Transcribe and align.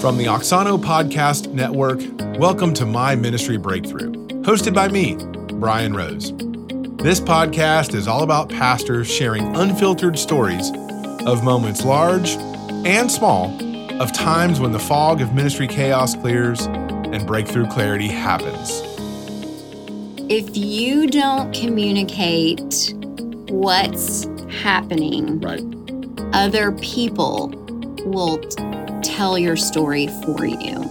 From 0.00 0.16
the 0.18 0.26
Auxano 0.26 0.78
Podcast 0.78 1.52
Network, 1.52 2.00
welcome 2.38 2.72
to 2.74 2.84
My 2.86 3.14
Ministry 3.14 3.56
Breakthrough, 3.56 4.12
hosted 4.42 4.74
by 4.74 4.88
me, 4.88 5.16
Brian 5.58 5.94
Rose. 5.94 6.32
This 7.02 7.20
podcast 7.20 7.94
is 7.94 8.06
all 8.08 8.22
about 8.22 8.48
pastors 8.48 9.06
sharing 9.10 9.54
unfiltered 9.56 10.18
stories 10.18 10.70
of 11.26 11.42
moments 11.44 11.84
large 11.84 12.30
and 12.86 13.10
small, 13.10 13.50
of 14.00 14.12
times 14.12 14.60
when 14.60 14.72
the 14.72 14.78
fog 14.78 15.20
of 15.20 15.34
ministry 15.34 15.66
chaos 15.66 16.14
clears 16.14 16.66
and 16.66 17.26
breakthrough 17.26 17.66
clarity 17.66 18.08
happens. 18.08 18.82
If 20.30 20.56
you 20.56 21.06
don't 21.06 21.52
communicate 21.54 22.94
what's 23.48 24.26
happening, 24.62 25.40
Right. 25.40 25.62
other 26.34 26.72
people 26.72 27.52
will 28.06 28.38
tell 29.04 29.38
your 29.38 29.56
story 29.56 30.08
for 30.24 30.44
you. 30.44 30.82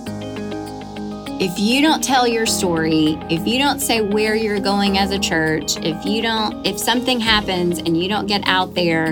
If 1.39 1.59
you 1.59 1.81
don't 1.81 2.03
tell 2.03 2.27
your 2.27 2.45
story, 2.45 3.17
if 3.29 3.45
you 3.45 3.57
don't 3.57 3.79
say 3.79 4.01
where 4.01 4.35
you're 4.35 4.59
going 4.59 4.97
as 4.97 5.11
a 5.11 5.19
church, 5.19 5.75
if 5.77 6.05
you 6.05 6.21
don't, 6.21 6.65
if 6.65 6.79
something 6.79 7.19
happens 7.19 7.79
and 7.79 8.01
you 8.01 8.07
don't 8.07 8.27
get 8.27 8.43
out 8.45 8.75
there 8.75 9.07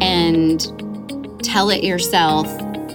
and 0.00 0.60
tell 1.42 1.70
it 1.70 1.82
yourself, 1.82 2.46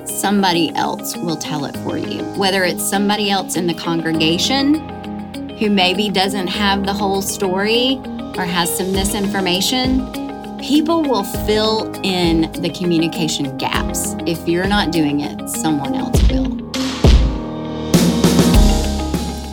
somebody 0.08 0.70
else 0.76 1.18
will 1.18 1.36
tell 1.36 1.66
it 1.66 1.76
for 1.78 1.98
you. 1.98 2.24
Whether 2.38 2.64
it's 2.64 2.88
somebody 2.88 3.30
else 3.30 3.56
in 3.56 3.68
the 3.68 3.74
congregation 3.74 4.76
who 5.58 5.70
maybe 5.70 6.10
doesn't 6.10 6.48
have 6.48 6.86
the 6.86 6.94
whole 6.94 7.22
story 7.22 8.00
or 8.38 8.46
has 8.46 8.78
some 8.78 8.92
misinformation, 8.94 10.21
people 10.62 11.02
will 11.02 11.24
fill 11.24 11.92
in 12.04 12.52
the 12.62 12.70
communication 12.70 13.58
gaps. 13.58 14.16
If 14.28 14.48
you're 14.48 14.68
not 14.68 14.92
doing 14.92 15.22
it, 15.22 15.50
someone 15.50 15.96
else 15.96 16.22
will. 16.30 16.46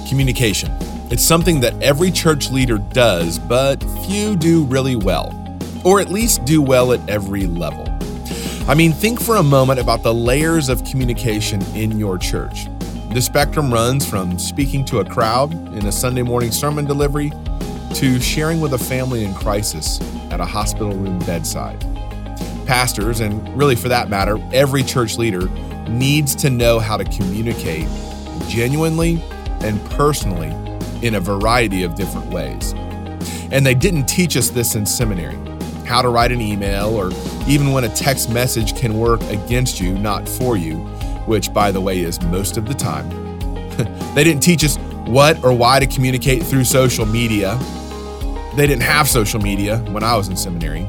Communication. 0.07 0.71
It's 1.11 1.25
something 1.25 1.61
that 1.61 1.75
every 1.83 2.11
church 2.11 2.51
leader 2.51 2.77
does, 2.77 3.39
but 3.39 3.83
few 4.07 4.37
do 4.37 4.65
really 4.65 4.97
well, 4.97 5.35
or 5.83 5.99
at 5.99 6.11
least 6.11 6.45
do 6.45 6.61
well 6.61 6.93
at 6.93 7.09
every 7.09 7.47
level. 7.47 7.87
I 8.69 8.75
mean, 8.75 8.93
think 8.93 9.19
for 9.19 9.37
a 9.37 9.43
moment 9.43 9.81
about 9.81 10.03
the 10.03 10.13
layers 10.13 10.69
of 10.69 10.85
communication 10.85 11.63
in 11.75 11.99
your 11.99 12.19
church. 12.19 12.67
The 13.15 13.23
spectrum 13.23 13.73
runs 13.73 14.07
from 14.07 14.39
speaking 14.39 14.85
to 14.87 14.99
a 14.99 15.05
crowd 15.07 15.55
in 15.75 15.87
a 15.87 15.93
Sunday 15.93 16.23
morning 16.23 16.53
sermon 16.53 16.85
delivery 16.85 17.33
to 17.95 18.21
sharing 18.21 18.61
with 18.61 18.75
a 18.75 18.79
family 18.79 19.25
in 19.25 19.33
crisis 19.33 19.99
at 20.39 20.47
a 20.47 20.51
hospital 20.51 20.93
room 20.93 21.19
bedside. 21.21 21.81
Pastors, 22.67 23.21
and 23.21 23.57
really 23.57 23.75
for 23.75 23.89
that 23.89 24.09
matter, 24.09 24.39
every 24.53 24.83
church 24.83 25.19
leader 25.19 25.49
needs 25.89 26.35
to 26.37 26.51
know 26.51 26.79
how 26.79 26.97
to 26.97 27.05
communicate 27.05 27.89
genuinely 28.47 29.23
and 29.61 29.83
personally 29.91 30.49
in 31.03 31.15
a 31.15 31.21
variety 31.21 31.83
of 31.83 31.95
different 31.95 32.29
ways. 32.29 32.75
And 33.51 33.65
they 33.65 33.75
didn't 33.75 34.07
teach 34.07 34.37
us 34.37 34.51
this 34.51 34.75
in 34.75 34.87
seminary 34.87 35.37
how 35.87 36.03
to 36.03 36.11
write 36.11 36.31
an 36.31 36.41
email, 36.43 36.95
or 36.95 37.11
even 37.49 37.73
when 37.73 37.83
a 37.83 37.89
text 37.89 38.31
message 38.31 38.79
can 38.79 38.99
work 38.99 39.23
against 39.23 39.81
you, 39.81 39.99
not 39.99 40.29
for 40.29 40.59
you, 40.59 40.77
which, 41.25 41.53
by 41.55 41.73
the 41.73 41.81
way, 41.81 42.01
is 42.01 42.21
most 42.25 42.59
of 42.59 42.69
the 42.69 42.75
time. 42.75 43.09
they 44.15 44.23
didn't 44.23 44.43
teach 44.43 44.63
us 44.63 44.77
what 45.07 45.43
or 45.43 45.55
why 45.55 45.81
to 45.81 45.87
communicate 45.87 46.43
through 46.43 46.65
social 46.65 47.07
media. 47.07 47.55
They 48.59 48.67
didn't 48.67 48.83
have 48.83 49.09
social 49.09 49.41
media 49.41 49.79
when 49.93 50.03
I 50.03 50.17
was 50.17 50.27
in 50.27 50.37
seminary. 50.37 50.81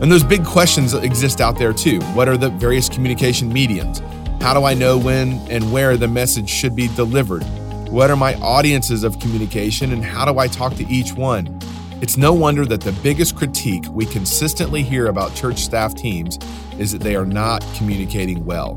And 0.00 0.10
those 0.10 0.24
big 0.24 0.44
questions 0.44 0.94
exist 0.94 1.40
out 1.40 1.56
there 1.56 1.72
too. 1.72 2.00
What 2.12 2.28
are 2.28 2.36
the 2.36 2.50
various 2.50 2.88
communication 2.88 3.52
mediums? 3.52 4.02
How 4.40 4.52
do 4.52 4.64
I 4.64 4.74
know 4.74 4.98
when 4.98 5.34
and 5.48 5.70
where 5.70 5.96
the 5.96 6.08
message 6.08 6.50
should 6.50 6.74
be 6.74 6.88
delivered? 6.96 7.44
What 7.88 8.10
are 8.10 8.16
my 8.16 8.34
audiences 8.40 9.04
of 9.04 9.20
communication 9.20 9.92
and 9.92 10.04
how 10.04 10.24
do 10.24 10.40
I 10.40 10.48
talk 10.48 10.74
to 10.74 10.86
each 10.88 11.12
one? 11.12 11.60
It's 12.02 12.16
no 12.16 12.32
wonder 12.32 12.66
that 12.66 12.80
the 12.80 12.90
biggest 13.00 13.36
critique 13.36 13.84
we 13.92 14.04
consistently 14.04 14.82
hear 14.82 15.06
about 15.06 15.36
church 15.36 15.58
staff 15.58 15.94
teams 15.94 16.36
is 16.80 16.90
that 16.90 17.00
they 17.00 17.14
are 17.14 17.26
not 17.26 17.64
communicating 17.76 18.44
well. 18.44 18.76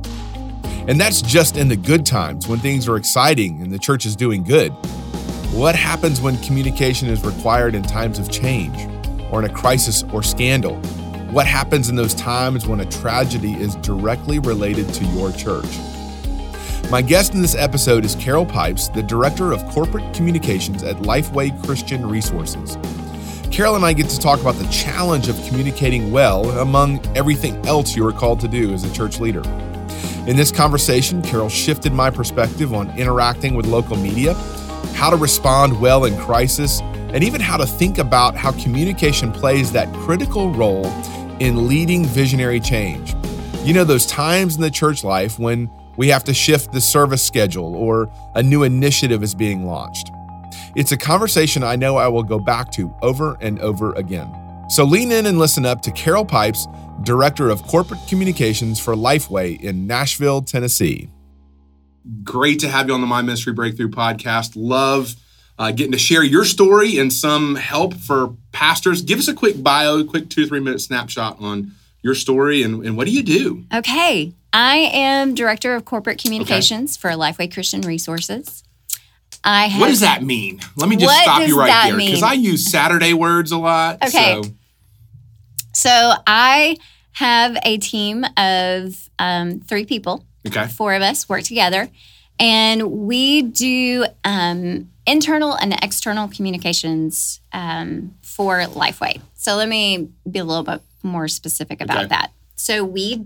And 0.87 1.01
that's 1.01 1.23
just 1.23 1.57
in 1.57 1.69
the 1.69 1.75
good 1.75 2.05
times 2.05 2.47
when 2.47 2.59
things 2.59 2.87
are 2.87 2.97
exciting 2.97 3.63
and 3.63 3.71
the 3.71 3.79
church 3.79 4.05
is 4.05 4.15
doing 4.15 4.43
good. 4.43 4.71
What 5.51 5.75
happens 5.75 6.21
when 6.21 6.37
communication 6.37 7.09
is 7.09 7.25
required 7.25 7.75
in 7.75 7.83
times 7.83 8.19
of 8.19 8.31
change 8.31 8.87
or 9.31 9.43
in 9.43 9.51
a 9.51 9.53
crisis 9.53 10.01
or 10.13 10.23
scandal? 10.23 10.77
What 11.29 11.45
happens 11.45 11.89
in 11.89 11.97
those 11.97 12.13
times 12.13 12.65
when 12.67 12.79
a 12.79 12.85
tragedy 12.85 13.55
is 13.55 13.75
directly 13.75 14.39
related 14.39 14.87
to 14.93 15.03
your 15.07 15.29
church? 15.33 15.77
My 16.89 17.01
guest 17.01 17.33
in 17.33 17.41
this 17.41 17.53
episode 17.53 18.05
is 18.05 18.15
Carol 18.15 18.45
Pipes, 18.45 18.87
the 18.87 19.03
Director 19.03 19.51
of 19.51 19.65
Corporate 19.65 20.13
Communications 20.13 20.83
at 20.83 20.95
Lifeway 20.99 21.61
Christian 21.65 22.07
Resources. 22.07 22.77
Carol 23.51 23.75
and 23.75 23.83
I 23.83 23.91
get 23.91 24.07
to 24.07 24.19
talk 24.19 24.39
about 24.39 24.55
the 24.55 24.67
challenge 24.69 25.27
of 25.27 25.35
communicating 25.47 26.13
well 26.13 26.49
among 26.61 27.05
everything 27.13 27.57
else 27.67 27.93
you 27.93 28.07
are 28.07 28.13
called 28.13 28.39
to 28.39 28.47
do 28.47 28.73
as 28.73 28.85
a 28.85 28.93
church 28.93 29.19
leader. 29.19 29.43
In 30.27 30.37
this 30.37 30.51
conversation, 30.51 31.21
Carol 31.21 31.49
shifted 31.49 31.91
my 31.91 32.09
perspective 32.09 32.73
on 32.73 32.97
interacting 32.97 33.53
with 33.53 33.65
local 33.65 33.97
media, 33.97 34.33
how 34.93 35.09
to 35.09 35.15
respond 35.15 35.79
well 35.79 36.05
in 36.05 36.17
crisis, 36.17 36.81
and 36.81 37.23
even 37.23 37.41
how 37.41 37.57
to 37.57 37.65
think 37.65 37.97
about 37.97 38.35
how 38.35 38.51
communication 38.53 39.31
plays 39.31 39.71
that 39.71 39.93
critical 39.93 40.51
role 40.51 40.85
in 41.39 41.67
leading 41.67 42.05
visionary 42.05 42.59
change. 42.59 43.13
You 43.63 43.73
know, 43.73 43.83
those 43.83 44.05
times 44.05 44.55
in 44.55 44.61
the 44.61 44.71
church 44.71 45.03
life 45.03 45.37
when 45.37 45.69
we 45.97 46.07
have 46.07 46.23
to 46.25 46.33
shift 46.33 46.71
the 46.71 46.81
service 46.81 47.21
schedule 47.21 47.75
or 47.75 48.11
a 48.35 48.41
new 48.41 48.63
initiative 48.63 49.23
is 49.23 49.35
being 49.35 49.65
launched. 49.65 50.11
It's 50.75 50.91
a 50.91 50.97
conversation 50.97 51.63
I 51.63 51.75
know 51.75 51.97
I 51.97 52.07
will 52.07 52.23
go 52.23 52.39
back 52.39 52.71
to 52.73 52.93
over 53.01 53.37
and 53.41 53.59
over 53.59 53.93
again. 53.93 54.33
So 54.69 54.85
lean 54.85 55.11
in 55.11 55.25
and 55.25 55.37
listen 55.37 55.65
up 55.65 55.81
to 55.81 55.91
Carol 55.91 56.23
Pipes, 56.23 56.67
Director 57.03 57.49
of 57.49 57.61
Corporate 57.63 57.99
Communications 58.07 58.79
for 58.79 58.95
Lifeway 58.95 59.59
in 59.59 59.85
Nashville, 59.85 60.41
Tennessee. 60.41 61.09
Great 62.23 62.59
to 62.59 62.69
have 62.69 62.87
you 62.87 62.93
on 62.93 63.01
the 63.01 63.07
My 63.07 63.21
Ministry 63.21 63.53
Breakthrough 63.53 63.89
podcast. 63.89 64.53
Love 64.55 65.15
uh, 65.59 65.71
getting 65.71 65.91
to 65.91 65.97
share 65.97 66.23
your 66.23 66.45
story 66.45 66.97
and 66.97 67.13
some 67.13 67.55
help 67.55 67.93
for 67.93 68.35
pastors. 68.51 69.01
Give 69.01 69.19
us 69.19 69.27
a 69.27 69.33
quick 69.33 69.61
bio, 69.61 70.03
quick 70.03 70.29
two, 70.29 70.47
three 70.47 70.59
minute 70.59 70.81
snapshot 70.81 71.37
on 71.39 71.73
your 72.01 72.15
story 72.15 72.63
and, 72.63 72.83
and 72.85 72.97
what 72.97 73.05
do 73.05 73.13
you 73.13 73.21
do? 73.21 73.63
Okay. 73.73 74.33
I 74.53 74.77
am 74.77 75.35
Director 75.35 75.75
of 75.75 75.85
Corporate 75.85 76.21
Communications 76.21 76.97
for 76.97 77.09
Lifeway 77.11 77.53
Christian 77.53 77.81
Resources. 77.81 78.63
I 79.43 79.67
have, 79.67 79.79
What 79.79 79.87
does 79.87 80.01
that 80.01 80.23
mean? 80.23 80.59
Let 80.75 80.89
me 80.89 80.97
just 80.97 81.21
stop 81.21 81.47
you 81.47 81.57
right 81.57 81.89
there 81.89 81.97
because? 81.97 82.23
I 82.23 82.33
use 82.33 82.69
Saturday 82.69 83.13
words 83.13 83.51
a 83.51 83.57
lot. 83.57 83.99
Okay. 84.03 84.41
So, 84.41 84.49
So 85.73 86.13
I 86.27 86.77
have 87.13 87.57
a 87.63 87.77
team 87.77 88.25
of 88.37 89.09
um, 89.19 89.59
three 89.61 89.85
people. 89.85 90.25
Okay. 90.47 90.67
Four 90.67 90.93
of 90.93 91.01
us 91.01 91.27
work 91.29 91.43
together, 91.43 91.89
and 92.39 92.91
we 92.91 93.41
do 93.43 94.05
um, 94.23 94.89
internal 95.05 95.53
and 95.53 95.73
external 95.83 96.27
communications 96.27 97.39
um, 97.53 98.15
for 98.21 98.59
Lifeway. 98.61 99.21
So 99.33 99.55
let 99.55 99.67
me 99.69 100.09
be 100.29 100.39
a 100.39 100.43
little 100.43 100.63
bit 100.63 100.81
more 101.03 101.27
specific 101.27 101.81
about 101.81 101.97
Okay. 101.99 102.07
that. 102.07 102.31
So 102.55 102.83
we 102.83 103.25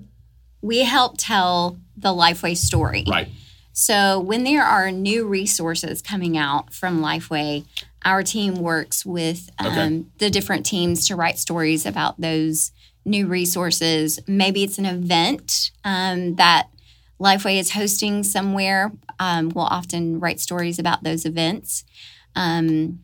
we 0.62 0.80
help 0.80 1.16
tell 1.18 1.78
the 1.98 2.10
Lifeway 2.10 2.58
story. 2.58 3.04
Right. 3.08 3.28
So 3.74 4.20
when 4.22 4.44
there 4.46 4.64
are 4.64 4.90
new 4.90 5.28
resources 5.28 6.02
coming 6.02 6.38
out 6.38 6.74
from 6.74 7.02
Lifeway, 7.02 7.66
our 8.06 8.24
team 8.24 8.56
works 8.56 9.06
with 9.06 9.50
um, 9.60 9.68
Okay. 9.68 10.04
the 10.20 10.30
different 10.30 10.66
teams 10.66 11.08
to 11.08 11.16
write 11.16 11.38
stories 11.38 11.86
about 11.86 12.20
those 12.20 12.72
new 13.04 13.28
resources. 13.28 14.20
Maybe 14.28 14.64
it's 14.64 14.78
an 14.78 14.86
event 14.86 15.72
um, 15.84 16.36
that 16.36 16.70
Lifeway 17.20 17.58
is 17.60 17.72
hosting 17.72 18.24
somewhere. 18.24 18.92
Um, 19.20 19.50
we'll 19.50 19.66
often 19.66 20.20
write 20.20 20.40
stories 20.40 20.80
about 20.80 21.04
those 21.04 21.26
events. 21.26 21.84
Um, 22.36 23.00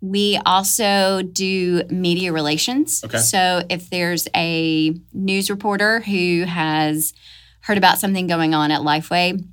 we 0.00 0.40
also 0.44 1.22
do 1.22 1.82
media 1.90 2.32
relations. 2.32 3.04
Okay. 3.04 3.18
So 3.18 3.62
if 3.70 3.88
there's 3.90 4.26
a 4.34 4.94
news 5.12 5.48
reporter 5.50 6.00
who 6.00 6.44
has 6.44 7.12
heard 7.60 7.78
about 7.78 7.98
something 7.98 8.26
going 8.26 8.54
on 8.54 8.70
at 8.72 8.80
Lifeway, 8.80 9.44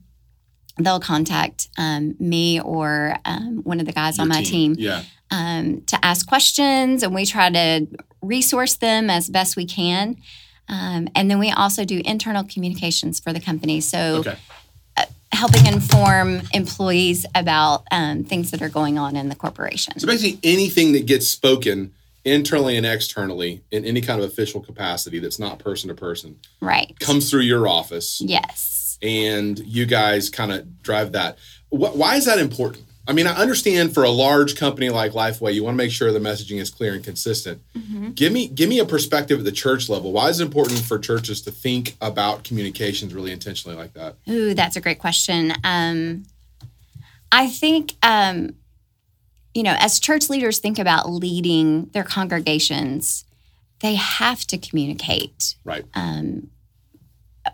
they'll 0.79 0.99
contact 0.99 1.67
um, 1.77 2.15
me 2.19 2.59
or 2.61 3.15
um, 3.25 3.57
one 3.63 3.79
of 3.79 3.85
the 3.85 3.91
guys 3.91 4.17
on 4.17 4.27
Your 4.27 4.35
my 4.37 4.43
team, 4.43 4.75
Yeah. 4.77 5.03
um, 5.29 5.81
to 5.87 6.03
ask 6.03 6.27
questions, 6.27 7.03
and 7.03 7.13
we 7.13 7.25
try 7.25 7.49
to 7.51 7.85
resource 8.21 8.75
them 8.75 9.09
as 9.09 9.29
best 9.29 9.55
we 9.55 9.65
can. 9.65 10.15
Um, 10.69 11.09
and 11.15 11.29
then 11.29 11.39
we 11.39 11.51
also 11.51 11.83
do 11.85 12.01
internal 12.05 12.43
communications 12.43 13.19
for 13.19 13.33
the 13.33 13.39
company. 13.39 13.81
So 13.81 14.17
Okay. 14.25 14.35
helping 15.31 15.65
inform 15.67 16.41
employees 16.53 17.25
about 17.35 17.83
um, 17.91 18.23
things 18.23 18.51
that 18.51 18.61
are 18.61 18.69
going 18.69 18.97
on 18.97 19.15
in 19.15 19.29
the 19.29 19.35
corporation. 19.35 19.97
So 19.99 20.07
basically, 20.07 20.39
anything 20.43 20.91
that 20.93 21.05
gets 21.05 21.27
spoken 21.27 21.93
internally 22.25 22.75
and 22.75 22.85
externally 22.85 23.61
in 23.71 23.85
any 23.85 24.01
kind 24.01 24.21
of 24.21 24.29
official 24.29 24.59
capacity 24.59 25.19
that's 25.19 25.39
not 25.39 25.57
person 25.59 25.87
to 25.87 25.95
person 25.95 26.35
Right. 26.61 26.93
comes 26.99 27.29
through 27.29 27.41
your 27.41 27.67
office. 27.67 28.21
Yes. 28.21 28.75
and 29.01 29.59
you 29.59 29.85
guys 29.85 30.29
kind 30.29 30.51
of 30.51 30.83
drive 30.83 31.13
that. 31.13 31.37
Why 31.69 32.15
is 32.17 32.25
that 32.25 32.37
important? 32.37 32.83
I 33.09 33.11
mean, 33.11 33.25
I 33.25 33.33
understand 33.33 33.91
for 33.91 34.03
a 34.03 34.09
large 34.11 34.55
company 34.55 34.89
like 34.91 35.13
Lifeway, 35.13 35.55
you 35.55 35.63
want 35.63 35.73
to 35.73 35.77
make 35.77 35.89
sure 35.89 36.11
the 36.11 36.19
messaging 36.19 36.59
is 36.61 36.69
clear 36.69 36.93
and 36.93 37.03
consistent. 37.03 37.59
Mm-hmm. 37.75 38.11
Give 38.11 38.31
me 38.31 38.47
give 38.47 38.69
me 38.69 38.77
a 38.77 38.85
perspective 38.85 39.39
at 39.39 39.45
the 39.45 39.51
church 39.51 39.89
level. 39.89 40.11
Why 40.11 40.29
is 40.29 40.39
it 40.39 40.43
important 40.45 40.79
for 40.81 40.99
churches 40.99 41.41
to 41.41 41.51
think 41.51 41.97
about 42.01 42.43
communications 42.43 43.15
really 43.15 43.31
intentionally 43.31 43.75
like 43.75 43.93
that? 43.93 44.15
Ooh, 44.29 44.53
that's 44.53 44.75
a 44.75 44.81
great 44.81 44.99
question. 44.99 45.53
Um, 45.63 46.25
I 47.31 47.47
think, 47.49 47.95
um, 48.03 48.53
you 49.55 49.63
know, 49.63 49.75
as 49.79 49.99
church 49.99 50.29
leaders 50.29 50.59
think 50.59 50.77
about 50.77 51.09
leading 51.09 51.85
their 51.93 52.03
congregations, 52.03 53.25
they 53.79 53.95
have 53.95 54.45
to 54.45 54.57
communicate 54.59 55.55
Right. 55.63 55.83
um, 55.95 56.51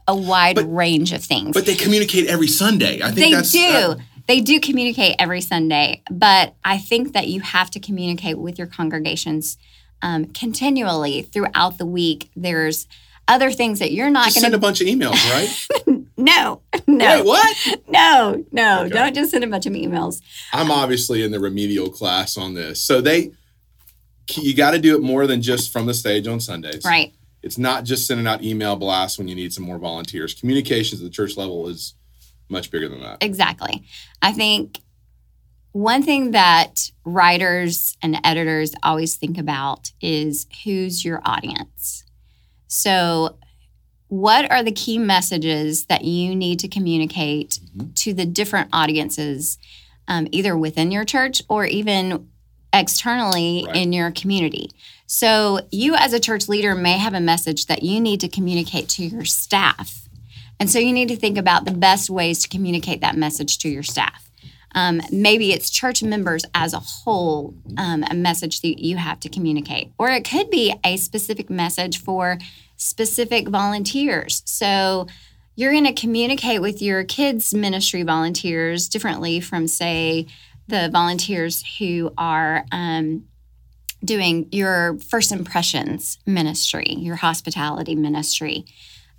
a 0.06 0.16
wide 0.18 0.58
But- 0.58 0.66
range 0.66 1.14
of 1.14 1.24
things. 1.24 1.54
But 1.54 1.66
they 1.66 1.76
communicate 1.76 2.28
every 2.28 2.50
Sunday. 2.50 3.02
I 3.02 3.06
think 3.12 3.16
they 3.16 3.32
that's 3.32 3.52
do. 3.54 3.64
uh, 3.66 3.96
they 4.28 4.42
do 4.42 4.60
communicate 4.60 5.16
every 5.20 5.42
Sunday, 5.42 6.02
but 6.10 6.56
I 6.64 6.78
think 6.78 7.14
that 7.14 7.28
you 7.28 7.42
have 7.42 7.70
to 7.72 7.80
communicate 7.80 8.38
with 8.38 8.58
your 8.58 8.68
congregations 8.68 9.58
um, 10.02 10.26
continually 10.26 11.22
throughout 11.22 11.78
the 11.78 11.86
week. 11.86 12.30
There's 12.36 12.88
other 13.28 13.52
things 13.52 13.80
that 13.80 13.92
you're 13.92 14.10
not 14.10 14.26
going 14.26 14.34
to 14.34 14.40
send 14.40 14.56
a 14.56 14.60
bunch 14.60 14.82
of 14.82 14.88
emails, 14.88 15.14
right? 15.32 16.02
No, 16.18 16.62
no, 16.88 17.18
Wait, 17.18 17.26
what? 17.26 17.58
no, 17.90 18.46
no! 18.52 18.82
Okay. 18.84 18.90
Don't 18.90 19.14
just 19.14 19.32
send 19.32 19.44
a 19.44 19.48
bunch 19.48 19.66
of 19.66 19.74
emails. 19.74 20.22
I'm 20.54 20.72
obviously 20.72 21.24
in 21.24 21.32
the 21.32 21.42
remedial 21.42 21.90
class 21.90 22.38
on 22.38 22.54
this. 22.54 22.82
So 22.82 23.02
they 23.02 23.32
you 24.32 24.56
got 24.56 24.72
to 24.72 24.80
do 24.80 24.96
it 24.96 25.02
more 25.02 25.28
than 25.28 25.42
just 25.42 25.74
from 25.74 25.86
the 25.86 25.94
stage 25.94 26.26
on 26.28 26.40
Sundays. 26.40 26.84
Right. 26.86 27.14
It's 27.44 27.58
not 27.58 27.84
just 27.84 28.08
sending 28.08 28.26
out 28.26 28.44
email 28.44 28.76
blasts 28.76 29.18
when 29.18 29.28
you 29.28 29.36
need 29.36 29.54
some 29.54 29.66
more 29.66 29.78
volunteers. 29.78 30.34
Communications 30.34 31.02
at 31.02 31.06
the 31.06 31.12
church 31.12 31.38
level 31.38 31.68
is 31.68 31.94
much 32.50 32.72
bigger 32.72 32.88
than 32.90 33.02
that. 33.02 33.18
Exactly. 33.22 33.84
I 34.22 34.32
think 34.32 34.80
one 35.72 36.04
thing 36.04 36.32
that 36.32 36.90
writers 37.04 37.98
and 38.02 38.18
editors 38.24 38.74
always 38.82 39.16
think 39.16 39.38
about 39.38 39.92
is 40.02 40.48
who's 40.64 41.04
your 41.04 41.22
audience. 41.26 42.04
So, 42.68 43.38
what 44.08 44.50
are 44.52 44.64
the 44.64 44.72
key 44.72 44.98
messages 45.00 45.86
that 45.88 46.06
you 46.06 46.36
need 46.36 46.60
to 46.60 46.68
communicate 46.68 47.60
Mhm. 47.76 47.94
to 47.96 48.14
the 48.14 48.26
different 48.26 48.70
audiences, 48.72 49.58
um, 50.08 50.28
either 50.32 50.56
within 50.58 50.92
your 50.92 51.04
church 51.04 51.42
or 51.50 51.66
even 51.66 52.28
externally 52.72 53.64
Right. 53.66 53.76
in 53.76 53.92
your 53.94 54.12
community? 54.12 54.72
So, 55.08 55.60
you 55.72 55.96
as 55.96 56.14
a 56.14 56.20
church 56.20 56.48
leader 56.48 56.76
may 56.76 56.98
have 57.00 57.14
a 57.14 57.20
message 57.20 57.66
that 57.66 57.84
you 57.84 58.00
need 58.00 58.20
to 58.22 58.28
communicate 58.28 58.88
to 58.90 59.04
your 59.06 59.26
staff. 59.26 60.05
And 60.60 60.70
so, 60.70 60.80
you 60.80 60.94
need 60.94 61.10
to 61.10 61.16
think 61.16 61.38
about 61.38 61.66
the 61.66 61.72
best 61.72 62.10
ways 62.10 62.42
to 62.44 62.50
communicate 62.50 63.02
that 63.02 63.18
message 63.18 63.58
to 63.60 63.70
your 63.70 63.84
staff. 63.84 64.30
Um, 64.76 65.02
maybe 65.10 65.54
it's 65.54 65.70
church 65.70 66.04
members 66.04 66.44
as 66.54 66.74
a 66.74 66.80
whole, 66.80 67.56
um, 67.78 68.04
a 68.10 68.14
message 68.14 68.62
that 68.62 68.84
you 68.84 68.98
have 68.98 69.22
to 69.22 69.30
communicate. 69.30 69.92
Or 69.98 70.10
it 70.10 70.30
could 70.30 70.50
be 70.50 70.76
a 70.84 70.98
specific 70.98 71.50
message 71.50 71.98
for 71.98 72.38
specific 72.76 73.48
volunteers. 73.48 74.44
So 74.46 75.08
you're 75.56 75.72
going 75.72 75.86
to 75.86 75.94
communicate 75.94 76.62
with 76.62 76.82
your 76.82 77.06
kids' 77.06 77.54
ministry 77.54 78.04
volunteers 78.04 78.90
differently 78.90 79.40
from, 79.40 79.68
say, 79.68 80.28
the 80.68 80.90
volunteers 80.92 81.64
who 81.80 82.12
are 82.18 82.66
um, 82.74 83.26
doing 84.04 84.50
your 84.52 84.98
first 85.00 85.32
impressions 85.32 86.18
ministry, 86.26 86.96
your 86.98 87.16
hospitality 87.16 87.96
ministry. 87.96 88.66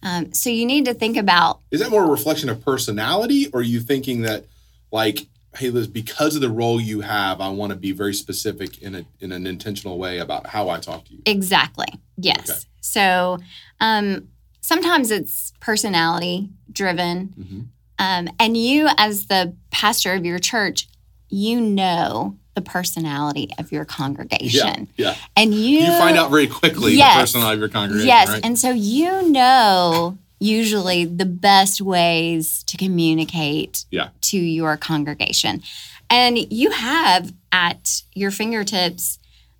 Um, 0.06 0.32
so 0.32 0.50
you 0.50 0.64
need 0.66 0.84
to 0.84 0.94
think 0.94 1.16
about 1.16 1.62
Is 1.72 1.80
that 1.80 1.90
more 1.90 2.04
a 2.04 2.08
reflection 2.08 2.48
of 2.48 2.64
personality, 2.64 3.48
or 3.52 3.58
are 3.58 3.62
you 3.64 3.80
thinking 3.80 4.22
that, 4.22 4.44
like, 4.92 5.26
hey, 5.56 5.70
Liz, 5.70 5.88
because 5.88 6.36
of 6.36 6.42
the 6.42 6.48
role 6.48 6.80
you 6.80 7.00
have, 7.00 7.40
I 7.40 7.48
want 7.48 7.70
to 7.70 7.76
be 7.76 7.90
very 7.90 8.14
specific 8.14 8.80
in 8.80 8.94
a 8.94 9.04
in 9.18 9.32
an 9.32 9.48
intentional 9.48 9.98
way 9.98 10.18
about 10.18 10.46
how 10.46 10.68
I 10.68 10.78
talk 10.78 11.06
to 11.06 11.12
you? 11.12 11.22
Exactly. 11.26 11.88
Yes. 12.16 12.48
Okay. 12.48 12.60
So 12.80 13.38
um, 13.80 14.28
sometimes 14.60 15.10
it's 15.10 15.52
personality 15.58 16.50
driven. 16.70 17.34
Mhm. 17.36 17.66
Um, 17.98 18.34
and 18.38 18.56
you, 18.56 18.88
as 18.98 19.26
the 19.26 19.56
pastor 19.72 20.12
of 20.12 20.24
your 20.24 20.38
church, 20.38 20.86
you 21.30 21.60
know 21.60 22.36
the 22.56 22.60
personality 22.62 23.50
of 23.58 23.70
your 23.70 23.84
congregation. 23.84 24.88
Yeah, 24.96 25.10
yeah. 25.10 25.14
And 25.36 25.54
you, 25.54 25.80
You 25.80 25.86
find 25.98 26.16
out 26.18 26.30
very 26.30 26.48
quickly 26.48 26.94
Yes. 26.94 27.14
the 27.14 27.20
personality 27.20 27.54
of 27.54 27.60
your 27.60 27.68
congregation, 27.68 28.08
Yes. 28.08 28.28
right? 28.30 28.44
And 28.44 28.58
so 28.58 28.70
you 28.72 29.30
know 29.30 30.18
usually 30.40 31.04
the 31.04 31.24
best 31.26 31.80
ways 31.80 32.64
to 32.64 32.76
communicate 32.76 33.84
Yeah. 33.90 34.08
to 34.22 34.38
your 34.38 34.76
congregation. 34.76 35.62
And 36.10 36.38
you 36.52 36.70
have 36.70 37.32
at 37.52 38.02
your 38.14 38.30
fingertips 38.30 39.18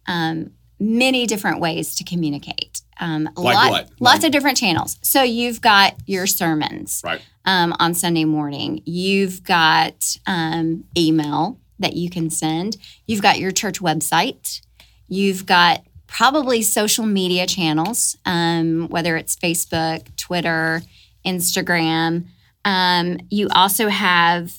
um, 0.09 0.51
many 0.81 1.27
different 1.27 1.61
ways 1.61 1.95
to 1.97 2.05
communicate. 2.05 2.81
Um, 3.01 3.29
Like 3.37 3.57
lot- 3.57 3.71
what? 3.71 3.91
Lots 4.01 4.19
Like- 4.19 4.25
of 4.25 4.33
different 4.33 4.57
channels. 4.57 4.97
So 5.03 5.23
you've 5.23 5.61
got 5.61 5.97
your 6.07 6.27
sermons 6.27 7.03
Right. 7.05 7.21
um, 7.45 7.75
on 7.79 7.93
Sunday 7.95 8.25
morning. 8.25 8.83
You've 8.87 9.43
got 9.43 10.17
um, 10.27 10.85
email 10.97 11.59
that 11.79 11.95
you 11.95 12.09
can 12.11 12.31
send. 12.31 12.77
You've 13.07 13.23
got 13.23 13.39
your 13.39 13.51
church 13.51 13.81
website. 13.81 14.61
You've 15.09 15.47
got 15.47 15.83
probably 16.07 16.63
social 16.63 17.05
media 17.07 17.47
channels, 17.47 18.17
um, 18.25 18.89
whether 18.89 19.17
it's 19.17 19.37
Facebook, 19.37 20.15
Twitter, 20.17 20.83
Instagram. 21.25 22.25
Um, 22.65 23.19
you 23.31 23.49
also 23.55 23.89
have 23.89 24.53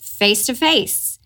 face 0.00 0.44
to 0.46 0.54
face, 0.54 1.18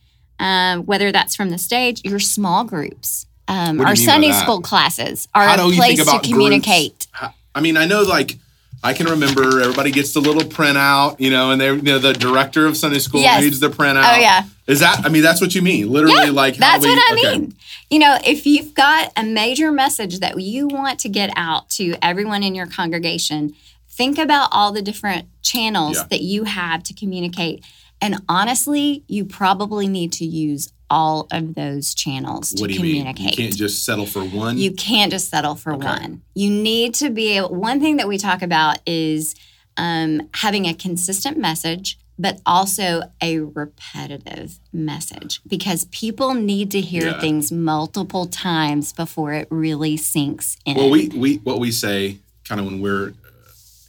whether 0.85 1.13
that's 1.13 1.35
from 1.37 1.51
the 1.51 1.59
stage, 1.59 2.03
your 2.05 2.19
small 2.19 2.65
groups. 2.65 3.27
Um, 3.49 3.81
our 3.81 3.95
you 3.95 4.01
mean 4.01 4.07
by 4.07 4.13
Sunday 4.13 4.33
school 4.33 4.61
classes 4.61 5.29
are 5.35 5.47
How 5.47 5.55
a 5.61 5.63
place 5.77 5.99
to 5.99 6.05
communicate. 6.33 7.07
How- 7.13 7.35
I 7.55 7.61
mean, 7.61 7.77
I 7.77 7.87
know 7.87 8.03
like 8.03 8.39
I 8.85 8.93
can 8.93 9.07
remember 9.07 9.61
everybody 9.61 9.91
gets 9.91 10.13
the 10.13 10.21
little 10.21 10.43
printout, 10.43 11.19
you 11.19 11.31
know, 11.31 11.51
and 11.51 11.61
they, 11.61 11.67
you 11.73 11.83
know, 11.83 11.99
the 11.99 12.13
director 12.13 12.67
of 12.67 12.77
Sunday 12.77 12.99
school 12.99 13.21
Yes. 13.21 13.43
reads 13.43 13.59
the 13.61 13.69
printout. 13.69 14.15
Oh, 14.15 14.19
yeah. 14.21 14.45
Is 14.67 14.81
that? 14.81 15.05
I 15.05 15.09
mean, 15.09 15.23
that's 15.23 15.41
what 15.41 15.55
you 15.55 15.63
mean, 15.63 15.91
literally. 15.91 16.27
Yeah, 16.27 16.31
like 16.31 16.55
how 16.57 16.61
that's 16.73 16.85
we- 16.85 16.91
what 16.91 16.99
I 16.99 17.15
okay. 17.15 17.39
mean. 17.39 17.55
You 17.91 17.99
know, 18.01 18.19
if 18.25 18.47
you've 18.47 18.75
got 18.75 19.13
a 19.17 19.23
major 19.25 19.71
message 19.73 20.19
that 20.21 20.41
you 20.41 20.67
want 20.69 20.99
to 21.01 21.09
get 21.09 21.31
out 21.37 21.69
to 21.71 21.95
everyone 22.03 22.43
in 22.43 22.55
your 22.55 22.67
congregation, 22.67 23.55
think 23.89 24.19
about 24.19 24.49
all 24.53 24.73
the 24.73 24.83
different 24.83 25.27
channels 25.43 25.97
Yeah. 25.97 26.05
that 26.11 26.21
you 26.21 26.45
have 26.45 26.83
to 26.85 26.95
communicate. 26.95 27.65
And 28.01 28.21
honestly, 28.29 29.05
you 29.09 29.25
probably 29.25 29.89
need 29.89 30.13
to 30.15 30.25
use 30.27 30.69
all 30.91 31.27
of 31.33 31.55
those 31.55 31.95
channels 31.95 32.51
to 32.53 32.61
What 32.61 32.69
do 32.69 32.75
you 32.75 32.81
mean? 32.81 32.91
communicate. 33.05 33.39
You 33.39 33.45
can't 33.49 33.57
just 33.57 33.85
settle 33.85 34.07
for 34.07 34.25
one. 34.25 34.59
You 34.59 34.73
can't 34.73 35.11
just 35.13 35.29
settle 35.31 35.55
for 35.55 35.75
Okay. 35.75 35.87
one. 35.87 36.23
You 36.35 36.51
need 36.51 36.95
to 36.97 37.11
be 37.11 37.37
able, 37.37 37.55
one 37.55 37.81
thing 37.81 37.97
that 37.97 38.09
we 38.09 38.19
talk 38.19 38.43
about 38.43 38.79
is 38.87 39.35
um, 39.77 40.29
having 40.35 40.67
a 40.67 40.75
consistent 40.75 41.37
message, 41.39 41.99
but 42.19 42.41
also 42.47 43.03
a 43.23 43.41
repetitive 43.41 44.59
message 44.73 45.41
because 45.47 45.85
people 45.87 46.33
need 46.35 46.71
to 46.71 46.81
hear 46.81 47.09
Yeah. 47.09 47.21
things 47.21 47.53
multiple 47.53 48.27
times 48.27 48.93
before 48.93 49.33
it 49.35 49.49
really 49.51 49.97
sinks 49.99 50.57
in. 50.65 50.77
Well, 50.77 50.89
we 50.91 51.09
we 51.09 51.37
what 51.45 51.59
we 51.59 51.71
say 51.71 52.19
kind 52.45 52.59
of 52.61 52.67
when 52.67 52.81
we're 52.81 53.13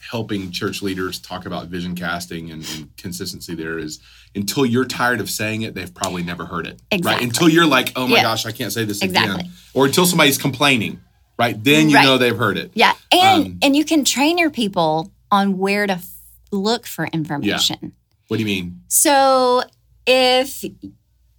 helping 0.10 0.52
church 0.52 0.82
leaders 0.82 1.20
talk 1.20 1.46
about 1.46 1.68
vision 1.68 1.96
casting 1.96 2.52
and, 2.52 2.66
and 2.76 2.96
consistency 2.98 3.56
there 3.56 3.78
is 3.78 4.00
until 4.36 4.66
you're 4.66 4.86
tired 4.86 5.20
of 5.20 5.30
saying 5.30 5.64
it, 5.64 5.74
they've 5.74 5.94
probably 5.94 6.24
never 6.24 6.46
heard 6.46 6.66
it. 6.68 6.82
Exactly. 6.92 7.12
Right. 7.12 7.24
Until 7.24 7.50
you're 7.50 7.66
like, 7.66 7.92
oh 7.96 8.08
my 8.08 8.18
Yeah. 8.18 8.24
gosh, 8.24 8.46
I 8.46 8.52
can't 8.52 8.72
say 8.72 8.86
this 8.86 9.02
Exactly. 9.02 9.42
again. 9.42 9.52
Or 9.74 9.86
until 9.86 10.06
somebody's 10.06 10.38
complaining. 10.38 11.02
Right. 11.38 11.62
Then 11.64 11.90
you 11.90 11.96
Right. 11.98 12.04
know 12.06 12.18
they've 12.18 12.36
heard 12.38 12.58
it. 12.58 12.72
yeah, 12.74 12.94
and 13.12 13.46
Um, 13.46 13.58
and 13.62 13.76
you 13.76 13.86
can 13.86 14.04
train 14.06 14.38
your 14.38 14.50
people 14.50 15.12
on 15.32 15.58
where 15.58 15.86
to 15.86 15.94
f- 15.94 16.08
look 16.52 16.88
for 16.88 17.06
information. 17.08 17.92
What 18.28 18.38
do 18.38 18.42
you 18.44 18.46
mean? 18.48 18.82
So 18.88 19.64
if 20.06 20.64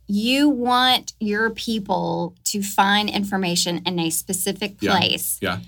you 0.07 0.49
want 0.49 1.13
your 1.21 1.51
people 1.51 2.35
to 2.45 2.63
find 2.63 3.11
information 3.11 3.83
in 3.87 3.99
a 3.99 4.11
specific 4.11 4.77
Yeah. 4.81 4.97
place, 4.99 5.39
Yeah. 5.41 5.59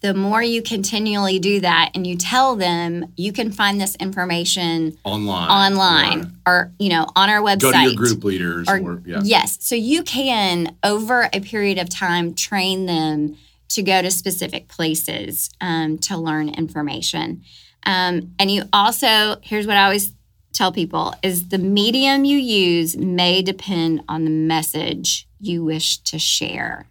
The 0.00 0.14
more 0.14 0.40
you 0.42 0.62
continually 0.62 1.40
do 1.40 1.58
that 1.60 1.90
and 1.94 2.06
you 2.06 2.16
tell 2.16 2.54
them 2.54 3.12
you 3.16 3.32
can 3.32 3.50
find 3.50 3.80
this 3.80 3.96
information 3.96 4.96
Online. 5.04 5.72
online 5.72 6.32
or, 6.46 6.70
you 6.78 6.88
know 6.88 7.06
on 7.16 7.28
our 7.30 7.40
website 7.40 7.60
go 7.60 7.72
to 7.72 7.82
your 7.82 7.94
group 7.94 8.22
leaders. 8.24 8.68
or- 8.68 8.78
Or, 8.80 9.02
yeah. 9.06 9.20
yes 9.24 9.58
so 9.60 9.74
you 9.74 10.02
can 10.02 10.76
over 10.84 11.28
a 11.32 11.40
period 11.40 11.78
of 11.78 11.88
time 11.88 12.34
train 12.34 12.86
them 12.86 13.36
to 13.70 13.82
go 13.82 14.00
to 14.00 14.10
specific 14.10 14.68
places 14.68 15.50
um, 15.60 15.98
to 15.98 16.16
learn 16.16 16.48
information 16.48 17.42
um, 17.84 18.34
and 18.38 18.50
you 18.50 18.62
also 18.72 19.36
here's 19.42 19.66
what 19.66 19.76
i 19.76 19.84
always 19.84 20.12
tell 20.52 20.72
people 20.72 21.14
is 21.22 21.48
the 21.48 21.58
medium 21.58 22.24
you 22.24 22.38
use 22.38 22.96
may 22.96 23.42
depend 23.42 24.02
on 24.08 24.24
the 24.24 24.30
message 24.30 25.28
you 25.40 25.62
wish 25.64 25.98
to 25.98 26.18
share 26.18 26.86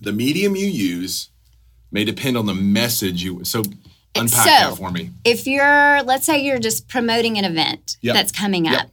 The 0.00 0.12
medium 0.12 0.56
you 0.56 0.66
use 0.66 1.29
may 1.92 2.04
depend 2.04 2.36
on 2.36 2.46
the 2.46 2.54
message 2.54 3.22
you. 3.22 3.44
So 3.44 3.62
Unpack 4.16 4.44
so- 4.44 4.44
that 4.70 4.76
for 4.76 4.90
me. 4.90 5.10
if 5.24 5.46
you're 5.46 6.02
let's 6.02 6.26
say 6.26 6.42
you're 6.44 6.58
just 6.58 6.88
promoting 6.88 7.38
an 7.38 7.44
event 7.44 7.96
Yep. 8.02 8.14
that's 8.14 8.32
coming 8.32 8.64
Yep. 8.64 8.80
up 8.80 8.90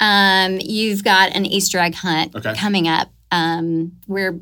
um, 0.00 0.58
you've 0.60 1.04
got 1.04 1.34
an 1.36 1.44
easter 1.46 1.78
egg 1.78 1.94
hunt 1.94 2.34
Okay. 2.34 2.54
coming 2.54 2.88
up 2.88 3.10
um, 3.30 3.92
we're 4.06 4.40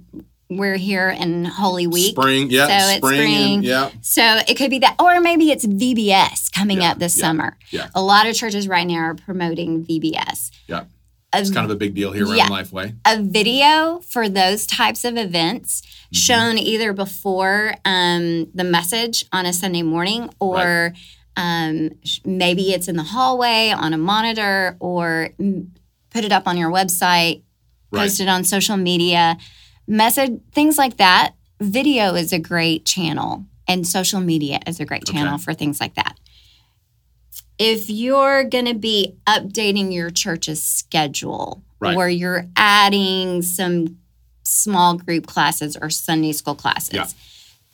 we're 0.49 0.77
here 0.77 1.09
in 1.09 1.45
holy 1.47 1.87
week 1.87 2.11
Spring, 2.15 2.51
yeah, 2.51 2.67
So 2.67 2.89
it's 2.91 2.97
spring, 2.99 3.21
spring. 3.21 3.55
and, 3.55 3.65
yeah, 3.65 3.91
so 4.03 4.41
it 4.47 4.57
could 4.57 4.71
be 4.71 4.79
that 4.81 4.97
or 5.01 5.21
maybe 5.21 5.51
it's 5.51 5.67
vbs 5.67 6.53
coming 6.53 6.83
Yeah, 6.83 6.93
up 6.93 6.99
this 6.99 7.17
yeah, 7.17 7.21
summer 7.23 7.57
yeah. 7.71 7.89
a 7.95 8.03
lot 8.03 8.27
of 8.27 8.35
churches 8.37 8.69
right 8.69 8.87
now 8.87 8.99
are 8.99 9.15
promoting 9.15 9.85
vbs 9.85 10.51
yeah. 10.69 10.85
A, 11.33 11.39
It's 11.41 11.51
kind 11.51 11.65
of 11.65 11.71
a 11.71 11.77
big 11.77 11.95
deal 11.95 12.13
here 12.13 12.25
around 12.27 12.37
Yeah. 12.37 12.49
Lifeway. 12.49 12.95
a 13.07 13.23
video 13.23 14.01
for 14.09 14.29
those 14.29 14.67
types 14.67 15.05
of 15.05 15.17
events 15.17 15.83
Mm-hmm. 16.13 16.19
shown 16.19 16.59
either 16.59 16.93
before 16.93 17.73
um, 17.87 18.51
the 18.55 18.65
message 18.65 19.25
on 19.33 19.47
a 19.47 19.53
Sunday 19.55 19.81
morning 19.83 20.29
or 20.41 20.93
um, 21.39 21.89
maybe 22.27 22.75
it's 22.75 22.87
in 22.87 22.97
the 22.97 23.03
hallway 23.03 23.71
on 23.71 23.95
a 23.95 23.97
monitor 23.99 24.77
or 24.79 25.31
put 26.11 26.25
it 26.25 26.31
up 26.33 26.47
on 26.47 26.59
your 26.59 26.71
website, 26.71 27.43
Right. 27.91 28.03
post 28.03 28.21
it 28.21 28.29
on 28.29 28.45
social 28.45 28.77
media, 28.77 29.39
message, 29.87 30.39
things 30.53 30.77
like 30.77 30.99
that. 30.99 31.33
Video 31.61 32.15
is 32.15 32.33
a 32.35 32.39
great 32.39 32.85
channel 32.85 33.47
and 33.67 33.87
social 33.87 34.21
media 34.21 34.61
is 34.67 34.81
a 34.81 34.85
great 34.85 35.07
channel 35.07 35.35
Okay. 35.37 35.43
for 35.45 35.55
things 35.55 35.81
like 35.81 35.95
that. 35.95 36.19
If 37.65 37.89
you're 37.89 38.43
going 38.45 38.65
to 38.65 38.75
be 38.75 39.15
updating 39.27 39.93
your 39.95 40.11
church's 40.11 40.63
schedule 40.65 41.63
Right. 41.79 41.97
or 41.97 42.09
you're 42.09 42.47
adding 42.57 43.43
some 43.43 43.99
small 44.43 44.97
group 44.97 45.27
classes 45.27 45.77
or 45.81 45.89
Sunday 45.89 46.33
school 46.33 46.55
classes, 46.57 46.95
Yeah. 46.95 47.07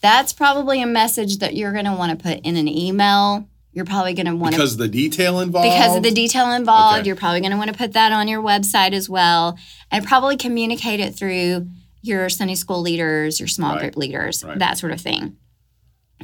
that's 0.02 0.32
probably 0.34 0.82
a 0.82 0.86
message 0.86 1.38
that 1.38 1.56
you're 1.56 1.72
going 1.72 1.86
to 1.86 1.94
want 1.94 2.10
to 2.18 2.22
put 2.22 2.40
in 2.40 2.56
an 2.56 2.68
email. 2.68 3.46
You're 3.72 3.84
probably 3.86 4.12
going 4.14 4.26
to 4.26 4.36
want 4.36 4.54
to 4.54 4.58
Because 4.58 4.72
of 4.72 4.78
the 4.78 4.88
detail 4.88 5.40
involved. 5.40 5.68
because 5.70 5.96
of 5.96 6.02
the 6.02 6.10
detail 6.10 6.52
involved. 6.52 6.98
Okay. 7.00 7.06
You're 7.06 7.16
probably 7.16 7.40
going 7.40 7.52
to 7.52 7.58
want 7.58 7.70
to 7.70 7.76
put 7.76 7.92
that 7.94 8.12
on 8.12 8.28
your 8.28 8.42
website 8.42 8.92
as 8.92 9.08
well, 9.08 9.56
and 9.90 10.04
probably 10.04 10.36
communicate 10.36 11.00
it 11.00 11.14
through 11.14 11.66
your 12.02 12.28
Sunday 12.28 12.54
school 12.56 12.80
leaders, 12.82 13.40
your 13.40 13.48
small 13.48 13.72
Right. 13.72 13.80
group 13.82 13.96
leaders, 13.96 14.44
Right. 14.44 14.58
that 14.58 14.78
sort 14.78 14.92
of 14.92 15.00
thing. 15.00 15.36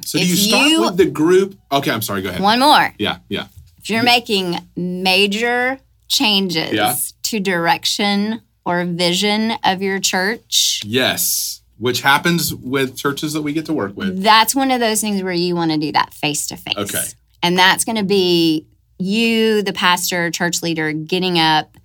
So 0.03 0.19
do 0.19 0.27
you 0.27 0.37
start 0.37 0.69
you- 0.71 0.81
with 0.83 0.97
the 0.97 1.07
group? 1.07 1.59
Okay, 1.73 1.91
I'm 1.91 2.03
sorry. 2.03 2.23
Go 2.23 2.29
ahead. 2.31 2.41
One 2.41 2.61
more. 2.61 2.95
Yeah, 2.99 3.19
yeah. 3.29 3.47
If 3.79 3.91
you're 3.91 4.03
making 4.03 4.59
major 4.77 5.79
changes 6.09 6.73
Yeah. 6.73 6.97
to 7.25 7.41
direction 7.41 8.41
or 8.65 8.85
vision 8.85 9.53
of 9.63 9.83
your 9.83 10.01
church, 10.01 10.83
Yes. 10.85 11.61
Which 11.79 12.03
happens 12.03 12.55
with 12.55 12.97
churches 12.97 13.33
that 13.33 13.43
we 13.43 13.53
get 13.53 13.67
to 13.67 13.73
work 13.75 13.97
with. 13.97 14.23
that's 14.23 14.55
one 14.55 14.71
of 14.71 14.79
those 14.81 15.01
things 15.01 15.23
where 15.23 15.33
you 15.33 15.55
want 15.57 15.73
to 15.73 15.77
do 15.77 15.91
that 15.93 16.15
face 16.15 16.47
to 16.47 16.57
face. 16.57 16.75
Okay. 16.77 17.03
And 17.43 17.59
that's 17.59 17.85
going 17.85 17.97
to 17.97 18.05
be 18.05 18.65
you, 18.99 19.61
the 19.63 19.73
pastor, 19.73 20.31
church 20.31 20.63
leader, 20.63 20.93
getting 20.93 21.39
up 21.39 21.77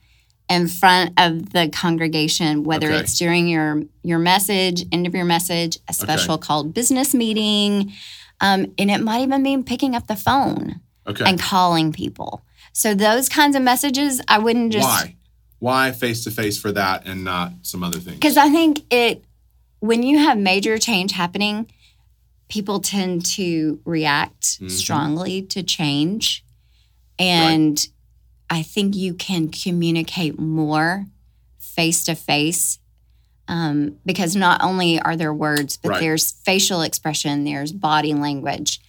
in 0.50 0.68
front 0.68 1.14
of 1.18 1.52
the 1.52 1.70
congregation, 1.70 2.64
whether 2.64 2.88
Okay. 2.88 3.00
it's 3.02 3.18
during 3.18 3.48
your 3.48 3.84
your 4.04 4.20
message, 4.20 4.86
end 4.92 5.06
of 5.06 5.14
your 5.14 5.26
message, 5.26 5.78
a 5.88 5.94
special 5.94 6.38
called 6.38 6.74
business 6.74 7.14
meeting, 7.14 7.94
um, 8.42 8.66
and 8.78 8.90
it 8.90 9.00
might 9.02 9.22
even 9.22 9.44
mean 9.44 9.64
picking 9.64 9.96
up 9.96 10.08
the 10.08 10.16
phone 10.16 10.82
Okay. 11.08 11.26
and 11.26 11.40
calling 11.40 11.92
people. 11.94 12.42
So 12.74 12.96
those 12.96 13.30
kinds 13.30 13.56
of 13.56 13.62
messages, 13.62 14.22
I 14.28 14.40
wouldn't 14.40 14.72
just 14.74 14.86
Why? 14.88 15.16
Why 15.60 15.92
face 15.92 16.24
to 16.24 16.32
face 16.32 16.58
for 16.58 16.72
that 16.72 17.06
and 17.06 17.24
not 17.26 17.52
some 17.64 17.84
other 17.84 18.00
things? 18.00 18.16
because 18.16 18.38
I 18.38 18.50
think 18.50 18.82
it 18.92 19.24
when 19.82 20.04
you 20.04 20.18
have 20.20 20.38
major 20.38 20.78
change 20.78 21.12
happening, 21.14 21.68
people 22.50 22.80
tend 22.80 23.26
to 23.26 23.80
react 23.86 24.60
Mhm. 24.60 24.72
strongly 24.72 25.42
to 25.44 25.62
change. 25.64 26.44
And 27.20 27.86
I 28.50 28.64
think 28.64 28.96
you 28.96 29.14
can 29.14 29.50
communicate 29.50 30.40
more 30.40 31.06
face 31.60 32.04
to 32.06 32.16
face 32.16 32.80
um, 33.48 33.98
because 34.06 34.36
not 34.36 34.62
only 34.64 35.00
are 35.00 35.16
there 35.16 35.34
words, 35.34 35.78
but 35.78 35.90
Right. 35.90 36.00
there's 36.02 36.32
facial 36.32 36.82
expression, 36.82 37.44
there's 37.46 37.72
body 37.72 38.14
language. 38.14 38.80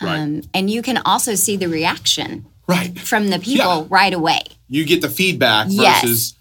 Right. 0.00 0.18
Um, 0.18 0.42
and 0.54 0.70
you 0.70 0.82
can 0.82 0.98
also 0.98 1.34
see 1.34 1.56
the 1.56 1.68
reaction 1.68 2.46
right. 2.66 2.98
from 2.98 3.28
the 3.28 3.38
people 3.38 3.56
Yeah. 3.82 3.86
right 3.88 4.12
away. 4.12 4.42
You 4.68 4.84
get 4.84 5.00
the 5.00 5.08
feedback 5.10 5.68
Yes. 5.70 6.02
versus, 6.02 6.34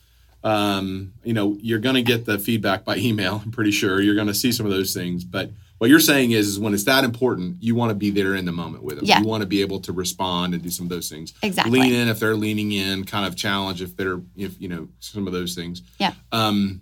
um, 0.44 1.14
you 1.24 1.34
know, 1.34 1.58
you're 1.62 1.80
going 1.80 1.96
to 1.96 2.02
get 2.02 2.26
the 2.26 2.38
feedback 2.40 2.86
by 2.86 2.98
email. 2.98 3.42
I'm 3.44 3.52
pretty 3.52 3.72
sure 3.72 4.02
you're 4.02 4.16
going 4.16 4.28
to 4.28 4.34
see 4.34 4.52
some 4.52 4.66
of 4.66 4.72
those 4.72 4.94
things. 4.94 5.24
But 5.24 5.52
what 5.80 5.90
you're 5.90 6.00
saying 6.00 6.32
is, 6.32 6.48
is 6.48 6.60
when 6.60 6.74
it's 6.74 6.84
that 6.84 7.04
important, 7.04 7.58
you 7.62 7.74
want 7.74 7.90
to 7.90 7.96
be 7.96 8.12
there 8.12 8.36
in 8.36 8.46
the 8.46 8.52
moment 8.52 8.84
with 8.84 8.98
them. 8.98 9.06
Yeah. 9.06 9.22
You 9.22 9.26
want 9.26 9.42
to 9.42 9.48
be 9.48 9.62
able 9.62 9.80
to 9.82 9.94
respond 9.94 10.54
and 10.54 10.62
do 10.62 10.70
some 10.70 10.86
of 10.86 10.90
those 10.90 11.10
things. 11.10 11.34
Exactly. 11.42 11.80
Lean 11.80 11.94
in 11.94 12.10
if 12.10 12.20
they're 12.20 12.36
leaning 12.36 12.72
in, 12.72 13.06
kind 13.06 13.26
of 13.26 13.36
challenge 13.36 13.82
if 13.82 13.96
they're, 13.96 14.22
if 14.36 14.60
you 14.62 14.68
know, 14.68 14.90
some 15.00 15.26
of 15.26 15.34
those 15.34 15.56
things. 15.56 15.82
Yeah. 15.98 16.14
Um, 16.32 16.82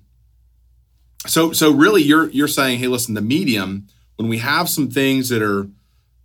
so 1.25 1.51
so 1.51 1.71
really 1.71 2.03
you're 2.03 2.29
you're 2.29 2.47
saying, 2.47 2.79
hey, 2.79 2.87
listen, 2.87 3.13
the 3.13 3.21
medium, 3.21 3.87
when 4.15 4.29
we 4.29 4.39
have 4.39 4.67
some 4.67 4.89
things 4.89 5.29
that 5.29 5.41
are 5.41 5.67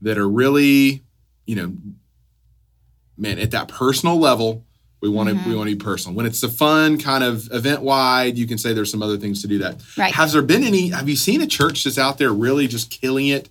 that 0.01 0.19
are 0.19 0.29
really, 0.29 1.03
you 1.47 1.57
know, 1.57 1.75
man, 3.17 3.39
at 3.39 3.51
that 3.51 3.69
personal 3.69 4.19
level, 4.19 4.65
we 5.03 5.09
want 5.09 5.29
to 5.29 5.35
Mm-hmm. 5.35 5.51
we 5.51 5.57
want 5.57 5.69
to 5.69 5.77
be 5.77 5.83
personal. 5.83 6.17
When 6.17 6.27
it's 6.27 6.43
a 6.43 6.49
fun 6.49 6.99
kind 6.99 7.25
of 7.25 7.49
event 7.53 7.83
wide, 7.83 8.39
you 8.39 8.47
can 8.47 8.57
say 8.57 8.73
there's 8.73 8.91
some 8.91 9.03
other 9.03 9.19
things 9.19 9.43
to 9.43 9.49
do 9.49 9.59
that. 9.59 9.83
Right. 9.99 10.15
Has 10.15 10.33
there 10.33 10.43
been 10.43 10.63
any? 10.63 10.89
Have 10.89 11.09
you 11.09 11.17
seen 11.17 11.43
a 11.43 11.47
church 11.47 11.85
that's 11.85 11.99
out 11.99 12.19
there 12.19 12.31
really 12.33 12.67
just 12.69 12.91
killing 12.91 13.27
it 13.29 13.49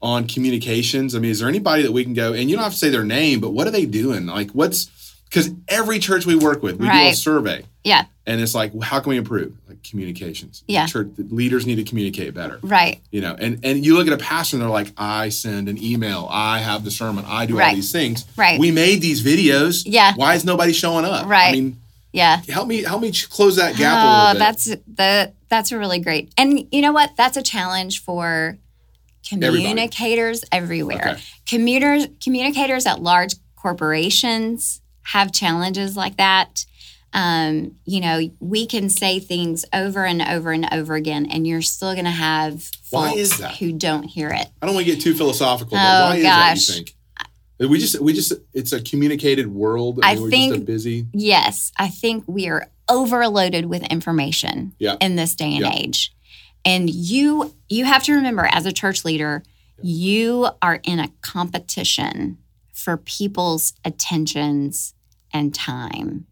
on 0.00 0.26
communications? 0.26 1.14
I 1.14 1.18
mean, 1.18 1.30
is 1.30 1.40
there 1.40 1.48
anybody 1.48 1.82
that 1.82 1.92
we 1.92 2.04
can 2.04 2.14
go 2.14 2.32
and 2.32 2.48
you 2.48 2.56
don't 2.56 2.62
have 2.62 2.72
to 2.72 2.78
say 2.78 2.90
their 2.90 3.04
name, 3.04 3.40
but 3.40 3.50
what 3.50 3.66
are 3.66 3.70
they 3.70 3.86
doing? 3.86 4.26
Like, 4.26 4.50
what's 4.52 4.84
because 5.32 5.50
every 5.68 5.98
church 5.98 6.26
we 6.26 6.36
work 6.36 6.62
with, 6.62 6.76
we 6.78 6.86
do 6.86 6.92
a 6.92 7.14
survey, 7.14 7.64
Yeah, 7.84 8.04
and 8.26 8.38
it's 8.40 8.54
like, 8.54 8.78
how 8.82 9.00
can 9.00 9.10
we 9.10 9.16
improve? 9.16 9.56
Like 9.66 9.82
communications. 9.82 10.62
Yeah. 10.68 10.86
Church 10.86 11.08
the 11.16 11.22
leaders 11.34 11.66
need 11.66 11.76
to 11.76 11.84
communicate 11.84 12.34
better 12.34 12.58
right. 12.62 13.00
you 13.10 13.20
know 13.20 13.34
and 13.38 13.58
and 13.64 13.84
you 13.84 13.96
look 13.96 14.06
at 14.06 14.12
a 14.12 14.16
pastor 14.18 14.56
and 14.56 14.62
they're 14.62 14.70
like 14.70 14.92
i 14.96 15.28
send 15.28 15.68
an 15.68 15.82
email 15.82 16.28
i 16.30 16.58
have 16.58 16.84
the 16.84 16.90
sermon 16.90 17.24
i 17.26 17.46
do 17.46 17.60
all 17.60 17.74
these 17.74 17.90
things 17.90 18.24
Right. 18.36 18.60
we 18.60 18.70
made 18.70 19.00
these 19.00 19.24
videos 19.24 19.82
Yeah. 19.84 20.12
why 20.14 20.34
is 20.34 20.44
nobody 20.44 20.72
showing 20.72 21.04
up 21.04 21.26
Right. 21.26 21.48
i 21.48 21.52
mean 21.52 21.80
Yeah. 22.12 22.40
help 22.48 22.68
me 22.68 22.82
help 22.82 23.02
me 23.02 23.10
close 23.12 23.56
that 23.56 23.76
gap 23.76 23.96
a 23.96 24.06
Oh, 24.06 24.18
little 24.18 24.32
bit 24.34 24.38
that's 24.38 24.64
the 24.94 25.32
that's 25.48 25.72
a 25.72 25.78
really 25.78 25.98
great. 25.98 26.32
And 26.38 26.66
you 26.70 26.80
know 26.80 26.92
what? 26.92 27.10
That's 27.16 27.36
a 27.36 27.42
challenge 27.42 28.02
for 28.02 28.56
communicators 29.28 30.44
everywhere. 30.52 31.10
Okay. 31.12 31.22
Commuters 31.48 32.06
communicators 32.22 32.86
at 32.86 33.00
large 33.02 33.34
corporations 33.56 34.80
have 35.02 35.32
challenges 35.32 35.96
like 35.96 36.16
that. 36.16 36.64
Um, 37.14 37.76
you 37.84 38.00
know, 38.00 38.20
we 38.40 38.66
can 38.66 38.88
say 38.88 39.18
things 39.20 39.64
over 39.74 40.04
and 40.06 40.22
over 40.22 40.50
and 40.50 40.66
over 40.72 40.94
again, 40.94 41.26
and 41.30 41.46
you're 41.46 41.60
still 41.60 41.92
going 41.92 42.06
to 42.06 42.10
have 42.10 42.62
folks 42.62 43.38
who 43.58 43.72
don't 43.72 44.04
hear 44.04 44.28
it. 44.30 44.48
i 44.62 44.66
don't 44.66 44.74
want 44.74 44.86
to 44.86 44.92
get 44.94 45.02
too 45.02 45.14
philosophical 45.14 45.76
Oh, 45.76 45.80
why 45.80 46.16
is 46.16 46.22
gosh. 46.22 46.66
that 46.66 46.76
you 46.78 46.84
think 46.84 47.70
we 47.70 47.78
just 47.78 48.00
we 48.00 48.12
just 48.12 48.32
it's 48.54 48.72
a 48.72 48.80
communicated 48.82 49.46
world 49.46 50.00
I 50.02 50.14
mean, 50.16 50.30
think- 50.30 50.52
just 50.54 50.62
a 50.62 50.64
busy 50.66 51.06
Yes, 51.12 51.70
I 51.78 51.88
think 51.88 52.24
we 52.26 52.48
are 52.48 52.68
overloaded 52.88 53.66
with 53.66 53.82
information 53.84 54.72
Yeah. 54.78 54.96
in 55.00 55.16
this 55.16 55.34
day 55.34 55.52
and 55.54 55.60
Yeah. 55.60 55.72
age. 55.74 56.12
And 56.64 56.88
you 56.90 57.54
you 57.68 57.84
have 57.84 58.02
to 58.04 58.14
remember 58.14 58.48
as 58.50 58.66
a 58.66 58.72
church 58.72 59.04
leader, 59.04 59.42
you 59.82 60.48
are 60.60 60.80
in 60.82 60.98
a 60.98 61.08
competition 61.20 62.38
for 62.82 62.96
people's 62.96 63.72
attentions 63.84 64.94
and 65.32 65.54
time. 65.54 66.26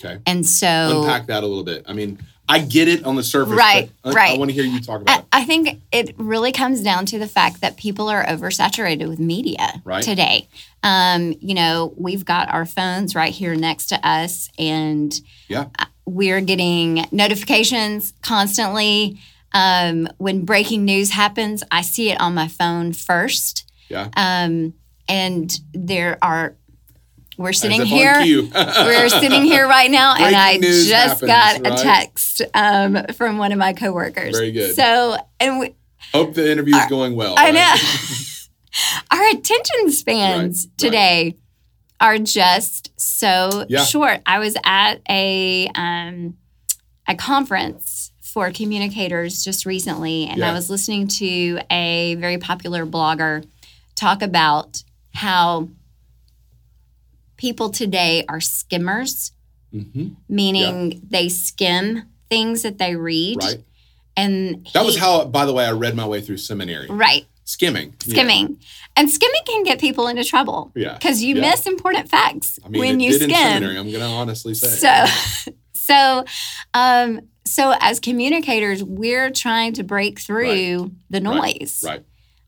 okay 0.00 0.20
And 0.26 0.46
so 0.46 1.02
unpack 1.02 1.26
that 1.26 1.42
a 1.42 1.46
little 1.46 1.64
bit 1.64 1.84
i 1.86 1.92
mean 1.92 2.18
i 2.48 2.58
get 2.60 2.86
it 2.88 3.04
on 3.04 3.16
the 3.16 3.22
surface 3.22 3.54
Right, 3.54 3.90
but 4.02 4.16
I- 4.16 4.34
i, 4.34 4.38
want 4.38 4.50
to 4.50 4.54
hear 4.54 4.64
you 4.64 4.80
talk 4.80 5.00
about 5.02 5.14
I, 5.16 5.18
it 5.20 5.24
I 5.32 5.44
think 5.44 5.82
it 5.92 6.14
really 6.16 6.52
comes 6.52 6.82
down 6.82 7.04
to 7.06 7.18
the 7.18 7.26
fact 7.28 7.60
that 7.60 7.76
people 7.76 8.08
are 8.08 8.24
oversaturated 8.24 9.06
with 9.08 9.18
media 9.20 9.82
Right. 9.84 10.02
today. 10.02 10.48
Um, 10.82 11.34
you 11.40 11.54
know, 11.54 11.92
we've 11.98 12.24
got 12.24 12.48
our 12.54 12.64
phones 12.64 13.14
right 13.14 13.34
here 13.34 13.54
next 13.54 13.86
to 13.86 13.96
us, 14.08 14.48
and 14.58 15.12
yeah 15.48 15.66
we're 16.06 16.40
getting 16.40 17.04
notifications 17.10 18.12
constantly. 18.22 19.18
Um, 19.52 20.08
when 20.18 20.44
breaking 20.44 20.84
news 20.84 21.10
happens, 21.10 21.62
I 21.70 21.82
see 21.82 22.10
it 22.10 22.20
on 22.20 22.34
my 22.34 22.48
phone 22.48 22.92
first. 22.92 23.64
yeah 23.88 24.08
Um, 24.16 24.74
and 25.08 25.50
there 25.72 26.18
are, 26.22 26.56
we're 27.38 27.52
sitting 27.52 27.82
As 27.82 27.88
if 27.88 27.92
on 27.92 28.24
here. 28.24 28.42
We're 28.54 29.08
sitting 29.10 29.42
here 29.42 29.68
right 29.68 29.90
now, 29.90 30.14
and 30.16 30.34
I 30.34 30.58
just 30.58 30.90
happens, 30.90 31.20
got 31.20 31.60
right? 31.60 31.80
a 31.80 31.82
text 31.82 32.42
um, 32.54 33.04
from 33.14 33.36
one 33.36 33.52
of 33.52 33.58
my 33.58 33.74
coworkers. 33.74 34.34
Very 34.34 34.52
good. 34.52 34.74
So, 34.74 35.16
and 35.38 35.58
we, 35.60 35.74
hope 36.14 36.32
the 36.34 36.50
interview 36.50 36.74
is 36.76 36.86
going 36.86 37.14
well 37.14 37.34
I 37.36 37.50
right? 37.50 37.54
know. 37.54 37.74
Our 39.10 39.28
attention 39.30 39.90
spans 39.92 40.66
right. 40.66 40.78
today 40.78 41.36
are 42.00 42.18
just 42.18 42.90
so 43.00 43.66
Yeah. 43.68 43.84
short. 43.84 44.20
I 44.26 44.38
was 44.38 44.56
at 44.64 44.96
a 45.08 45.68
um, 45.74 46.36
a 47.08 47.14
conference 47.14 48.12
for 48.20 48.50
communicators 48.50 49.44
just 49.44 49.64
recently, 49.66 50.26
and 50.26 50.38
Yeah. 50.38 50.50
I 50.50 50.52
was 50.52 50.68
listening 50.70 51.08
to 51.08 51.60
a 51.70 52.16
very 52.16 52.38
popular 52.38 52.84
blogger 52.86 53.46
talk 53.94 54.20
about 54.22 54.82
how 55.16 55.68
people 57.36 57.70
today 57.70 58.24
are 58.28 58.40
skimmers, 58.40 59.32
hmm 59.72 60.08
meaning 60.28 61.00
they 61.08 61.28
skim 61.28 62.02
things 62.28 62.62
that 62.62 62.78
they 62.78 62.96
read. 62.96 63.36
Right. 63.42 63.62
And 64.16 64.66
That 64.72 64.84
was 64.86 64.96
how, 64.96 65.24
by 65.26 65.44
the 65.44 65.52
way, 65.52 65.64
I 65.66 65.72
read 65.72 65.94
my 65.94 66.06
way 66.06 66.20
through 66.20 66.38
seminary. 66.38 66.86
right 66.88 67.26
Skimming. 67.44 67.94
Yeah. 68.04 68.12
skimming, 68.14 68.58
and 68.96 69.08
skimming 69.10 69.40
can 69.46 69.62
get 69.62 69.78
people 69.78 70.08
into 70.08 70.24
trouble 70.24 70.72
Yeah. 70.74 70.94
because 70.94 71.22
you 71.22 71.36
Yeah. 71.36 71.42
miss 71.50 71.66
important 71.66 72.08
facts 72.08 72.58
I 72.64 72.68
mean, 72.68 72.80
when 72.80 73.00
you 73.00 73.12
did 73.12 73.22
in 73.22 73.30
skim. 73.30 73.40
seminary. 73.42 73.78
I'm 73.78 73.90
going 73.90 74.00
to 74.02 74.06
honestly 74.06 74.54
say. 74.54 74.66
So, 74.68 75.52
so, 75.72 76.24
um, 76.74 77.20
so 77.44 77.74
as 77.80 78.00
communicators, 78.00 78.82
we're 78.82 79.30
trying 79.30 79.74
to 79.74 79.84
break 79.84 80.18
through 80.18 80.90
the 81.10 81.20
noise. 81.20 81.84
Right. 81.86 82.02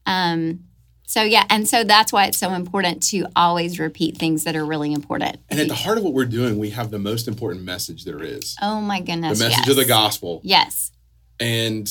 Um, 0.06 0.64
so 1.08 1.22
yeah, 1.22 1.46
and 1.48 1.66
so 1.66 1.84
that's 1.84 2.12
why 2.12 2.26
it's 2.26 2.36
so 2.36 2.52
important 2.52 3.02
to 3.04 3.24
always 3.34 3.78
repeat 3.78 4.18
things 4.18 4.44
that 4.44 4.54
are 4.54 4.66
really 4.66 4.92
important. 4.92 5.38
And 5.48 5.58
at 5.58 5.66
the 5.66 5.74
heart 5.74 5.96
of 5.96 6.04
what 6.04 6.12
we're 6.12 6.26
doing, 6.26 6.58
we 6.58 6.68
have 6.70 6.90
the 6.90 6.98
most 6.98 7.28
important 7.28 7.64
message 7.64 8.04
there 8.04 8.22
is 8.22 8.54
oh 8.60 8.82
my 8.82 9.00
goodness. 9.00 9.38
the 9.38 9.46
message 9.46 9.66
yes. 9.66 9.70
of 9.70 9.76
the 9.76 9.86
gospel. 9.86 10.42
Yes, 10.44 10.92
And 11.40 11.90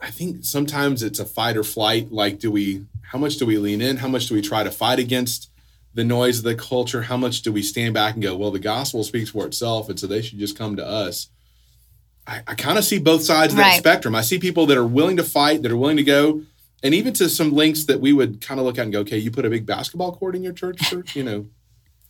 I 0.00 0.10
think 0.10 0.46
sometimes 0.46 1.02
it's 1.02 1.18
a 1.18 1.26
fight 1.26 1.58
or 1.58 1.62
flight. 1.62 2.10
Like, 2.10 2.38
do 2.38 2.50
we, 2.50 2.86
how 3.02 3.18
much 3.18 3.36
do 3.36 3.44
we 3.44 3.58
lean 3.58 3.82
in? 3.82 3.98
How 3.98 4.08
much 4.08 4.28
do 4.28 4.34
we 4.34 4.40
try 4.40 4.64
to 4.64 4.70
fight 4.70 4.98
against 4.98 5.50
the 5.92 6.02
noise 6.02 6.38
of 6.38 6.44
the 6.44 6.54
culture? 6.54 7.02
How 7.02 7.18
much 7.18 7.42
do 7.42 7.52
we 7.52 7.62
stand 7.62 7.92
back 7.92 8.14
and 8.14 8.22
go, 8.22 8.34
well, 8.34 8.50
the 8.50 8.58
gospel 8.58 9.04
speaks 9.04 9.28
for 9.28 9.44
itself. 9.46 9.90
And 9.90 10.00
so 10.00 10.06
they 10.06 10.22
should 10.22 10.38
just 10.38 10.56
come 10.56 10.74
to 10.76 10.86
us. 10.86 11.28
I, 12.26 12.40
I 12.46 12.54
kind 12.54 12.78
of 12.78 12.84
see 12.84 12.98
both 12.98 13.22
sides 13.22 13.52
of 13.52 13.58
that 13.58 13.72
Right. 13.72 13.78
spectrum. 13.78 14.14
I 14.14 14.22
see 14.22 14.38
people 14.38 14.64
that 14.66 14.78
are 14.78 14.86
willing 14.86 15.18
to 15.18 15.22
fight, 15.24 15.62
that 15.62 15.70
are 15.70 15.76
willing 15.76 15.98
to 15.98 16.02
go, 16.02 16.42
and 16.82 16.94
even 16.94 17.12
to 17.14 17.28
some 17.28 17.52
links 17.52 17.84
that 17.84 18.00
we 18.00 18.12
would 18.12 18.40
kind 18.40 18.58
of 18.60 18.66
look 18.66 18.78
at 18.78 18.82
and 18.84 18.92
go, 18.92 19.00
okay, 19.00 19.18
you 19.18 19.30
put 19.30 19.44
a 19.44 19.50
big 19.50 19.66
basketball 19.66 20.14
court 20.16 20.34
in 20.34 20.42
your 20.42 20.52
church, 20.52 20.78
church 20.78 21.14
you 21.16 21.22
know, 21.24 21.46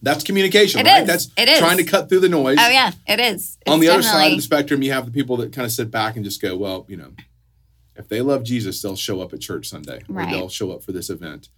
that's 0.01 0.25
communication, 0.25 0.81
It 0.81 0.87
right? 0.87 1.03
is. 1.03 1.07
That's 1.07 1.29
It 1.37 1.49
is. 1.49 1.59
trying 1.59 1.77
to 1.79 1.85
cut 1.85 2.09
through 2.09 2.21
the 2.21 2.29
noise 2.29 2.59
oh 2.61 2.69
yeah, 2.69 2.93
it 3.07 3.21
is. 3.21 3.59
on 3.67 3.81
the 3.81 3.89
other 3.89 4.03
side 4.03 4.33
of 4.33 4.39
the 4.39 4.43
spectrum, 4.43 4.83
you 4.83 4.93
have 4.93 5.05
the 5.07 5.13
people 5.13 5.37
that 5.39 5.53
kind 5.53 5.65
of 5.67 5.73
sit 5.73 5.91
back 5.91 6.17
and 6.17 6.25
just 6.25 6.41
go, 6.43 6.57
well, 6.57 6.85
you 6.89 6.97
know, 6.97 7.13
if 7.97 8.09
they 8.09 8.21
love 8.21 8.43
Jesus, 8.43 8.81
they'll 8.83 8.97
show 8.97 9.21
up 9.21 9.33
at 9.33 9.41
church 9.41 9.69
Sunday 9.69 9.99
or 10.09 10.15
Right. 10.15 10.31
they'll 10.31 10.49
show 10.49 10.73
up 10.73 10.83
for 10.83 10.93
this 10.93 11.11
event. 11.11 11.49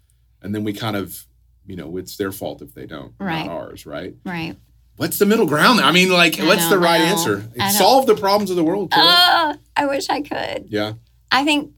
And 0.42 0.54
then 0.54 0.64
we 0.64 0.72
kind 0.72 0.96
of, 0.96 1.26
you 1.66 1.76
know, 1.76 1.96
it's 1.96 2.16
their 2.16 2.32
fault 2.32 2.60
if 2.60 2.74
they 2.74 2.86
don't, 2.86 3.14
Right. 3.18 3.46
not 3.46 3.50
ours, 3.54 3.86
right? 3.86 4.14
right. 4.26 4.56
What's 4.96 5.18
the 5.18 5.26
middle 5.26 5.46
ground? 5.46 5.80
I 5.80 5.90
mean, 5.90 6.10
like, 6.10 6.38
I 6.38 6.46
what's 6.46 6.68
the 6.68 6.78
right 6.78 6.98
know. 6.98 7.04
answer? 7.06 7.48
Solve 7.70 8.06
the 8.06 8.14
problems 8.14 8.50
of 8.50 8.56
the 8.56 8.62
world. 8.64 8.90
Oh, 8.94 9.54
I 9.76 9.86
wish 9.86 10.08
I 10.10 10.20
could. 10.20 10.66
yeah. 10.68 10.92
I 11.32 11.44
think 11.44 11.72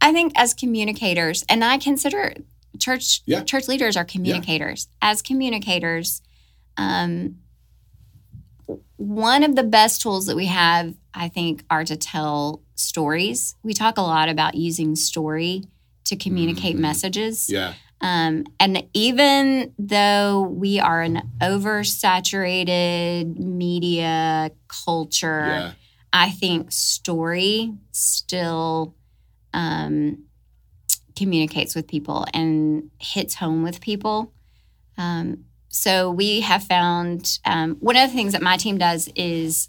I 0.00 0.12
think 0.12 0.32
as 0.36 0.54
communicators, 0.54 1.44
and 1.48 1.64
I 1.64 1.78
consider 1.78 2.34
church 2.78 3.22
Yeah. 3.26 3.42
church 3.42 3.68
leaders 3.68 3.96
are 3.96 4.04
communicators. 4.04 4.88
As 5.00 5.22
communicators, 5.22 6.20
um, 6.76 7.36
one 8.96 9.42
of 9.42 9.54
the 9.56 9.62
best 9.62 10.00
tools 10.02 10.26
that 10.26 10.36
we 10.36 10.46
have, 10.46 10.94
I 11.14 11.28
think, 11.28 11.64
are 11.70 11.84
to 11.84 11.96
tell 11.96 12.62
stories. 12.74 13.54
We 13.62 13.72
talk 13.74 13.96
a 13.98 14.02
lot 14.02 14.28
about 14.28 14.54
using 14.54 14.96
story 14.96 15.64
to 16.04 16.16
communicate 16.16 16.76
Mhm. 16.76 16.80
messages. 16.80 17.48
Yeah. 17.48 17.74
Um, 18.00 18.44
and 18.60 18.84
even 18.92 19.72
though 19.78 20.42
we 20.42 20.78
are 20.78 21.00
an 21.02 21.22
oversaturated 21.40 23.38
media 23.38 24.50
culture, 24.68 25.46
Yeah. 25.46 25.72
I 26.12 26.30
think 26.30 26.70
story 26.72 27.72
still 27.92 28.94
um, 29.56 30.24
communicates 31.16 31.74
with 31.74 31.88
people 31.88 32.26
and 32.34 32.90
hits 33.00 33.34
home 33.36 33.62
with 33.62 33.80
people. 33.80 34.32
Um, 34.98 35.44
so 35.68 36.10
we 36.10 36.40
have 36.40 36.62
found 36.62 37.38
um, 37.44 37.76
one 37.80 37.96
of 37.96 38.08
the 38.10 38.14
things 38.16 38.32
that 38.34 38.42
my 38.42 38.56
team 38.56 38.78
does 38.78 39.08
is 39.16 39.68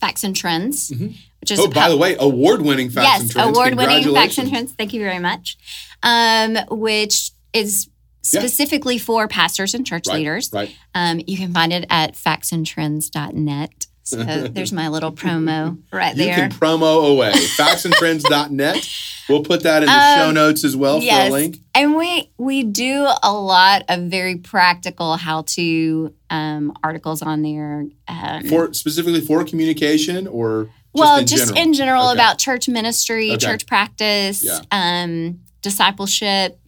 facts 0.00 0.24
and 0.24 0.34
trends, 0.34 0.90
Mhm. 0.90 1.14
which 1.40 1.50
is 1.50 1.58
Oh, 1.60 1.68
by 1.68 1.88
the 1.88 1.96
way, 1.96 2.16
award 2.18 2.62
winning 2.62 2.90
facts 2.90 3.06
yes, 3.06 3.20
and 3.22 3.30
trends. 3.30 3.48
award-winning 3.56 4.12
facts 4.14 4.38
and 4.38 4.48
trends. 4.48 4.72
Thank 4.72 4.92
you 4.92 5.00
very 5.00 5.18
much. 5.20 5.56
Um, 6.02 6.56
which 6.70 7.30
is 7.52 7.88
Yeah. 8.32 8.40
specifically 8.40 8.98
for 8.98 9.28
pastors 9.28 9.74
and 9.74 9.86
church 9.86 10.06
Right, 10.08 10.18
leaders. 10.18 10.50
Right. 10.52 10.74
Um, 10.94 11.20
you 11.26 11.36
can 11.36 11.52
find 11.52 11.72
it 11.72 11.84
at 11.90 12.14
factsandtrends.net. 12.16 13.81
So 14.04 14.16
there's 14.24 14.72
my 14.72 14.88
little 14.88 15.12
promo 15.22 15.78
right 15.92 16.16
there. 16.16 16.28
You 16.28 16.34
can 16.34 16.50
promo 16.50 17.08
away. 17.10 17.32
Factsandtrends.net. 17.32 18.88
We'll 19.28 19.44
put 19.44 19.62
that 19.62 19.84
in 19.84 19.88
the 19.88 19.94
Um, 19.94 20.18
show 20.18 20.30
notes 20.32 20.64
as 20.64 20.76
well 20.76 21.00
yes. 21.00 21.28
for 21.28 21.36
a 21.36 21.40
link. 21.40 21.58
and 21.76 21.94
we 21.94 22.28
we 22.38 22.64
do 22.64 23.06
a 23.22 23.32
lot 23.32 23.84
of 23.88 24.00
very 24.10 24.34
practical 24.36 25.16
how 25.16 25.42
to 25.42 26.12
um, 26.28 26.72
articles 26.82 27.22
on 27.22 27.42
there. 27.42 27.86
Um, 28.08 28.48
For 28.48 28.74
specifically 28.74 29.20
for 29.20 29.44
communication 29.44 30.26
or 30.26 30.64
just 30.64 30.74
well, 30.94 31.18
in 31.20 31.26
just 31.26 31.44
general? 31.54 31.62
in 31.68 31.72
general 31.72 32.04
Okay. 32.08 32.14
about 32.14 32.38
church 32.38 32.68
ministry, 32.68 33.28
Okay. 33.30 33.38
church 33.46 33.64
practice, 33.66 34.42
Yeah. 34.42 34.58
um, 34.72 35.38
discipleship, 35.62 36.58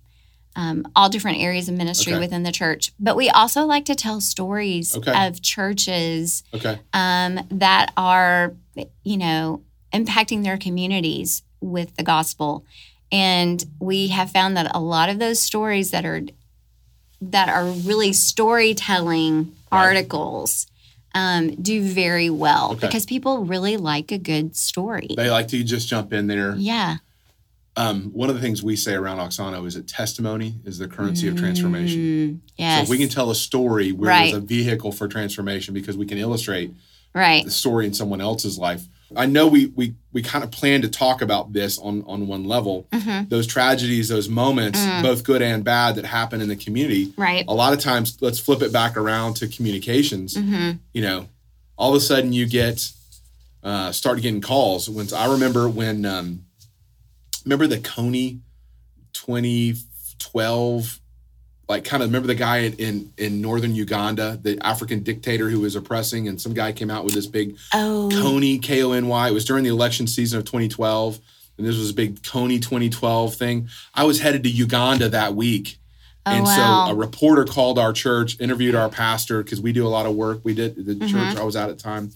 um, 0.57 0.87
all 0.95 1.09
different 1.09 1.39
areas 1.39 1.69
of 1.69 1.75
ministry 1.75 2.13
Okay. 2.13 2.21
within 2.21 2.43
the 2.45 2.53
church. 2.53 2.93
But 3.01 3.17
we 3.17 3.29
also 3.31 3.65
like 3.65 3.85
to 3.87 3.95
tell 3.95 4.21
stories 4.21 4.97
Okay. 4.97 5.27
of 5.27 5.43
churches 5.43 6.45
Okay. 6.55 6.79
um, 6.93 7.41
that 7.51 7.93
are, 7.97 8.55
you 9.03 9.17
know, 9.17 9.63
impacting 9.93 10.45
their 10.45 10.57
communities 10.59 11.43
with 11.61 11.97
the 11.97 12.03
gospel. 12.05 12.65
And 13.11 13.65
we 13.81 14.09
have 14.09 14.31
found 14.31 14.57
that 14.57 14.71
a 14.75 14.81
lot 14.81 15.09
of 15.09 15.19
those 15.19 15.39
stories 15.41 15.91
that 15.91 16.05
are 16.05 16.23
that 17.21 17.49
are 17.49 17.65
really 17.65 18.13
storytelling 18.13 19.53
Right. 19.73 19.87
articles 19.87 20.67
um, 21.15 21.55
do 21.57 21.83
very 21.83 22.29
well 22.31 22.75
because 22.77 23.07
people 23.07 23.45
really 23.45 23.77
like 23.77 24.13
a 24.13 24.19
good 24.19 24.57
story. 24.57 25.09
They 25.17 25.31
like 25.31 25.49
to 25.49 25.63
just 25.65 25.89
jump 25.89 26.13
in 26.13 26.27
there. 26.29 26.55
yeah. 26.57 26.99
Um, 27.77 28.11
one 28.13 28.29
of 28.29 28.37
the 28.37 28.41
things 28.41 28.63
we 28.63 28.77
say 28.77 28.95
around 28.95 29.19
Auxano 29.19 29.67
is 29.67 29.75
that 29.75 29.89
testimony 29.89 30.55
is 30.65 30.79
the 30.79 30.87
currency 30.87 31.27
of 31.27 31.37
transformation. 31.37 32.01
Mm, 32.01 32.39
yes. 32.57 32.77
So 32.79 32.83
if 32.85 32.89
we 32.89 32.99
can 32.99 33.09
tell 33.09 33.31
a 33.31 33.35
story 33.35 33.91
where 33.91 34.11
Right. 34.11 34.31
there's 34.31 34.43
a 34.43 34.47
vehicle 34.47 34.93
for 34.93 35.09
transformation 35.09 35.75
because 35.75 35.97
we 35.97 36.07
can 36.07 36.17
illustrate 36.19 36.73
right. 37.15 37.45
the 37.45 37.51
story 37.51 37.87
in 37.87 37.93
someone 37.95 38.21
else's 38.21 38.59
life. 38.59 38.87
I 39.17 39.27
know 39.27 39.47
we 39.49 39.67
we 39.67 39.95
we 40.13 40.23
kind 40.23 40.43
of 40.45 40.51
plan 40.51 40.83
to 40.83 40.89
talk 40.89 41.21
about 41.23 41.53
this 41.53 41.79
on 41.79 42.03
on 42.07 42.27
one 42.29 42.45
level. 42.45 42.87
hmm 42.93 43.23
Those 43.29 43.47
tragedies, 43.47 44.09
those 44.09 44.29
moments, 44.29 44.79
Mm. 44.81 45.03
both 45.03 45.23
good 45.25 45.43
and 45.43 45.63
bad, 45.65 45.97
that 45.97 46.05
happen 46.07 46.41
in 46.41 46.49
the 46.49 46.57
community. 46.57 47.13
Right. 47.17 47.45
A 47.47 47.55
lot 47.55 47.73
of 47.73 47.81
times, 47.81 48.17
let's 48.21 48.39
flip 48.41 48.63
it 48.63 48.73
back 48.73 48.97
around 48.97 49.35
to 49.37 49.49
communications. 49.49 50.37
hmm 50.37 50.73
you 50.93 51.03
know, 51.03 51.29
all 51.77 51.91
of 51.91 51.97
a 51.97 52.01
sudden 52.01 52.33
you 52.33 52.47
get 52.47 52.91
uh, 53.65 53.91
start 53.93 54.21
getting 54.21 54.41
calls. 54.41 54.89
When 54.91 55.07
I 55.15 55.27
remember 55.33 55.69
when 55.69 56.05
um, 56.05 56.44
remember 57.45 57.67
the 57.67 57.79
Kony 57.79 58.41
2012, 59.13 61.01
like 61.69 61.85
kind 61.85 62.03
of 62.03 62.09
remember 62.09 62.27
the 62.27 62.35
guy 62.35 62.59
in, 62.59 62.73
in 62.75 63.13
in 63.17 63.41
northern 63.41 63.75
Uganda, 63.75 64.39
the 64.43 64.59
African 64.65 65.03
dictator 65.03 65.49
who 65.49 65.61
was 65.61 65.77
oppressing, 65.77 66.29
and 66.29 66.41
some 66.41 66.53
guy 66.55 66.73
came 66.73 66.91
out 66.91 67.05
with 67.05 67.15
this 67.15 67.27
big 67.27 67.57
Oh. 67.73 68.09
Kony 68.13 68.61
K 68.63 68.83
O 68.83 68.93
N 68.93 69.09
Y. 69.09 69.29
It 69.29 69.33
was 69.33 69.45
during 69.45 69.65
the 69.65 69.71
election 69.71 70.07
season 70.07 70.39
of 70.39 70.45
2012, 70.45 71.19
and 71.59 71.67
this 71.67 71.77
was 71.79 71.91
a 71.91 71.95
big 71.95 72.21
Kony 72.23 72.61
2012 72.61 73.35
thing. 73.35 73.69
I 73.95 74.05
was 74.05 74.21
headed 74.21 74.43
to 74.45 74.51
Uganda 74.51 75.09
that 75.11 75.35
week. 75.35 75.79
Oh, 76.27 76.31
and 76.33 76.45
wow. 76.45 76.87
so 76.87 76.93
a 76.93 76.95
reporter 76.95 77.45
called 77.45 77.79
our 77.79 77.93
church, 77.93 78.41
interviewed 78.41 78.75
our 78.75 78.89
pastor 78.89 79.43
because 79.43 79.61
we 79.61 79.73
do 79.73 79.87
a 79.87 79.89
lot 79.91 80.07
of 80.07 80.15
work. 80.15 80.41
We 80.43 80.55
did 80.55 80.75
the 80.77 80.95
Mhm. 80.95 81.11
church 81.11 81.37
I 81.37 81.45
was 81.45 81.55
at 81.57 81.69
at 81.69 81.77
the 81.79 81.83
time 81.83 82.13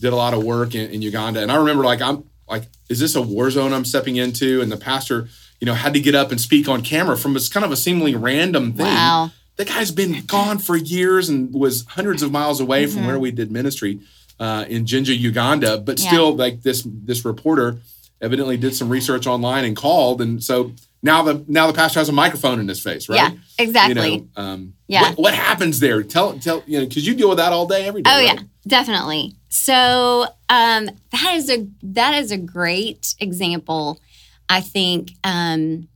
did 0.00 0.12
a 0.12 0.16
lot 0.16 0.34
of 0.34 0.42
work 0.42 0.74
in, 0.74 0.90
in 0.90 1.00
Uganda, 1.00 1.40
and 1.40 1.52
I 1.52 1.54
remember 1.56 1.84
like 1.84 2.00
I'm 2.02 2.24
like, 2.52 2.68
is 2.88 3.00
this 3.00 3.14
a 3.16 3.22
war 3.22 3.50
zone 3.50 3.72
I'm 3.72 3.84
stepping 3.84 4.16
into? 4.16 4.60
And 4.60 4.70
the 4.70 4.76
pastor, 4.76 5.28
you 5.60 5.66
know, 5.66 5.74
had 5.74 5.94
to 5.94 6.00
get 6.00 6.14
up 6.14 6.30
and 6.30 6.40
speak 6.40 6.68
on 6.68 6.82
camera 6.82 7.16
from 7.16 7.34
this 7.34 7.48
kind 7.48 7.64
of 7.64 7.72
a 7.72 7.76
seemingly 7.76 8.14
random 8.14 8.72
thing. 8.74 8.86
wow. 8.86 9.30
The 9.56 9.64
guy's 9.66 9.90
been 9.90 10.22
gone 10.26 10.58
for 10.58 10.76
years 10.76 11.28
and 11.28 11.52
was 11.52 11.84
hundreds 11.86 12.22
of 12.22 12.32
miles 12.32 12.58
away 12.60 12.86
from 12.86 13.02
Mhm. 13.02 13.06
where 13.06 13.18
we 13.18 13.30
did 13.30 13.50
ministry 13.50 14.00
uh, 14.40 14.64
in 14.68 14.86
Jinja, 14.86 15.14
Uganda. 15.14 15.76
But 15.78 16.00
Yeah. 16.00 16.08
still, 16.08 16.34
like 16.34 16.62
this 16.62 16.82
this 17.04 17.24
reporter 17.24 17.78
evidently 18.20 18.56
did 18.56 18.74
some 18.74 18.88
research 18.88 19.26
online 19.26 19.64
and 19.64 19.76
called, 19.76 20.20
and 20.22 20.42
so 20.42 20.72
now 21.02 21.22
the 21.22 21.44
now 21.48 21.66
the 21.66 21.74
pastor 21.74 22.00
has 22.00 22.08
a 22.08 22.12
microphone 22.12 22.58
in 22.60 22.66
his 22.66 22.80
face, 22.80 23.08
right? 23.08 23.16
Yeah. 23.16 23.30
Exactly. 23.58 24.10
You 24.12 24.28
know, 24.36 24.42
um, 24.42 24.72
Yeah. 24.88 25.02
What, 25.10 25.18
what 25.18 25.34
happens 25.34 25.80
there? 25.80 26.02
Tell, 26.02 26.32
tell, 26.38 26.62
you 26.66 26.80
know, 26.80 26.86
because 26.86 27.06
you 27.06 27.14
deal 27.14 27.28
with 27.28 27.38
that 27.38 27.52
all 27.52 27.66
day, 27.66 27.84
every 27.84 28.02
day. 28.02 28.10
Oh 28.10 28.16
right? 28.16 28.24
yeah, 28.34 28.42
definitely. 28.66 29.34
So 29.52 30.26
um, 30.48 30.88
that 31.10 31.34
is 31.34 31.50
a 31.50 31.68
that 31.82 32.14
is 32.14 32.32
a 32.32 32.38
great 32.38 33.14
example, 33.20 34.00
I 34.48 34.62
think, 34.62 35.10
um, 35.24 35.88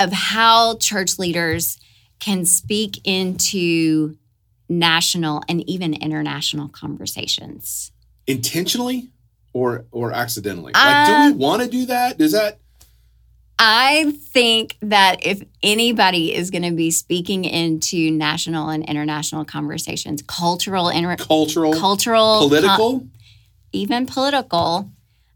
of 0.00 0.12
how 0.12 0.78
church 0.78 1.18
leaders 1.18 1.78
can 2.20 2.46
speak 2.46 2.98
into 3.04 4.16
national 4.70 5.42
and 5.46 5.68
even 5.68 5.92
international 5.92 6.68
conversations. 6.68 7.92
Intentionally 8.26 9.10
or 9.52 9.84
or 9.90 10.12
accidentally? 10.12 10.72
Uh, 10.72 10.86
like, 10.86 11.06
do 11.06 11.36
we 11.36 11.44
want 11.44 11.60
to 11.60 11.68
do 11.68 11.84
that? 11.84 12.16
Does 12.16 12.32
that? 12.32 12.60
I 13.62 14.12
think 14.32 14.76
that 14.80 15.26
if 15.26 15.42
anybody 15.62 16.34
is 16.34 16.50
going 16.50 16.62
to 16.62 16.70
be 16.72 16.90
speaking 16.90 17.44
into 17.44 18.10
national 18.10 18.70
and 18.70 18.82
international 18.88 19.44
conversations, 19.44 20.22
cultural, 20.26 20.88
inter- 20.88 21.16
Cultural, 21.16 21.74
cultural, 21.74 22.38
political. 22.48 23.06
even 23.72 24.06
political, 24.06 24.90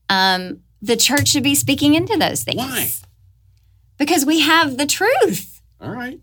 um, 0.09 0.61
the 0.81 0.97
church 0.97 1.29
should 1.29 1.43
be 1.43 1.55
speaking 1.55 1.95
into 1.95 2.17
those 2.17 2.45
things. 2.45 2.57
Why? 2.57 2.89
Because 3.99 4.25
we 4.25 4.41
have 4.41 4.79
the 4.79 4.87
truth. 4.87 5.61
All 5.81 5.91
right. 5.91 6.19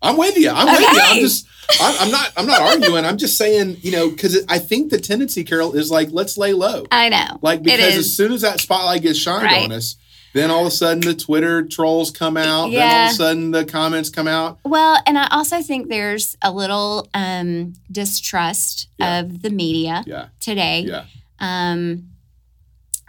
I'm 0.00 0.16
with 0.16 0.36
you. 0.38 0.50
I'm 0.50 0.66
with 0.66 0.80
you. 0.80 1.00
I'm 1.02 1.20
just. 1.20 1.46
I'm, 1.80 2.06
I'm 2.06 2.10
not. 2.10 2.32
I'm 2.36 2.46
not 2.46 2.60
arguing. 2.62 3.04
I'm 3.04 3.18
just 3.18 3.36
saying. 3.36 3.76
You 3.82 3.92
know, 3.92 4.10
because 4.10 4.42
I 4.48 4.58
think 4.58 4.90
the 4.90 4.98
tendency, 4.98 5.44
Carol, 5.44 5.74
is 5.74 5.90
like 5.92 6.08
let's 6.10 6.36
lay 6.36 6.54
low. 6.54 6.86
I 6.90 7.08
know. 7.10 7.38
Like 7.40 7.62
because 7.62 7.94
as 7.96 8.16
soon 8.16 8.32
as 8.32 8.40
that 8.40 8.58
spotlight 8.60 9.02
gets 9.02 9.18
shined 9.18 9.44
Right. 9.44 9.64
on 9.64 9.70
us, 9.72 9.94
then 10.34 10.50
all 10.50 10.62
of 10.62 10.66
a 10.68 10.70
sudden 10.70 11.00
the 11.00 11.14
Twitter 11.14 11.62
trolls 11.62 12.10
come 12.10 12.36
out. 12.36 12.70
Then 12.70 12.82
all 12.96 13.04
of 13.06 13.10
a 13.12 13.14
sudden 13.14 13.50
the 13.50 13.64
comments 13.64 14.08
come 14.10 14.26
out. 14.28 14.58
Well, 14.64 14.98
and 15.06 15.18
I 15.18 15.28
also 15.30 15.60
think 15.62 15.88
there's 15.88 16.36
a 16.42 16.50
little 16.52 17.08
um, 17.14 17.74
distrust 17.90 18.88
Yeah. 18.98 19.20
of 19.20 19.42
the 19.42 19.50
media 19.50 20.02
Yeah. 20.06 20.26
today. 20.40 20.80
Yeah. 20.88 21.04
Um, 21.38 22.08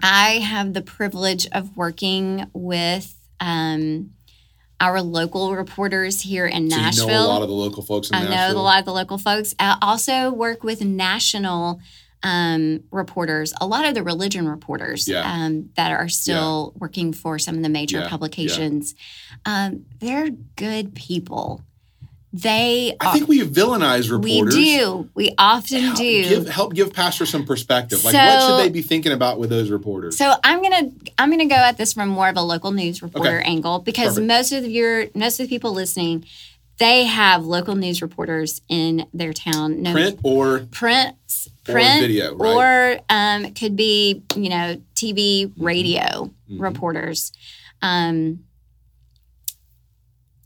I 0.02 0.40
have 0.40 0.74
the 0.74 0.82
privilege 0.82 1.48
of 1.52 1.78
working 1.78 2.50
with 2.54 3.14
um, 3.40 4.12
our 4.80 5.02
local 5.02 5.56
reporters 5.56 6.22
here 6.22 6.46
in 6.46 6.70
So 6.70 6.76
Nashville. 6.78 7.06
you 7.08 7.12
know 7.14 7.26
a 7.26 7.28
lot 7.28 7.42
of 7.42 7.48
the 7.48 7.54
local 7.54 7.84
folks 7.84 8.10
in 8.10 8.16
I 8.16 8.24
Nashville. 8.24 8.56
know 8.56 8.62
a 8.62 8.64
lot 8.64 8.80
of 8.80 8.86
the 8.86 8.92
local 8.94 9.18
folks. 9.18 9.56
I 9.60 9.78
also 9.82 10.30
work 10.32 10.64
with 10.64 10.82
national 10.82 11.80
um, 12.24 12.84
reporters, 12.92 13.54
a 13.60 13.68
lot 13.68 13.86
of 13.86 13.94
the 13.96 14.04
religion 14.04 14.48
reporters 14.48 15.08
Yeah. 15.08 15.30
um, 15.30 15.70
that 15.76 15.92
are 15.92 16.08
still 16.10 16.74
working 16.78 17.12
for 17.14 17.38
some 17.38 17.56
of 17.58 17.64
the 17.64 17.70
major 17.70 17.98
Yeah, 17.98 18.04
yeah. 18.04 18.10
publications. 18.10 18.96
Um, 19.46 19.86
they're 20.00 20.30
good 20.56 20.96
people. 20.96 21.62
They 22.36 22.96
I 23.00 23.12
think 23.14 23.28
we 23.28 23.42
villainize 23.42 24.10
reporters. 24.10 24.56
we 24.56 24.78
do. 24.78 25.08
We 25.14 25.36
often 25.38 25.82
Help 25.84 25.98
do. 25.98 26.24
Give, 26.30 26.48
help 26.48 26.74
give 26.74 26.92
pastors 26.92 27.30
some 27.30 27.46
perspective. 27.46 28.04
Like, 28.04 28.16
what 28.16 28.42
should 28.42 28.58
they 28.66 28.70
be 28.70 28.82
thinking 28.82 29.12
about 29.12 29.38
with 29.38 29.52
those 29.52 29.70
reporters? 29.70 30.18
So 30.18 30.34
I'm 30.44 30.64
gonna 30.64 30.90
I'm 31.20 31.30
gonna 31.30 31.46
go 31.46 31.54
at 31.56 31.78
this 31.78 31.94
from 31.94 32.10
more 32.10 32.30
of 32.30 32.36
a 32.38 32.42
local 32.42 32.72
news 32.72 33.04
reporter 33.04 33.38
Okay. 33.38 33.46
angle 33.48 33.80
because 33.80 34.16
Perfect. 34.16 34.28
most 34.28 34.52
of 34.52 34.66
your 34.66 35.06
most 35.14 35.40
of 35.40 35.48
the 35.48 35.56
people 35.56 35.74
listening, 35.74 36.26
they 36.80 37.04
have 37.04 37.46
local 37.46 37.76
news 37.76 38.02
reporters 38.02 38.62
in 38.68 39.06
their 39.14 39.32
town. 39.34 39.84
No 39.84 39.92
Print 39.92 40.20
or 40.24 40.62
print, 40.72 41.16
Or 41.68 41.74
print, 41.74 42.02
video, 42.02 42.36
right? 42.36 42.98
or 43.00 43.00
um, 43.10 43.46
it 43.46 43.56
could 43.58 43.76
be 43.76 44.24
you 44.36 44.50
know 44.50 44.82
TV, 44.96 45.46
Mm-hmm. 45.48 45.64
radio 45.64 46.32
Mhm. 46.52 46.60
reporters. 46.60 47.32
Um, 47.82 48.44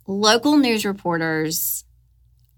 local 0.08 0.58
news 0.58 0.86
reporters 0.86 1.84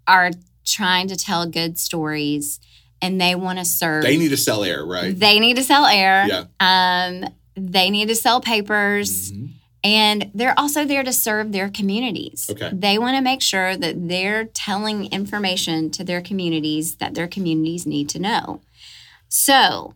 are 0.07 0.31
trying 0.65 1.07
to 1.07 1.15
tell 1.15 1.45
good 1.45 1.77
stories, 1.79 2.59
and 3.01 3.19
they 3.19 3.35
want 3.35 3.59
to 3.59 3.65
serve. 3.65 4.03
they 4.03 4.17
need 4.17 4.29
to 4.29 4.37
sell 4.37 4.63
air, 4.63 4.85
right? 4.85 5.17
They 5.17 5.39
need 5.39 5.55
to 5.55 5.63
sell 5.63 5.85
air. 5.85 6.25
Yeah. 6.27 6.45
Um, 6.59 7.29
they 7.55 7.89
need 7.89 8.07
to 8.09 8.15
sell 8.15 8.41
papers. 8.41 9.31
Mhm. 9.31 9.49
And 9.83 10.29
they're 10.33 10.57
also 10.59 10.83
there 10.83 11.03
to 11.03 11.13
serve 11.13 11.51
their 11.51 11.69
communities. 11.69 12.49
Okay. 12.51 12.69
They 12.73 12.97
want 12.97 13.15
to 13.15 13.21
make 13.21 13.41
sure 13.41 13.77
that 13.77 14.09
they're 14.09 14.45
telling 14.45 15.05
information 15.11 15.89
to 15.91 16.03
their 16.03 16.21
communities 16.21 16.97
that 16.97 17.15
their 17.15 17.27
communities 17.27 17.85
need 17.85 18.09
to 18.09 18.19
know. 18.19 18.61
So 19.29 19.93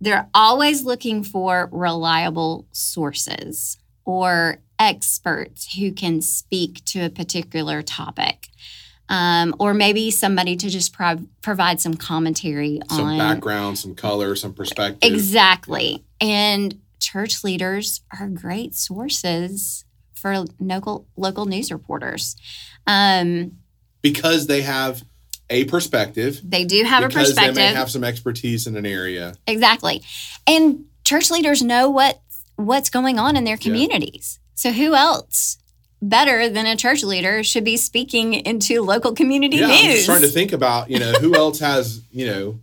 they're 0.00 0.28
always 0.32 0.84
looking 0.84 1.22
for 1.24 1.68
reliable 1.72 2.66
sources 2.72 3.76
or 4.04 4.58
experts 4.78 5.74
who 5.74 5.92
can 5.92 6.22
speak 6.22 6.84
to 6.86 7.04
a 7.04 7.10
particular 7.10 7.82
topic. 7.82 8.48
Um, 9.10 9.54
or 9.58 9.72
maybe 9.72 10.10
somebody 10.10 10.54
to 10.56 10.68
just 10.68 10.92
prov- 10.92 11.24
provide 11.40 11.80
some 11.80 11.94
commentary 11.94 12.80
Some 12.90 13.00
on 13.00 13.06
some 13.06 13.18
background, 13.18 13.78
some 13.78 13.94
color, 13.94 14.36
some 14.36 14.52
perspective. 14.52 14.98
Exactly. 15.10 16.04
And 16.20 16.78
church 16.98 17.44
leaders 17.44 18.02
are 18.18 18.28
great 18.28 18.74
sources 18.74 19.84
for 20.14 20.44
local 20.58 21.06
local 21.16 21.46
news 21.46 21.70
reporters. 21.70 22.36
Um, 22.86 23.58
Because 24.02 24.46
they 24.46 24.62
have 24.62 25.02
a 25.50 25.64
perspective. 25.64 26.40
they 26.44 26.64
do 26.64 26.84
have 26.84 27.04
a 27.04 27.08
perspective. 27.08 27.54
they 27.54 27.70
may 27.70 27.74
have 27.74 27.90
some 27.90 28.04
expertise 28.04 28.66
in 28.66 28.76
an 28.76 28.86
area. 28.86 29.34
exactly. 29.46 30.02
And 30.46 30.84
church 31.04 31.30
leaders 31.30 31.62
know 31.62 31.88
what 31.88 32.20
what's 32.56 32.90
going 32.90 33.18
on 33.18 33.36
in 33.36 33.44
their 33.44 33.56
communities. 33.56 34.40
So 34.54 34.72
who 34.72 34.94
else 34.94 35.58
better 36.02 36.48
than 36.48 36.66
a 36.66 36.76
church 36.76 37.02
leader 37.02 37.42
should 37.42 37.64
be 37.64 37.76
speaking 37.76 38.34
into 38.34 38.82
local 38.82 39.14
community 39.14 39.58
yeah, 39.58 39.68
news? 39.68 39.76
I'm 39.76 39.90
just 39.92 40.06
trying 40.06 40.22
to 40.22 40.28
think 40.28 40.52
about, 40.52 40.90
you 40.90 40.98
know, 40.98 41.12
who 41.12 41.34
else 41.34 41.60
has, 41.60 42.02
you 42.10 42.26
know, 42.26 42.60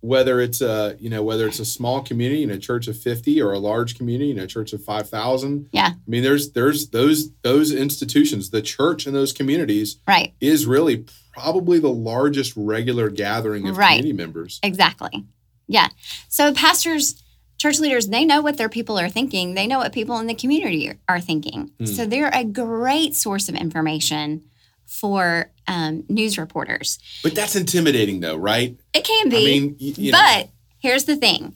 whether 0.00 0.40
it's 0.40 0.60
a, 0.60 0.96
you 1.00 1.10
know, 1.10 1.22
whether 1.22 1.46
it's 1.46 1.58
a 1.58 1.64
small 1.64 2.02
community 2.02 2.42
in 2.42 2.50
a 2.50 2.58
church 2.58 2.86
of 2.86 2.96
50 2.96 3.42
or 3.42 3.52
a 3.52 3.58
large 3.58 3.96
community 3.96 4.30
in 4.30 4.38
a 4.38 4.46
church 4.46 4.72
of 4.72 4.82
5,000. 4.82 5.68
Yeah. 5.72 5.88
I 5.88 5.94
mean, 6.06 6.22
there's 6.22 6.52
there's 6.52 6.90
those 6.90 7.30
those 7.42 7.72
institutions, 7.72 8.50
the 8.50 8.62
church 8.62 9.06
in 9.06 9.12
those 9.14 9.32
communities 9.32 9.98
right. 10.06 10.34
is 10.40 10.66
really 10.66 11.04
probably 11.32 11.78
the 11.78 11.88
largest 11.90 12.52
regular 12.56 13.10
gathering 13.10 13.68
of 13.68 13.76
Right. 13.76 13.98
community 13.98 14.12
members. 14.12 14.60
Exactly. 14.62 15.24
Yeah. 15.66 15.88
So 16.28 16.52
pastors, 16.54 17.22
church 17.58 17.78
leaders, 17.80 18.08
they 18.08 18.24
know 18.24 18.40
what 18.40 18.56
their 18.56 18.68
people 18.68 18.98
are 18.98 19.08
thinking. 19.08 19.54
They 19.54 19.66
know 19.66 19.78
what 19.78 19.92
people 19.92 20.18
in 20.18 20.26
the 20.26 20.34
community 20.34 20.92
are- 21.08 21.20
thinking. 21.20 21.72
Hmm. 21.78 21.86
So 21.86 22.06
they're 22.06 22.30
a 22.32 22.44
great 22.44 23.14
source 23.14 23.48
of 23.48 23.54
information 23.56 24.44
for 24.86 25.50
um, 25.68 26.04
news 26.08 26.36
reporters. 26.38 26.98
But 27.22 27.34
that's 27.36 27.54
intimidating 27.54 28.20
though, 28.20 28.36
right? 28.36 28.76
It 28.92 29.04
can 29.04 29.28
be. 29.28 29.36
I 29.36 29.40
mean, 29.44 29.76
y- 29.80 29.94
you 29.96 30.12
know, 30.12 30.18
but 30.18 30.48
here's 30.80 31.04
the 31.04 31.14
thing 31.16 31.54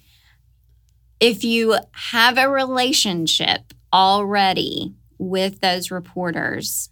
if 1.19 1.43
you 1.43 1.77
have 1.93 2.37
a 2.39 2.49
relationship 2.49 3.73
already 3.93 4.95
with 5.19 5.61
those 5.61 5.91
reporters, 5.91 6.91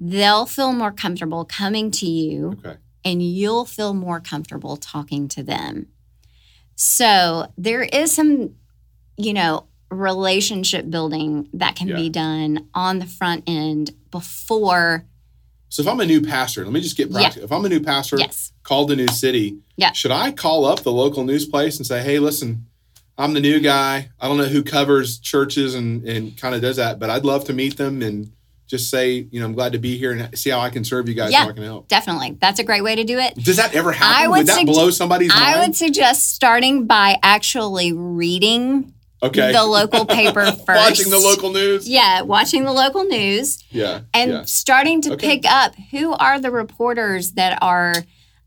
they'll 0.00 0.46
feel 0.46 0.72
more 0.72 0.92
comfortable 0.92 1.44
coming 1.44 1.90
to 1.90 2.06
you 2.06 2.58
okay. 2.64 2.76
and 3.04 3.22
you'll 3.22 3.64
feel 3.64 3.94
more 3.94 4.20
comfortable 4.20 4.76
talking 4.76 5.26
to 5.28 5.42
them. 5.42 5.86
So 6.74 7.50
there 7.56 7.82
is 7.82 8.12
some, 8.12 8.54
you 9.16 9.32
know, 9.32 9.66
relationship 9.90 10.90
building 10.90 11.48
that 11.54 11.76
can 11.76 11.88
Yeah. 11.88 11.96
be 11.96 12.10
done 12.10 12.68
on 12.74 12.98
the 12.98 13.06
front 13.06 13.44
end 13.46 13.92
before. 14.10 15.06
So 15.76 15.82
if 15.82 15.88
I'm 15.88 16.00
a 16.00 16.06
new 16.06 16.22
pastor, 16.22 16.64
let 16.64 16.72
me 16.72 16.80
just 16.80 16.96
get 16.96 17.10
Yeah. 17.10 17.30
If 17.36 17.52
I'm 17.52 17.62
a 17.66 17.68
new 17.68 17.80
pastor, 17.80 18.16
Yes. 18.18 18.50
called 18.62 18.90
a 18.92 18.96
new 18.96 19.08
city, 19.08 19.58
Yeah. 19.76 19.92
should 19.92 20.10
I 20.10 20.30
call 20.32 20.64
up 20.64 20.80
the 20.84 20.90
local 20.90 21.22
news 21.22 21.44
place 21.44 21.76
and 21.76 21.86
say, 21.86 22.02
hey, 22.02 22.18
listen, 22.18 22.64
I'm 23.18 23.34
the 23.34 23.40
new 23.42 23.60
guy. 23.60 24.08
I 24.18 24.26
don't 24.26 24.38
know 24.38 24.46
who 24.46 24.62
covers 24.62 25.18
churches 25.18 25.74
and, 25.74 26.02
and 26.08 26.34
kind 26.38 26.54
of 26.54 26.62
does 26.62 26.76
that, 26.76 26.98
but 26.98 27.10
I'd 27.10 27.26
love 27.26 27.44
to 27.48 27.52
meet 27.52 27.76
them 27.76 28.00
and 28.00 28.30
just 28.66 28.88
say, 28.88 29.26
you 29.30 29.38
know, 29.38 29.44
I'm 29.44 29.52
glad 29.52 29.72
to 29.72 29.78
be 29.78 29.98
here 29.98 30.12
and 30.12 30.36
see 30.38 30.48
how 30.48 30.60
I 30.60 30.70
can 30.70 30.82
serve 30.82 31.10
you 31.10 31.14
guys, 31.14 31.30
Yeah. 31.30 31.42
how 31.42 31.50
I 31.50 31.52
can 31.52 31.62
help. 31.64 31.88
Definitely. 31.88 32.38
That's 32.40 32.58
a 32.58 32.64
great 32.64 32.82
way 32.82 32.94
to 32.96 33.04
do 33.04 33.18
it. 33.18 33.34
Does 33.36 33.56
that 33.58 33.74
ever 33.74 33.92
happen? 33.92 34.16
I 34.24 34.28
would, 34.28 34.38
would 34.38 34.46
that 34.46 34.64
blow 34.64 34.88
somebody's 34.88 35.30
I 35.34 35.56
mind? 35.56 35.60
would 35.60 35.76
suggest 35.76 36.32
starting 36.32 36.86
by 36.86 37.18
actually 37.22 37.92
reading 37.92 38.94
okay. 39.22 39.52
the 39.52 39.64
local 39.64 40.04
paper 40.20 40.44
first. 40.52 40.66
Watching 40.66 41.10
the 41.10 41.18
local 41.18 41.52
news. 41.52 41.88
Yeah, 41.88 42.22
watching 42.22 42.64
the 42.64 42.72
local 42.72 43.04
news. 43.04 43.62
Yeah. 43.70 44.00
and 44.14 44.30
yeah. 44.30 44.42
starting 44.44 45.00
to 45.02 45.12
Okay. 45.14 45.36
pick 45.40 45.50
up 45.50 45.74
who 45.90 46.12
are 46.12 46.40
the 46.40 46.50
reporters 46.50 47.32
that 47.32 47.58
are 47.62 47.94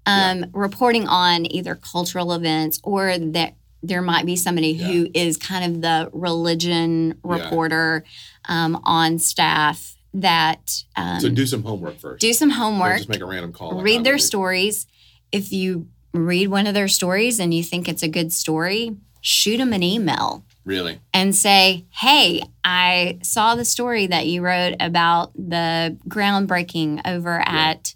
um, 0.05 0.45
reporting 0.53 1.07
on 1.07 1.51
either 1.51 1.75
cultural 1.75 2.33
events 2.33 2.79
or 2.83 3.17
that 3.17 3.55
there 3.83 4.01
might 4.01 4.25
be 4.25 4.35
somebody 4.35 4.73
who 4.73 5.07
is 5.13 5.37
kind 5.37 5.63
of 5.75 5.81
the 5.81 6.09
religion 6.13 7.09
Yeah. 7.23 7.43
reporter 7.43 8.03
um, 8.47 8.79
on 8.83 9.19
staff 9.19 9.95
that 10.13 10.83
um, 10.95 11.19
So 11.19 11.29
do 11.29 11.45
some 11.45 11.63
homework 11.63 11.99
first. 11.99 12.19
do 12.21 12.33
some 12.33 12.49
homework, 12.49 12.97
just 12.97 13.09
make 13.09 13.21
a 13.21 13.25
random 13.25 13.53
call. 13.53 13.75
like 13.75 13.85
read 13.85 14.03
their 14.03 14.15
do. 14.15 14.19
stories. 14.23 14.87
If 15.31 15.51
you 15.53 15.87
read 16.13 16.47
one 16.47 16.65
of 16.65 16.73
their 16.73 16.87
stories 16.87 17.39
and 17.39 17.53
you 17.53 17.61
think 17.63 17.87
it's 17.87 18.01
a 18.01 18.07
good 18.07 18.33
story, 18.33 18.95
shoot 19.21 19.57
them 19.57 19.71
an 19.73 19.83
email 19.83 20.43
Really? 20.69 20.99
and 21.15 21.35
say, 21.35 21.85
Hey, 21.89 22.43
I 22.63 23.17
saw 23.23 23.55
the 23.55 23.65
story 23.65 24.05
that 24.05 24.27
you 24.27 24.43
wrote 24.43 24.75
about 24.79 25.33
the 25.33 25.97
groundbreaking 26.07 27.01
over 27.05 27.41
at 27.43 27.95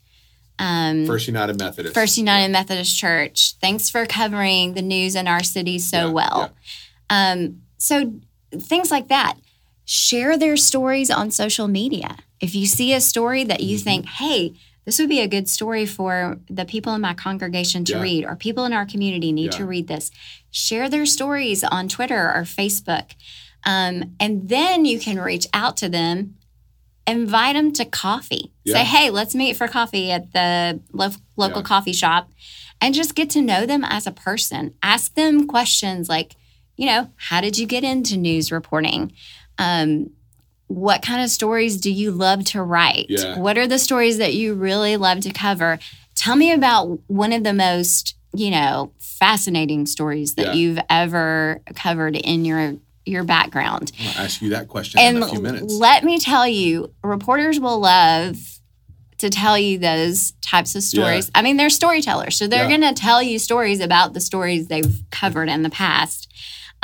um, 0.57 1.05
First 1.05 1.27
United 1.27 1.59
Methodist. 1.59 1.93
First 1.93 2.17
United 2.17 2.51
Methodist 2.51 2.97
Church. 2.97 3.53
Thanks 3.61 3.89
for 3.91 4.07
covering 4.07 4.73
the 4.73 4.81
news 4.81 5.15
in 5.15 5.27
our 5.27 5.43
city 5.43 5.77
so 5.77 6.07
Yeah, 6.07 6.11
well. 6.11 6.53
Um, 7.11 7.61
so, 7.77 8.13
things 8.51 8.89
like 8.89 9.07
that. 9.09 9.35
Share 9.85 10.35
their 10.37 10.57
stories 10.57 11.11
on 11.11 11.29
social 11.29 11.67
media. 11.67 12.17
If 12.39 12.55
you 12.55 12.65
see 12.65 12.93
a 12.93 13.01
story 13.01 13.43
that 13.43 13.61
you 13.61 13.77
Mhm. 13.77 13.83
think, 13.83 14.05
hey, 14.07 14.53
this 14.85 14.99
would 14.99 15.09
be 15.09 15.21
a 15.21 15.27
good 15.27 15.47
story 15.49 15.85
for 15.85 16.39
the 16.49 16.65
people 16.65 16.93
in 16.93 17.01
my 17.01 17.13
congregation 17.13 17.85
to 17.85 17.93
Yeah. 17.93 18.01
read, 18.01 18.25
or 18.25 18.35
people 18.35 18.65
in 18.65 18.73
our 18.73 18.85
community 18.85 19.31
need 19.31 19.51
to 19.53 19.65
read 19.65 19.87
this, 19.87 20.11
share 20.51 20.89
their 20.89 21.05
stories 21.05 21.63
on 21.63 21.87
Twitter 21.87 22.31
or 22.33 22.43
Facebook. 22.43 23.11
Um, 23.65 24.15
and 24.19 24.49
then 24.49 24.83
you 24.85 24.99
can 24.99 25.19
reach 25.19 25.47
out 25.53 25.77
to 25.77 25.87
them, 25.89 26.35
invite 27.07 27.55
them 27.55 27.71
to 27.73 27.85
coffee. 27.85 28.51
Yeah. 28.65 28.75
Say, 28.75 28.83
hey, 28.83 29.09
let's 29.09 29.33
meet 29.35 29.55
for 29.57 29.67
coffee 29.67 30.11
at 30.11 30.33
the 30.33 30.81
lo- 30.91 31.09
local 31.37 31.61
Yeah. 31.61 31.67
coffee 31.67 31.93
shop 31.93 32.31
and 32.81 32.93
just 32.93 33.15
get 33.15 33.29
to 33.31 33.41
know 33.41 33.65
them 33.65 33.83
as 33.85 34.05
a 34.07 34.11
person. 34.11 34.73
Ask 34.83 35.13
them 35.15 35.47
questions 35.47 36.09
like, 36.09 36.35
you 36.75 36.85
know, 36.87 37.09
how 37.15 37.39
did 37.39 37.57
you 37.57 37.65
get 37.65 37.83
into 37.83 38.17
news 38.17 38.51
reporting? 38.51 39.13
Um, 39.57 40.09
what 40.67 41.01
kind 41.01 41.21
of 41.23 41.29
stories 41.29 41.77
do 41.77 41.91
you 41.91 42.11
love 42.11 42.43
to 42.45 42.63
write? 42.63 43.07
Yeah. 43.09 43.37
What 43.37 43.57
are 43.57 43.67
the 43.67 43.79
stories 43.79 44.17
that 44.17 44.33
you 44.33 44.53
really 44.53 44.97
love 44.97 45.19
to 45.21 45.31
cover? 45.31 45.79
Tell 46.15 46.35
me 46.35 46.51
about 46.51 46.99
one 47.07 47.33
of 47.33 47.43
the 47.43 47.53
most, 47.53 48.15
you 48.33 48.49
know, 48.51 48.91
fascinating 48.99 49.85
stories 49.85 50.35
that 50.35 50.47
Yeah. 50.47 50.53
you've 50.53 50.79
ever 50.89 51.61
covered 51.75 52.15
in 52.15 52.45
your 52.45 52.75
your 53.05 53.25
background. 53.25 53.91
I'm 53.99 54.05
gonna 54.13 54.19
ask 54.25 54.41
you 54.41 54.49
that 54.51 54.69
question 54.69 54.97
And 55.01 55.17
in 55.17 55.23
a 55.23 55.27
few 55.27 55.41
minutes. 55.41 55.73
let 55.73 56.05
me 56.05 56.19
tell 56.19 56.47
you, 56.47 56.93
reporters 57.03 57.59
will 57.59 57.79
love 57.81 58.37
to 59.17 59.29
tell 59.29 59.57
you 59.57 59.77
those 59.77 60.31
types 60.41 60.73
of 60.75 60.83
stories. 60.83 61.29
I 61.35 61.41
mean, 61.41 61.57
they're 61.57 61.69
storytellers, 61.69 62.37
so 62.37 62.47
they're 62.47 62.63
Yeah. 62.69 62.77
going 62.77 62.95
to 62.95 62.99
tell 62.99 63.21
you 63.21 63.39
stories 63.39 63.81
about 63.81 64.13
the 64.13 64.21
stories 64.21 64.67
they've 64.67 65.01
covered 65.11 65.49
in 65.49 65.63
the 65.63 65.69
past. 65.69 66.29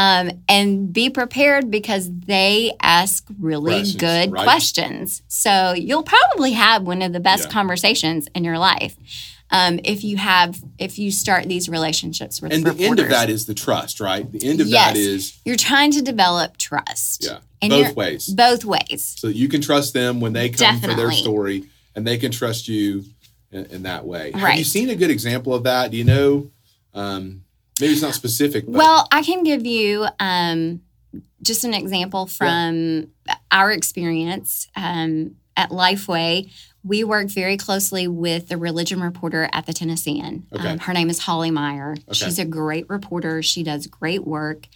Um, 0.01 0.31
and 0.47 0.93
be 0.93 1.09
prepared 1.09 1.69
because 1.69 2.09
they 2.09 2.71
ask 2.81 3.27
really 3.37 3.71
Questions, 3.73 3.95
good 3.99 4.31
right? 4.31 4.43
questions. 4.45 5.21
So 5.27 5.73
you'll 5.73 6.03
probably 6.03 6.53
have 6.53 6.83
one 6.83 7.01
of 7.01 7.11
the 7.11 7.19
best 7.19 7.47
Yeah. 7.47 7.51
conversations 7.51 8.29
in 8.33 8.45
your 8.45 8.57
life 8.57 8.95
um, 9.51 9.79
if 9.83 10.03
you 10.05 10.15
have 10.15 10.63
if 10.77 10.97
you 10.99 11.11
start 11.11 11.49
these 11.49 11.67
relationships 11.67 12.41
with 12.41 12.53
and 12.53 12.63
the 12.65 12.85
end 12.85 12.99
of 12.99 13.09
that 13.09 13.29
is 13.29 13.45
the 13.45 13.53
trust, 13.53 13.99
right? 13.99 14.31
The 14.31 14.47
end 14.47 14.61
of 14.61 14.67
Yes. 14.67 14.93
that 14.93 14.97
is 14.97 15.33
you're 15.43 15.57
trying 15.57 15.91
to 15.91 16.01
develop 16.01 16.55
trust. 16.57 17.25
yeah, 17.25 17.39
And 17.61 17.71
both 17.71 17.95
ways. 17.97 18.27
Both 18.27 18.63
ways. 18.63 19.15
so 19.17 19.27
you 19.27 19.49
can 19.49 19.59
trust 19.59 19.93
them 19.93 20.21
when 20.21 20.31
they 20.31 20.47
come 20.49 20.79
for 20.79 20.93
their 20.93 21.11
story 21.11 21.65
and 21.93 22.07
they 22.07 22.17
can 22.17 22.31
trust 22.31 22.69
you 22.69 23.03
in, 23.51 23.65
in 23.65 23.83
that 23.83 24.05
way. 24.05 24.31
Have 24.31 24.57
you 24.57 24.63
seen 24.63 24.89
a 24.91 24.95
good 24.95 25.11
example 25.11 25.53
of 25.53 25.63
that? 25.63 25.91
Do 25.91 25.97
you 25.97 26.05
know? 26.05 26.51
Um, 26.93 27.41
maybe 27.79 27.93
it's 27.93 28.01
not 28.01 28.13
specific, 28.15 28.65
but 28.65 28.73
Well, 28.75 29.07
I 29.11 29.21
can 29.23 29.43
give 29.43 29.65
you 29.65 30.07
um, 30.19 30.81
just 31.41 31.63
an 31.63 31.73
example 31.73 32.25
from 32.27 33.07
our 33.51 33.71
experience 33.71 34.67
um, 34.75 35.35
at 35.55 35.69
Lifeway. 35.69 36.51
We 36.83 37.03
work 37.03 37.27
very 37.27 37.57
closely 37.57 38.07
with 38.07 38.47
the 38.47 38.57
religion 38.57 39.01
reporter 39.01 39.49
at 39.51 39.65
the 39.65 39.73
Tennessean. 39.73 40.47
Okay. 40.53 40.67
Um, 40.69 40.79
her 40.79 40.93
name 40.93 41.09
is 41.09 41.19
Holly 41.19 41.51
Meyer. 41.51 41.91
Okay. 41.91 42.13
She's 42.13 42.39
a 42.39 42.45
great 42.45 42.89
reporter. 42.89 43.43
She 43.43 43.63
does 43.63 43.85
great 43.87 44.25
work. 44.25 44.67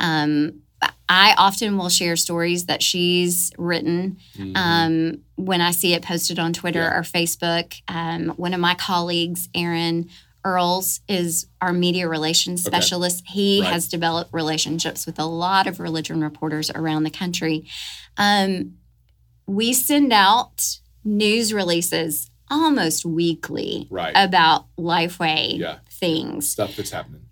Um, 0.00 0.62
I 1.08 1.34
often 1.38 1.78
will 1.78 1.88
share 1.88 2.16
stories 2.16 2.66
that 2.66 2.82
she's 2.82 3.52
written 3.56 4.16
Mhm. 4.36 4.56
um, 4.56 5.18
when 5.36 5.60
I 5.60 5.70
see 5.70 5.94
it 5.94 6.02
posted 6.02 6.40
on 6.40 6.52
Twitter 6.52 6.80
Yeah. 6.80 6.98
or 6.98 7.02
Facebook. 7.02 7.80
Um, 7.86 8.30
one 8.30 8.52
of 8.54 8.58
my 8.60 8.74
colleagues, 8.74 9.48
Aaron 9.54 10.08
Earls, 10.44 11.00
is 11.08 11.46
our 11.60 11.72
media 11.72 12.08
relations 12.08 12.66
Okay. 12.66 12.76
specialist. 12.76 13.22
He 13.26 13.60
Right. 13.60 13.72
has 13.72 13.88
developed 13.88 14.32
relationships 14.32 15.06
with 15.06 15.18
a 15.18 15.24
lot 15.26 15.66
of 15.66 15.78
religion 15.80 16.20
reporters 16.20 16.70
around 16.70 17.04
the 17.04 17.10
country. 17.10 17.64
Um, 18.16 18.74
we 19.46 19.72
send 19.72 20.12
out 20.12 20.78
news 21.04 21.52
releases 21.52 22.30
almost 22.50 23.04
weekly 23.04 23.86
right 23.90 24.12
about 24.14 24.66
Lifeway 24.78 25.58
Yeah. 25.58 25.78
things, 25.90 26.48
stuff 26.48 26.76
that's 26.76 26.90
happening. 26.90 27.22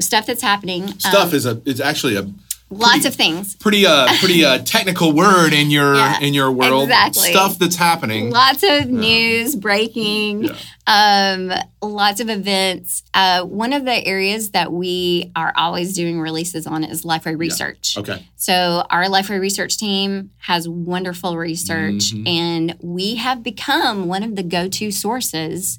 stuff 0.00 0.26
that's 0.26 0.42
happening. 0.42 0.98
Stuff 0.98 1.28
um, 1.30 1.34
is 1.34 1.46
a 1.46 1.60
it's 1.64 1.80
actually 1.80 2.16
a 2.16 2.28
lots 2.70 2.92
pretty- 2.92 3.08
of 3.08 3.14
things. 3.16 3.54
pretty 3.56 3.86
uh 3.86 4.06
pretty 4.20 4.44
uh 4.44 4.58
technical 4.64 5.12
word 5.12 5.52
in 5.52 5.70
your 5.70 5.94
Yeah, 5.94 6.20
in 6.20 6.32
your 6.34 6.50
world. 6.52 6.84
exactly. 6.84 7.30
Stuff 7.32 7.58
that's 7.58 7.76
happening. 7.76 8.30
Lots 8.30 8.62
of 8.62 8.88
news 8.88 9.56
breaking. 9.56 10.44
Yeah. 10.44 10.54
um, 10.86 11.52
lots 11.82 12.20
of 12.20 12.28
events. 12.28 13.02
Uh, 13.14 13.44
one 13.44 13.72
of 13.72 13.84
the 13.84 14.04
areas 14.06 14.50
that 14.50 14.72
we 14.72 15.30
are 15.36 15.52
always 15.56 15.94
doing 15.94 16.20
releases 16.20 16.66
on 16.66 16.82
is 16.84 17.04
Lifeway 17.04 17.38
Research. 17.38 17.96
Okay. 17.96 18.26
So 18.36 18.84
our 18.90 19.04
Lifeway 19.04 19.38
Research 19.40 19.76
team 19.78 20.30
has 20.38 20.68
wonderful 20.68 21.36
research, 21.36 22.12
Mhm. 22.12 22.28
and 22.28 22.74
we 22.80 23.16
have 23.16 23.42
become 23.44 24.06
one 24.08 24.22
of 24.24 24.34
the 24.34 24.42
go-to 24.42 24.90
sources 24.90 25.78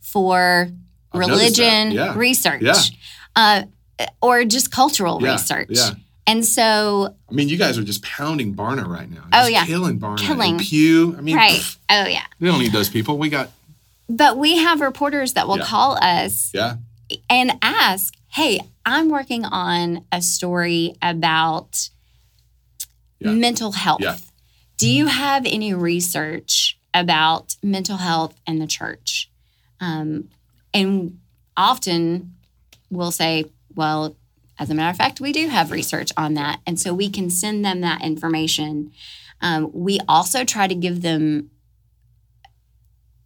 for 0.00 0.70
I've 1.12 1.18
religion 1.20 1.92
Yeah. 1.92 2.14
research, 2.16 2.62
Yeah. 2.62 2.74
uh, 3.36 3.62
or 4.20 4.44
just 4.44 4.70
cultural 4.70 5.20
Yeah, 5.22 5.32
research. 5.32 5.68
And 6.26 6.44
so, 6.44 7.14
I 7.28 7.32
mean, 7.32 7.48
you 7.48 7.56
guys 7.56 7.76
are 7.78 7.82
just 7.82 8.02
pounding 8.02 8.54
Barna 8.54 8.86
right 8.86 9.10
now. 9.10 9.24
Oh, 9.32 9.46
yeah. 9.48 9.64
killing 9.64 9.98
Barna. 9.98 10.18
Killing. 10.18 10.52
And 10.52 10.60
Pew. 10.60 11.16
I 11.16 11.20
mean, 11.22 11.34
right? 11.36 11.52
pff, 11.60 11.76
Oh 11.90 12.06
yeah. 12.06 12.22
we 12.38 12.48
don't 12.48 12.60
need 12.60 12.72
those 12.72 12.88
people. 12.88 13.18
We 13.18 13.28
got 13.30 13.50
But 14.08 14.36
we 14.36 14.56
have 14.58 14.80
reporters 14.80 15.32
that 15.32 15.48
will 15.48 15.58
Yeah. 15.58 15.64
call 15.64 15.96
us 16.02 16.50
yeah. 16.54 16.76
and 17.28 17.52
ask, 17.62 18.14
hey, 18.28 18.60
I'm 18.86 19.08
working 19.08 19.44
on 19.44 20.04
a 20.12 20.20
story 20.22 20.94
about 21.02 21.88
Yeah. 23.18 23.32
mental 23.32 23.72
health. 23.72 24.00
Yeah. 24.00 24.16
Do 24.76 24.88
you 24.88 25.06
have 25.06 25.44
any 25.46 25.74
research 25.74 26.78
about 26.94 27.56
mental 27.62 27.96
health 27.98 28.34
in 28.46 28.58
the 28.60 28.66
church? 28.66 29.30
Um, 29.80 30.28
and 30.72 31.18
often 31.56 32.34
we'll 32.90 33.10
say, 33.12 33.44
well, 33.74 34.16
as 34.60 34.68
a 34.68 34.74
matter 34.74 34.90
of 34.90 34.96
fact, 34.96 35.20
we 35.22 35.32
do 35.32 35.48
have 35.48 35.70
research 35.70 36.12
on 36.18 36.34
that. 36.34 36.60
And 36.66 36.78
so 36.78 36.92
we 36.92 37.08
can 37.08 37.30
send 37.30 37.64
them 37.64 37.80
that 37.80 38.02
information. 38.02 38.92
Um, 39.40 39.70
we 39.72 39.98
also 40.06 40.44
try 40.44 40.66
to 40.66 40.74
give 40.74 41.00
them 41.00 41.50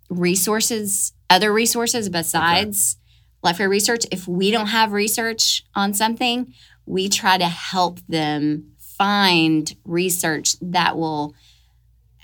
resources, 0.08 1.12
other 1.28 1.52
resources 1.52 2.08
besides 2.08 2.98
Lifeway 3.44 3.68
Research. 3.68 4.06
If 4.12 4.28
we 4.28 4.52
don't 4.52 4.68
have 4.68 4.92
research 4.92 5.64
on 5.74 5.92
something, 5.92 6.54
we 6.86 7.08
try 7.08 7.36
to 7.36 7.48
help 7.48 7.98
them 8.08 8.70
find 8.78 9.74
research 9.84 10.54
that 10.60 10.96
will 10.96 11.34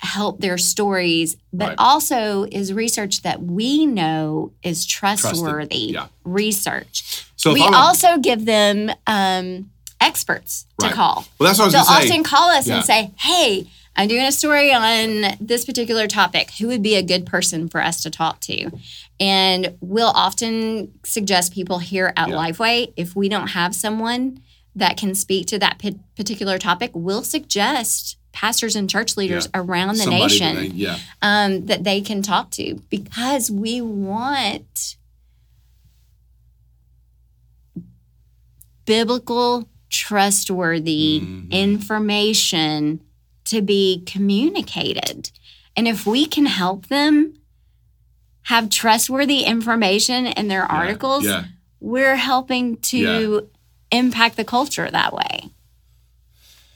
help 0.02 0.40
their 0.40 0.56
stories, 0.58 1.36
but 1.52 1.68
Right. 1.70 1.74
also 1.78 2.44
is 2.50 2.72
research 2.72 3.22
that 3.22 3.42
we 3.42 3.84
know 3.86 4.52
is 4.62 4.86
trustworthy 4.86 5.92
yeah. 5.92 6.06
research. 6.24 7.26
So 7.36 7.52
we 7.52 7.62
also 7.62 8.18
give 8.18 8.44
them 8.46 8.90
um, 9.06 9.70
experts 10.00 10.64
to 10.80 10.86
Right. 10.86 10.94
call. 10.94 11.26
well, 11.38 11.48
that's 11.48 11.58
what 11.58 11.64
I 11.64 11.66
was 11.66 11.72
They'll 11.88 11.96
often 12.12 12.22
call 12.24 12.50
us 12.50 12.66
Yeah. 12.66 12.76
and 12.76 12.84
say, 12.84 13.10
"Hey, 13.18 13.66
I'm 13.96 14.08
doing 14.08 14.24
a 14.24 14.32
story 14.32 14.72
on 14.72 15.36
this 15.40 15.64
particular 15.66 16.06
topic. 16.06 16.50
Who 16.58 16.68
would 16.68 16.82
be 16.82 16.94
a 16.94 17.02
good 17.02 17.26
person 17.26 17.68
for 17.68 17.82
us 17.82 18.02
to 18.02 18.10
talk 18.10 18.40
to?" 18.40 18.70
And 19.18 19.74
we'll 19.82 20.08
often 20.14 20.92
suggest 21.04 21.52
people 21.52 21.78
here 21.80 22.12
at 22.16 22.30
Yeah. 22.30 22.36
Lifeway 22.36 22.92
if 22.96 23.14
we 23.14 23.28
don't 23.28 23.48
have 23.48 23.74
someone 23.74 24.40
that 24.74 24.96
can 24.96 25.14
speak 25.14 25.46
to 25.48 25.58
that 25.58 25.78
pa- 25.78 25.90
particular 26.16 26.56
topic, 26.56 26.90
we'll 26.94 27.24
suggest 27.24 28.16
pastors 28.32 28.76
and 28.76 28.88
church 28.88 29.16
leaders 29.16 29.48
around 29.54 29.96
the 29.96 30.02
Somebody 30.04 30.22
nation 30.22 30.54
that 30.54 30.60
they- 30.62 30.66
yeah. 30.68 30.98
um, 31.22 31.66
that 31.66 31.84
they 31.84 32.00
can 32.00 32.22
talk 32.22 32.50
to 32.52 32.80
because 32.88 33.50
we 33.50 33.80
want 33.80 34.96
biblical, 38.84 39.68
trustworthy 39.88 41.20
Mhm. 41.20 41.50
information 41.50 43.00
to 43.44 43.60
be 43.62 44.02
communicated. 44.06 45.30
And 45.76 45.88
if 45.88 46.06
we 46.06 46.26
can 46.26 46.46
help 46.46 46.86
them 46.86 47.34
have 48.44 48.70
trustworthy 48.70 49.42
information 49.42 50.26
in 50.26 50.48
their 50.48 50.60
Yeah. 50.62 50.66
articles, 50.76 51.24
Yeah. 51.24 51.44
we're 51.80 52.16
helping 52.16 52.76
to 52.78 53.48
impact 53.90 54.36
the 54.36 54.44
culture 54.44 54.88
that 54.90 55.12
way. 55.12 55.50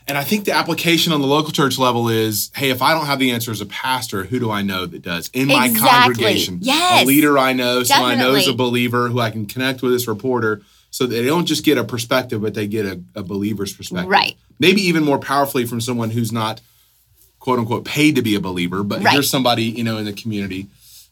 And 0.07 0.19
I 0.19 0.25
think 0.25 0.45
the 0.45 0.53
application 0.53 1.13
on 1.15 1.21
the 1.23 1.27
local 1.27 1.51
church 1.51 1.79
level 1.79 2.09
is, 2.11 2.51
hey, 2.55 2.69
if 2.71 2.83
I 2.83 2.93
don't 2.93 3.07
have 3.07 3.19
the 3.19 3.31
answer 3.31 3.51
as 3.51 3.61
a 3.63 3.67
pastor, 3.67 4.25
who 4.25 4.39
do 4.39 4.51
I 4.51 4.61
know 4.63 4.85
that 4.85 5.01
does 5.03 5.31
in 5.33 5.49
my 5.49 5.65
Exactly. 5.67 5.89
congregation? 5.89 6.59
Yes. 6.61 7.03
A 7.05 7.07
leader 7.07 7.39
I 7.39 7.55
know, 7.55 7.83
someone 7.85 8.11
I 8.13 8.15
know 8.15 8.35
is 8.35 8.47
a 8.47 8.53
believer 8.53 9.09
who 9.09 9.19
I 9.21 9.31
can 9.31 9.47
connect 9.47 9.81
with 9.81 9.93
this 9.93 10.07
reporter 10.07 10.61
so 10.91 11.07
they 11.07 11.25
don't 11.25 11.47
just 11.47 11.65
get 11.65 11.79
a 11.79 11.85
perspective, 11.85 12.43
but 12.43 12.53
they 12.55 12.67
get 12.67 12.85
a, 12.85 13.01
a 13.15 13.23
believer's 13.23 13.73
perspective. 13.73 14.11
Right. 14.11 14.37
Maybe 14.59 14.83
even 14.83 15.05
more 15.05 15.19
powerfully 15.19 15.65
from 15.65 15.81
someone 15.81 16.11
who's 16.11 16.33
not 16.33 16.61
quote 17.39 17.59
unquote 17.59 17.85
paid 17.87 18.17
to 18.17 18.23
be 18.23 18.35
a 18.35 18.41
believer, 18.41 18.83
but 18.83 19.03
Right. 19.03 19.13
here's 19.15 19.31
somebody, 19.31 19.65
you 19.65 19.85
know, 19.85 19.97
in 19.97 20.05
the 20.05 20.13
community. 20.13 20.67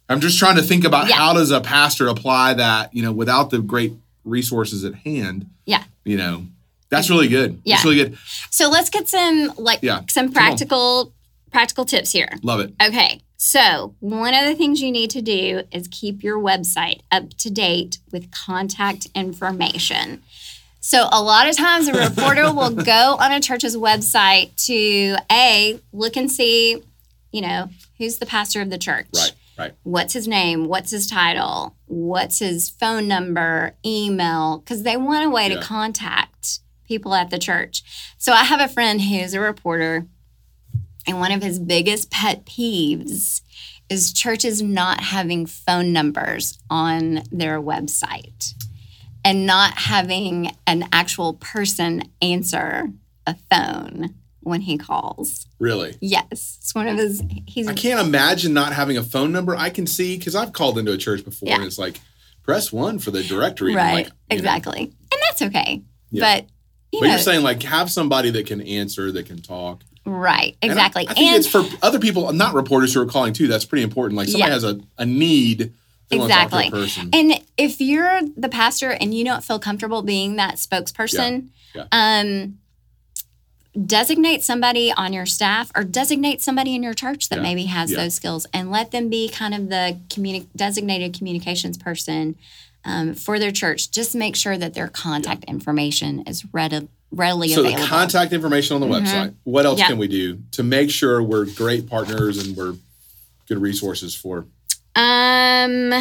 I'm 0.08 0.20
just 0.20 0.38
trying 0.38 0.56
to 0.56 0.62
think 0.62 0.84
about 0.84 1.08
Yeah. 1.08 1.16
how 1.16 1.32
does 1.32 1.50
a 1.50 1.62
pastor 1.62 2.08
apply 2.08 2.54
that, 2.54 2.94
you 2.94 3.02
know, 3.02 3.12
without 3.12 3.48
the 3.50 3.58
great 3.58 3.94
resources 4.24 4.84
at 4.84 4.94
hand, 4.96 5.46
Yeah. 5.64 5.82
you 6.04 6.16
know. 6.18 6.46
That's 6.92 7.10
really 7.10 7.26
good. 7.28 7.60
Yeah. 7.64 7.76
That's 7.76 7.84
really 7.86 7.96
good. 7.96 8.18
So 8.50 8.68
let's 8.68 8.90
get 8.90 9.08
some 9.08 9.52
like 9.56 9.80
Yeah. 9.82 10.02
some 10.08 10.30
practical 10.30 11.12
practical 11.50 11.84
tips 11.84 12.12
here. 12.12 12.28
Love 12.42 12.60
it. 12.60 12.74
Okay. 12.80 13.20
So, 13.38 13.96
one 13.98 14.34
of 14.34 14.44
the 14.46 14.54
things 14.54 14.80
you 14.80 14.92
need 14.92 15.10
to 15.10 15.20
do 15.20 15.62
is 15.72 15.88
keep 15.90 16.22
your 16.22 16.38
website 16.38 17.00
up 17.10 17.30
to 17.38 17.50
date 17.50 17.98
with 18.12 18.30
contact 18.30 19.08
information. 19.16 20.22
So 20.80 21.08
a 21.10 21.20
lot 21.20 21.48
of 21.48 21.56
times 21.56 21.88
a 21.88 21.92
reporter 21.92 22.52
will 22.58 22.70
go 22.70 23.16
on 23.18 23.32
a 23.32 23.40
church's 23.40 23.76
website 23.76 24.54
to 24.66 25.16
a 25.30 25.80
look 25.92 26.16
and 26.16 26.30
see, 26.30 26.82
you 27.32 27.40
know, 27.40 27.68
who's 27.98 28.18
the 28.18 28.26
pastor 28.26 28.60
of 28.60 28.70
the 28.70 28.78
church. 28.78 29.06
Right. 29.14 29.32
Right. 29.58 29.72
What's 29.82 30.12
his 30.12 30.26
name? 30.28 30.66
What's 30.66 30.90
his 30.92 31.06
title? 31.08 31.74
What's 31.86 32.38
his 32.38 32.70
phone 32.70 33.06
number, 33.08 33.74
email? 33.84 34.58
Because 34.58 34.82
they 34.84 34.96
want 34.96 35.24
a 35.26 35.30
way 35.30 35.48
Yeah. 35.48 35.56
to 35.56 35.62
contact 35.62 36.60
people 36.86 37.14
at 37.14 37.30
the 37.30 37.38
church. 37.38 37.82
So 38.18 38.32
I 38.32 38.44
have 38.44 38.60
a 38.60 38.72
friend 38.72 39.00
who's 39.00 39.34
a 39.34 39.40
reporter, 39.40 40.06
and 41.06 41.18
one 41.18 41.32
of 41.32 41.42
his 41.42 41.58
biggest 41.58 42.10
pet 42.10 42.44
peeves 42.44 43.40
is 43.88 44.12
churches 44.12 44.62
not 44.62 45.00
having 45.00 45.46
phone 45.46 45.92
numbers 45.92 46.58
on 46.70 47.22
their 47.30 47.60
website 47.60 48.54
and 49.24 49.46
not 49.46 49.74
having 49.78 50.50
an 50.66 50.88
actual 50.92 51.34
person 51.34 52.02
answer 52.20 52.88
a 53.26 53.36
phone 53.50 54.14
when 54.40 54.62
he 54.62 54.76
calls. 54.78 55.46
Really. 55.58 55.94
Yes, 56.00 56.58
it's 56.60 56.74
one 56.74 56.88
of 56.88 56.96
his. 56.98 57.22
He's 57.46 57.68
I 57.68 57.74
can't 57.74 58.00
imagine 58.04 58.52
not 58.52 58.72
having 58.72 58.96
a 58.96 59.02
phone 59.02 59.30
number. 59.30 59.54
I 59.56 59.70
can 59.70 59.86
see 59.86 60.16
because 60.18 60.34
I've 60.34 60.52
called 60.52 60.78
into 60.78 60.92
a 60.92 60.96
church 60.98 61.24
before 61.24 61.48
Yeah. 61.48 61.56
and 61.56 61.64
it's 61.64 61.78
like 61.78 62.00
press 62.42 62.72
one 62.72 62.98
for 62.98 63.10
the 63.12 63.22
directory. 63.22 63.74
Right, 63.74 63.94
like, 63.94 64.06
you 64.06 64.10
know, 64.10 64.36
exactly, 64.36 64.80
and 64.82 65.20
that's 65.28 65.42
okay. 65.42 65.82
Yeah. 66.10 66.38
But 66.40 66.46
you 66.92 67.00
but 67.00 67.06
know, 67.06 67.12
you're 67.12 67.18
saying 67.22 67.42
like 67.42 67.62
have 67.62 67.90
somebody 67.90 68.30
that 68.30 68.46
can 68.46 68.60
answer, 68.60 69.10
that 69.12 69.26
can 69.26 69.40
talk. 69.40 69.80
right, 70.04 70.56
And 70.62 70.70
I- 70.70 70.74
exactly, 70.74 71.08
I, 71.08 71.12
and 71.12 71.36
it's 71.36 71.46
for 71.48 71.64
other 71.82 71.98
people, 71.98 72.32
not 72.32 72.54
reporters 72.54 72.92
who 72.94 73.00
are 73.00 73.06
calling 73.06 73.32
too. 73.32 73.46
That's 73.48 73.64
pretty 73.64 73.82
important. 73.82 74.16
Like 74.16 74.28
somebody 74.28 74.50
Yeah. 74.50 74.54
has 74.54 74.64
a, 74.64 74.80
a 74.98 75.06
need. 75.06 75.72
They 76.08 76.18
want 76.18 76.30
to 76.30 76.36
talk 76.36 76.44
Exactly. 76.52 76.70
to 76.70 76.76
a 76.76 76.80
person. 76.80 77.10
And 77.14 77.40
if 77.56 77.80
you're 77.80 78.20
the 78.36 78.50
pastor 78.50 78.90
and 78.90 79.14
you 79.14 79.24
don't 79.24 79.42
feel 79.42 79.58
comfortable 79.58 80.02
being 80.02 80.36
that 80.36 80.56
spokesperson, 80.56 81.48
Yeah. 81.74 81.84
um, 81.92 82.58
designate 83.86 84.42
somebody 84.42 84.92
on 84.92 85.14
your 85.14 85.24
staff 85.24 85.70
or 85.74 85.82
designate 85.84 86.42
somebody 86.42 86.74
in 86.74 86.82
your 86.82 86.92
church 86.92 87.30
that 87.30 87.36
Yeah. 87.36 87.42
maybe 87.42 87.64
has 87.64 87.90
Yeah. 87.90 87.98
those 87.98 88.14
skills 88.14 88.46
and 88.52 88.70
let 88.70 88.90
them 88.90 89.08
be 89.08 89.30
kind 89.30 89.54
of 89.54 89.70
the 89.70 89.98
communi- 90.10 90.46
designated 90.54 91.14
communications 91.16 91.78
person 91.78 92.36
um, 92.84 93.14
for 93.14 93.38
their 93.38 93.52
church. 93.52 93.90
Just 93.90 94.14
make 94.14 94.36
sure 94.36 94.56
that 94.58 94.74
their 94.74 94.88
contact 94.88 95.44
information 95.44 96.22
is 96.26 96.42
readi- 96.44 96.88
readily 97.10 97.48
so 97.48 97.60
available. 97.60 97.82
the 97.82 97.88
contact 97.88 98.32
information 98.32 98.74
on 98.74 98.80
the 98.80 98.86
Mhm. 98.86 99.04
website. 99.06 99.34
What 99.44 99.66
else 99.66 99.78
Yeah. 99.78 99.88
can 99.88 99.98
we 99.98 100.08
do 100.08 100.38
to 100.52 100.62
make 100.62 100.90
sure 100.90 101.22
we're 101.22 101.44
great 101.46 101.88
partners 101.88 102.38
and 102.38 102.56
we're 102.56 102.74
good 103.48 103.58
resources 103.60 104.14
for? 104.14 104.46
um, 104.96 105.92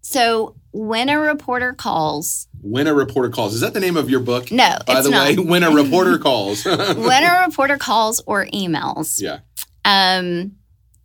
so 0.00 0.54
when 0.72 1.08
a 1.08 1.18
reporter 1.18 1.72
calls, 1.72 2.46
When 2.60 2.86
a 2.86 2.94
reporter 2.94 3.28
calls, 3.30 3.54
is 3.54 3.60
that 3.60 3.74
the 3.74 3.80
name 3.80 3.96
of 3.96 4.08
your 4.10 4.20
book? 4.20 4.50
no, 4.50 4.76
By 4.86 4.94
it's 4.98 5.04
the 5.04 5.10
not. 5.10 5.28
way, 5.28 5.36
when 5.36 5.62
a 5.62 5.70
reporter 5.82 6.18
calls. 6.18 6.64
when 6.64 7.22
a 7.24 7.44
reporter 7.46 7.76
calls 7.76 8.20
or 8.26 8.46
emails, 8.46 9.20
yeah. 9.20 9.38
um, 9.84 10.52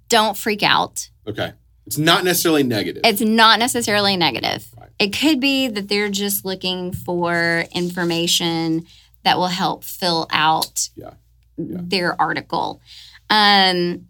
don't 0.09 0.37
freak 0.37 0.63
out. 0.63 1.09
Okay. 1.27 1.53
It's 1.85 1.97
not 1.97 2.23
necessarily 2.23 2.63
negative. 2.63 3.01
It's 3.05 3.21
not 3.21 3.59
necessarily 3.59 4.15
negative. 4.15 4.65
Right. 4.79 4.89
It 4.99 5.09
could 5.17 5.39
be 5.39 5.67
that 5.67 5.89
they're 5.89 6.09
just 6.09 6.45
looking 6.45 6.93
for 6.93 7.65
information 7.73 8.85
that 9.23 9.37
will 9.37 9.47
help 9.47 9.83
fill 9.83 10.27
out 10.31 10.89
Yeah. 10.95 11.11
Yeah. 11.57 11.77
their 11.81 12.21
article. 12.21 12.81
Um, 13.29 14.07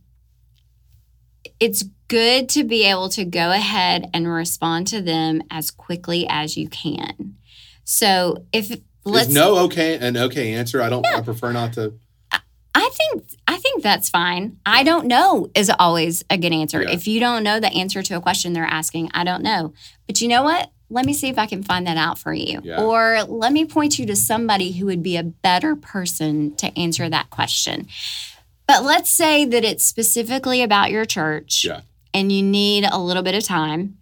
it's 1.59 1.83
good 2.07 2.49
to 2.49 2.63
be 2.63 2.83
able 2.83 3.09
to 3.09 3.25
go 3.25 3.51
ahead 3.51 4.09
and 4.13 4.27
respond 4.27 4.87
to 4.87 5.01
them 5.01 5.41
as 5.49 5.71
quickly 5.71 6.27
as 6.29 6.57
you 6.57 6.67
can. 6.67 7.35
So 7.83 8.45
if 8.53 8.79
let's 9.03 9.29
no 9.29 9.57
okay 9.65 9.95
an 9.97 10.15
okay 10.15 10.53
answer. 10.53 10.81
I 10.81 10.89
don't. 10.89 11.05
I 11.05 11.21
prefer 11.21 11.51
not 11.51 11.73
to. 11.73 11.93
I 12.75 12.89
think 12.89 13.23
I 13.47 13.57
think 13.57 13.83
that's 13.83 14.09
fine. 14.09 14.57
I 14.65 14.83
don't 14.83 15.05
know 15.05 15.49
is 15.53 15.71
always 15.79 16.23
a 16.29 16.37
good 16.37 16.51
answer. 16.53 16.81
Yeah. 16.81 16.89
If 16.91 17.07
you 17.07 17.19
don't 17.19 17.43
know 17.43 17.59
the 17.59 17.71
answer 17.71 18.01
to 18.03 18.17
a 18.17 18.21
question 18.21 18.53
they're 18.53 18.65
asking, 18.65 19.11
I 19.13 19.23
don't 19.23 19.43
know. 19.43 19.73
But 20.07 20.21
you 20.21 20.27
know 20.27 20.43
what? 20.43 20.71
Let 20.89 21.05
me 21.05 21.13
see 21.13 21.27
if 21.29 21.37
I 21.37 21.45
can 21.45 21.63
find 21.63 21.85
that 21.87 21.97
out 21.97 22.17
for 22.19 22.33
you. 22.33 22.61
Yeah. 22.63 22.81
Or 22.81 23.23
let 23.27 23.51
me 23.53 23.65
point 23.65 23.97
you 23.99 24.05
to 24.07 24.15
somebody 24.15 24.71
who 24.73 24.85
would 24.87 25.03
be 25.03 25.17
a 25.17 25.23
better 25.23 25.75
person 25.75 26.55
to 26.57 26.77
answer 26.77 27.09
that 27.09 27.29
question. 27.29 27.87
But 28.67 28.83
let's 28.83 29.09
say 29.09 29.45
that 29.45 29.63
it's 29.63 29.83
specifically 29.85 30.61
about 30.61 30.89
your 30.91 31.05
church 31.05 31.65
Yeah. 31.65 31.81
and 32.13 32.31
you 32.31 32.41
need 32.41 32.85
a 32.91 32.99
little 32.99 33.23
bit 33.23 33.35
of 33.35 33.43
time. 33.43 33.97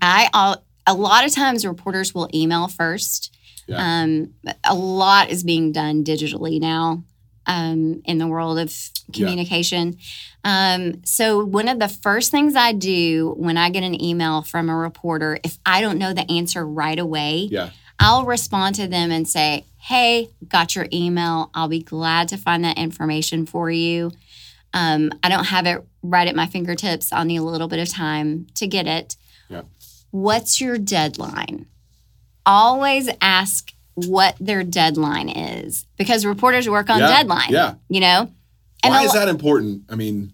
I 0.00 0.28
I'll, 0.34 0.62
a 0.86 0.94
lot 0.94 1.24
of 1.24 1.32
times 1.32 1.64
reporters 1.66 2.14
will 2.14 2.28
email 2.34 2.68
first. 2.68 3.34
Um, 3.72 4.34
a 4.64 4.74
lot 4.74 5.30
is 5.30 5.44
being 5.44 5.72
done 5.72 6.04
digitally 6.04 6.60
now 6.60 7.04
um, 7.46 8.02
in 8.04 8.18
the 8.18 8.26
world 8.26 8.58
of 8.58 8.72
communication. 9.12 9.98
Um, 10.44 11.04
so 11.04 11.44
one 11.44 11.68
of 11.68 11.78
the 11.78 11.88
first 11.88 12.30
things 12.30 12.56
I 12.56 12.72
do 12.72 13.34
when 13.36 13.56
I 13.56 13.70
get 13.70 13.82
an 13.82 14.00
email 14.02 14.42
from 14.42 14.68
a 14.68 14.76
reporter, 14.76 15.38
if 15.44 15.58
I 15.64 15.80
don't 15.80 15.98
know 15.98 16.12
the 16.12 16.30
answer 16.30 16.66
right 16.66 16.98
away, 16.98 17.48
Yeah. 17.50 17.70
I'll 17.98 18.24
respond 18.24 18.74
to 18.76 18.88
them 18.88 19.10
and 19.12 19.28
say, 19.28 19.64
Hey, 19.78 20.30
got 20.48 20.74
your 20.74 20.86
email. 20.92 21.50
I'll 21.54 21.68
be 21.68 21.82
glad 21.82 22.28
to 22.28 22.36
find 22.36 22.64
that 22.64 22.78
information 22.78 23.46
for 23.46 23.70
you. 23.70 24.12
Um, 24.74 25.10
I 25.22 25.28
don't 25.28 25.44
have 25.44 25.66
it 25.66 25.84
right 26.02 26.26
at 26.26 26.34
my 26.34 26.46
fingertips. 26.46 27.12
I'll 27.12 27.24
need 27.24 27.36
a 27.38 27.42
little 27.42 27.68
bit 27.68 27.78
of 27.80 27.88
time 27.88 28.46
to 28.54 28.66
get 28.66 28.86
it. 28.86 29.16
Yeah. 29.48 29.62
What's 30.10 30.60
your 30.60 30.78
deadline? 30.78 31.66
Always 32.46 33.08
ask 33.20 33.72
what 33.94 34.36
their 34.40 34.62
deadline 34.64 35.28
is 35.28 35.86
because 35.96 36.24
reporters 36.24 36.68
work 36.68 36.88
on 36.90 37.00
Yeah. 37.00 37.08
deadline, 37.08 37.50
Yeah. 37.50 37.74
you 37.88 38.00
know? 38.00 38.30
And 38.82 38.92
Why 38.92 39.04
is 39.04 39.12
that 39.12 39.28
important? 39.28 39.82
I 39.90 39.94
mean, 39.96 40.32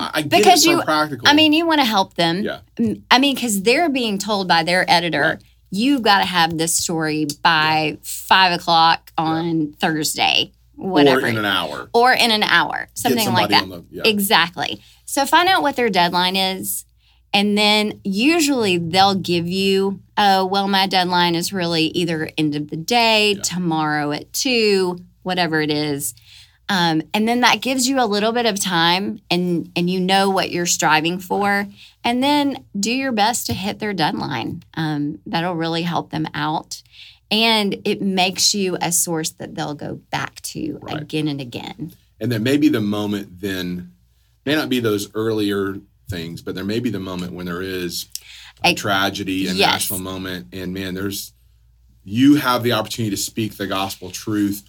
I, 0.00 0.22
Because 0.22 0.64
you- 0.64 0.80
practical. 0.82 1.26
I 1.28 1.34
mean, 1.34 1.52
you 1.52 1.66
want 1.66 1.80
to 1.80 1.84
help 1.84 2.14
them. 2.14 2.42
yeah. 2.44 2.60
I 3.10 3.18
mean, 3.18 3.34
because 3.34 3.62
they're 3.62 3.88
being 3.88 4.16
told 4.18 4.46
by 4.46 4.62
their 4.62 4.88
editor, 4.88 5.20
Right. 5.20 5.42
you 5.72 5.98
got 5.98 6.18
to 6.20 6.24
have 6.24 6.56
this 6.56 6.72
story 6.76 7.26
by 7.42 7.98
five 8.02 8.52
o'clock 8.52 9.10
on 9.18 9.74
Thursday, 9.80 10.52
whatever, 10.76 11.22
Or 11.22 11.26
in 11.26 11.36
an 11.36 11.44
hour. 11.44 11.90
or 11.92 12.12
in 12.12 12.30
an 12.30 12.44
hour, 12.44 12.88
something 12.94 13.32
like 13.32 13.50
that. 13.50 13.68
the- 13.68 13.84
yeah. 13.90 14.02
Exactly. 14.04 14.80
So 15.04 15.26
find 15.26 15.48
out 15.48 15.62
what 15.62 15.74
their 15.74 15.90
deadline 15.90 16.36
is. 16.36 16.84
And 17.34 17.56
then 17.58 18.00
usually 18.04 18.78
they'll 18.78 19.14
give 19.14 19.46
you, 19.46 20.00
oh, 20.16 20.46
well, 20.46 20.66
my 20.68 20.86
deadline 20.86 21.34
is 21.34 21.52
really 21.52 21.84
either 21.88 22.30
end 22.38 22.54
of 22.56 22.70
the 22.70 22.76
day, 22.76 23.32
Yeah. 23.34 23.42
tomorrow 23.42 24.12
at 24.12 24.32
two, 24.32 24.98
whatever 25.22 25.60
it 25.60 25.70
is. 25.70 26.14
Um, 26.70 27.02
and 27.14 27.26
then 27.26 27.40
that 27.40 27.62
gives 27.62 27.88
you 27.88 27.98
a 28.00 28.04
little 28.06 28.32
bit 28.32 28.44
of 28.44 28.60
time 28.60 29.20
and 29.30 29.70
and 29.74 29.88
you 29.88 30.00
know 30.00 30.28
what 30.28 30.50
you're 30.50 30.66
striving 30.66 31.18
for. 31.18 31.66
And 32.04 32.22
then 32.22 32.64
do 32.78 32.90
your 32.92 33.12
best 33.12 33.46
to 33.46 33.54
hit 33.54 33.78
their 33.78 33.94
deadline. 33.94 34.62
Um, 34.74 35.18
that'll 35.24 35.54
really 35.54 35.82
help 35.82 36.10
them 36.10 36.26
out. 36.34 36.82
And 37.30 37.76
it 37.84 38.00
makes 38.02 38.54
you 38.54 38.76
a 38.82 38.90
source 38.92 39.30
that 39.32 39.54
they'll 39.54 39.74
go 39.74 39.94
back 40.10 40.40
to 40.42 40.78
Right. 40.82 41.00
again 41.02 41.28
and 41.28 41.40
again. 41.40 41.92
and 42.20 42.32
there 42.32 42.40
may 42.40 42.56
be 42.56 42.68
the 42.68 42.80
moment 42.80 43.40
then 43.40 43.92
may 44.44 44.54
not 44.54 44.68
be 44.68 44.80
those 44.80 45.08
earlier 45.14 45.78
things 46.08 46.42
but 46.42 46.54
there 46.54 46.64
may 46.64 46.80
be 46.80 46.90
the 46.90 46.98
moment 46.98 47.32
when 47.32 47.46
there 47.46 47.62
is 47.62 48.06
a 48.64 48.70
A- 48.70 48.74
tragedy 48.74 49.46
a 49.46 49.52
Yes. 49.52 49.70
national 49.72 50.00
moment 50.00 50.46
and 50.52 50.72
man 50.72 50.94
there's 50.94 51.32
you 52.04 52.36
have 52.36 52.62
the 52.62 52.72
opportunity 52.72 53.10
to 53.14 53.20
speak 53.20 53.56
the 53.56 53.66
gospel 53.66 54.10
truth 54.10 54.62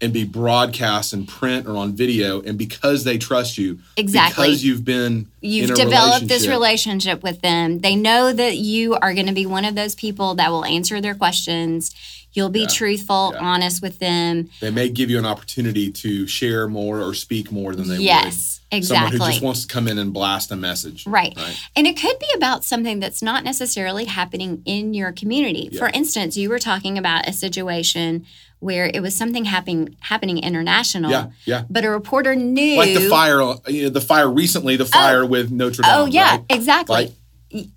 and 0.00 0.12
be 0.12 0.24
broadcast 0.24 1.12
in 1.12 1.24
print 1.26 1.64
or 1.68 1.76
on 1.76 1.94
video 1.94 2.42
and 2.42 2.58
because 2.58 3.04
they 3.04 3.16
trust 3.18 3.56
you 3.56 3.78
Exactly. 3.96 4.46
because 4.48 4.64
you've 4.64 4.84
been 4.84 5.28
You've 5.40 5.74
developed 5.74 6.26
this 6.26 6.48
relationship. 6.48 7.22
relationship 7.22 7.22
with 7.22 7.40
them. 7.40 7.78
They 7.80 7.94
know 7.94 8.32
that 8.32 8.56
you 8.56 8.94
are 8.94 9.14
going 9.14 9.26
to 9.28 9.32
be 9.32 9.46
one 9.46 9.64
of 9.64 9.76
those 9.76 9.94
people 9.94 10.34
that 10.34 10.50
will 10.50 10.64
answer 10.64 11.00
their 11.00 11.14
questions. 11.14 11.94
You'll 12.34 12.48
be 12.48 12.60
Yeah. 12.60 12.66
truthful, 12.68 13.32
Yeah. 13.34 13.40
honest 13.40 13.82
with 13.82 13.98
them. 13.98 14.48
they 14.60 14.70
may 14.70 14.88
give 14.88 15.10
you 15.10 15.18
an 15.18 15.26
opportunity 15.26 15.90
to 15.90 16.26
share 16.26 16.66
more 16.68 17.00
or 17.02 17.14
speak 17.14 17.52
more 17.52 17.74
than 17.74 17.88
they 17.88 17.98
yes, 17.98 18.60
would 18.72 18.84
someone 18.84 19.06
exactly. 19.12 19.18
who 19.18 19.32
just 19.32 19.42
wants 19.42 19.60
to 19.62 19.66
come 19.68 19.86
in 19.86 19.98
and 19.98 20.12
blast 20.12 20.50
a 20.50 20.56
message 20.56 21.04
Right. 21.06 21.34
right 21.36 21.56
And 21.76 21.86
it 21.86 21.96
could 22.00 22.18
be 22.18 22.28
about 22.34 22.64
something 22.64 23.00
that's 23.00 23.22
not 23.22 23.44
necessarily 23.44 24.06
happening 24.06 24.62
in 24.64 24.94
your 24.94 25.12
community. 25.12 25.68
Yeah. 25.70 25.78
For 25.78 25.88
instance, 25.92 26.36
you 26.36 26.48
were 26.48 26.58
talking 26.58 26.96
about 26.98 27.28
a 27.28 27.32
situation 27.32 28.24
where 28.60 28.88
it 28.94 29.00
was 29.00 29.14
something 29.14 29.44
happening 29.44 29.96
happening 30.00 30.38
international, 30.38 31.10
yeah 31.10 31.26
yeah 31.44 31.64
but 31.68 31.84
a 31.84 31.90
reporter 31.90 32.36
knew 32.36 32.76
like 32.76 32.94
the 32.94 33.08
fire 33.08 33.40
you 33.66 33.82
know, 33.84 33.88
the 33.88 34.00
fire 34.00 34.30
recently 34.30 34.76
the 34.76 34.84
oh. 34.84 34.86
fire 34.86 35.26
with 35.26 35.50
notre 35.50 35.82
oh, 35.84 35.88
dame 35.88 36.02
Oh 36.02 36.06
yeah, 36.06 36.30
right? 36.30 36.44
exactly. 36.48 36.94
Right. 36.94 37.12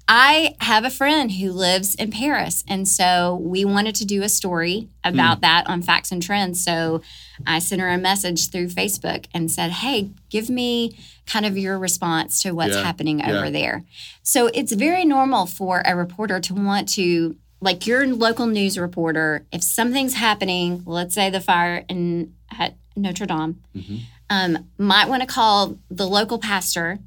I 0.07 0.55
have 0.61 0.85
a 0.85 0.89
friend 0.89 1.31
who 1.31 1.51
lives 1.51 1.95
in 1.95 2.11
Paris, 2.11 2.63
and 2.67 2.87
so 2.87 3.35
we 3.41 3.65
wanted 3.65 3.95
to 3.95 4.05
do 4.05 4.21
a 4.23 4.29
story 4.29 4.89
about 5.03 5.41
that 5.41 5.67
on 5.67 5.81
Facts 5.81 6.11
and 6.11 6.21
Trends. 6.21 6.63
So 6.63 7.01
I 7.45 7.59
sent 7.59 7.81
her 7.81 7.89
a 7.89 7.97
message 7.97 8.49
through 8.49 8.67
Facebook 8.69 9.25
and 9.33 9.51
said, 9.51 9.71
"Hey, 9.71 10.09
give 10.29 10.49
me 10.49 10.97
kind 11.25 11.45
of 11.45 11.57
your 11.57 11.77
response 11.77 12.41
to 12.43 12.51
what's 12.51 12.75
Yeah, 12.75 12.83
happening 12.83 13.19
yeah. 13.19 13.31
over 13.31 13.49
there." 13.49 13.83
So 14.23 14.47
it's 14.53 14.71
very 14.73 15.05
normal 15.05 15.45
for 15.45 15.81
a 15.85 15.95
reporter 15.95 16.39
to 16.39 16.53
want 16.53 16.87
to 16.89 17.35
like 17.61 17.87
your 17.87 18.05
local 18.07 18.45
news 18.47 18.77
reporter, 18.77 19.45
if 19.51 19.63
something's 19.63 20.13
happening, 20.13 20.83
let's 20.85 21.15
say 21.15 21.29
the 21.29 21.41
fire 21.41 21.83
in 21.89 22.33
at 22.59 22.75
Notre 22.95 23.25
Dame, 23.25 23.55
Mhm. 23.75 23.99
um, 24.29 24.65
might 24.77 25.09
want 25.09 25.21
to 25.21 25.27
call 25.27 25.77
the 25.89 26.07
local 26.07 26.37
pastor 26.37 26.99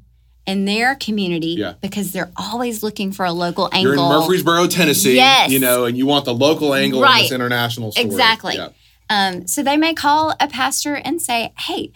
in 0.49 0.65
their 0.65 0.95
community 0.95 1.55
Yeah. 1.59 1.73
because 1.81 2.11
they're 2.11 2.31
always 2.35 2.81
looking 2.83 3.11
for 3.11 3.25
a 3.25 3.31
local 3.31 3.69
angle. 3.71 3.93
You're 3.95 4.03
in 4.03 4.09
Murfreesboro, 4.09 4.67
Tennessee, 4.67 5.15
Yes. 5.15 5.51
you 5.51 5.59
know, 5.59 5.85
and 5.85 5.97
you 5.97 6.05
want 6.05 6.25
the 6.25 6.33
local 6.33 6.73
angle 6.73 7.03
in 7.03 7.17
this 7.19 7.31
international 7.31 7.91
story. 7.91 8.05
Exactly. 8.07 8.55
Yeah. 8.55 8.69
Um, 9.11 9.47
so 9.47 9.61
they 9.63 9.77
may 9.77 9.93
call 9.93 10.33
a 10.39 10.47
pastor 10.47 10.95
and 10.95 11.21
say, 11.21 11.53
"Hey, 11.57 11.91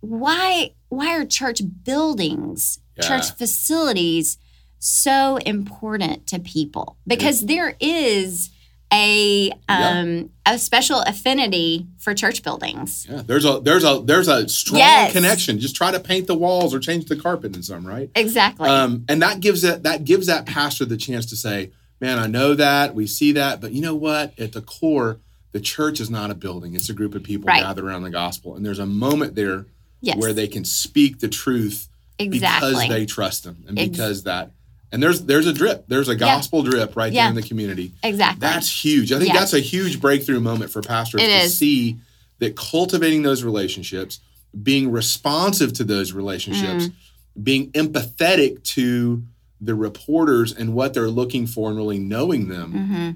why 0.00 0.72
why 0.90 1.14
are 1.14 1.24
church 1.26 1.60
buildings, 1.84 2.78
Yeah. 2.96 3.06
church 3.08 3.30
facilities 3.36 4.38
so 4.78 5.36
important 5.44 6.26
to 6.28 6.38
people? 6.38 6.96
Because 7.06 7.42
there 7.46 7.76
is 7.80 8.48
a 8.92 9.50
um, 9.68 10.30
a 10.46 10.58
special 10.58 11.00
affinity 11.00 11.86
for 11.98 12.14
church 12.14 12.42
buildings. 12.42 13.06
Yeah, 13.08 13.22
there's 13.26 13.44
a 13.44 13.60
there's 13.60 13.84
a 13.84 14.00
there's 14.04 14.28
a 14.28 14.48
strong 14.48 14.78
Yes. 14.78 15.12
connection. 15.12 15.58
Just 15.58 15.76
try 15.76 15.90
to 15.90 16.00
paint 16.00 16.26
the 16.26 16.34
walls 16.34 16.74
or 16.74 16.78
change 16.80 17.04
the 17.06 17.16
carpet 17.16 17.54
in 17.54 17.62
some, 17.62 17.86
right? 17.86 18.10
Exactly. 18.14 18.68
Um, 18.68 19.04
and 19.08 19.20
that 19.22 19.40
gives 19.40 19.64
it 19.64 19.82
that 19.82 20.04
gives 20.04 20.26
that 20.28 20.46
pastor 20.46 20.84
the 20.86 20.96
chance 20.96 21.26
to 21.26 21.36
say, 21.36 21.72
"Man, 22.00 22.18
I 22.18 22.26
know 22.26 22.54
that 22.54 22.94
we 22.94 23.06
see 23.06 23.32
that, 23.32 23.60
but 23.60 23.72
you 23.72 23.82
know 23.82 23.94
what? 23.94 24.38
At 24.38 24.52
the 24.52 24.62
core, 24.62 25.18
the 25.52 25.60
church 25.60 26.00
is 26.00 26.08
not 26.08 26.30
a 26.30 26.34
building; 26.34 26.74
it's 26.74 26.88
a 26.88 26.94
group 26.94 27.14
of 27.14 27.22
people 27.22 27.46
Right. 27.46 27.62
gathered 27.62 27.84
around 27.84 28.02
the 28.04 28.10
gospel. 28.10 28.56
And 28.56 28.64
there's 28.64 28.78
a 28.78 28.86
moment 28.86 29.34
there 29.34 29.66
yes. 30.00 30.16
where 30.16 30.32
they 30.32 30.48
can 30.48 30.64
speak 30.64 31.18
the 31.20 31.28
truth 31.28 31.88
exactly. 32.18 32.70
because 32.72 32.88
they 32.88 33.04
trust 33.06 33.44
them, 33.44 33.64
and 33.68 33.78
Ex- 33.78 33.90
because 33.90 34.22
that. 34.24 34.52
And 34.90 35.02
there's 35.02 35.20
there's 35.22 35.46
a 35.46 35.52
drip. 35.52 35.84
There's 35.88 36.08
a 36.08 36.16
gospel 36.16 36.62
drip 36.62 36.96
right 36.96 37.12
Yeah. 37.12 37.24
there 37.24 37.30
in 37.30 37.34
the 37.36 37.42
community. 37.48 37.92
exactly. 38.02 38.40
That's 38.40 38.68
huge. 38.84 39.12
I 39.12 39.18
think 39.18 39.32
Yeah. 39.34 39.40
that's 39.40 39.52
a 39.52 39.60
huge 39.60 40.00
breakthrough 40.00 40.40
moment 40.40 40.70
for 40.70 40.80
pastors 40.80 41.20
It 41.22 41.26
to 41.26 41.32
is. 41.44 41.56
see 41.58 41.98
that 42.38 42.56
cultivating 42.56 43.22
those 43.22 43.42
relationships, 43.42 44.20
being 44.62 44.90
responsive 44.90 45.72
to 45.74 45.84
those 45.84 46.12
relationships, 46.12 46.84
Mm-hmm. 46.86 47.42
being 47.42 47.70
empathetic 47.72 48.62
to 48.64 49.22
the 49.60 49.74
reporters 49.74 50.52
and 50.52 50.72
what 50.72 50.94
they're 50.94 51.10
looking 51.10 51.46
for 51.46 51.68
and 51.68 51.76
really 51.76 51.98
knowing 51.98 52.48
them. 52.48 52.72
hmm 52.72 53.10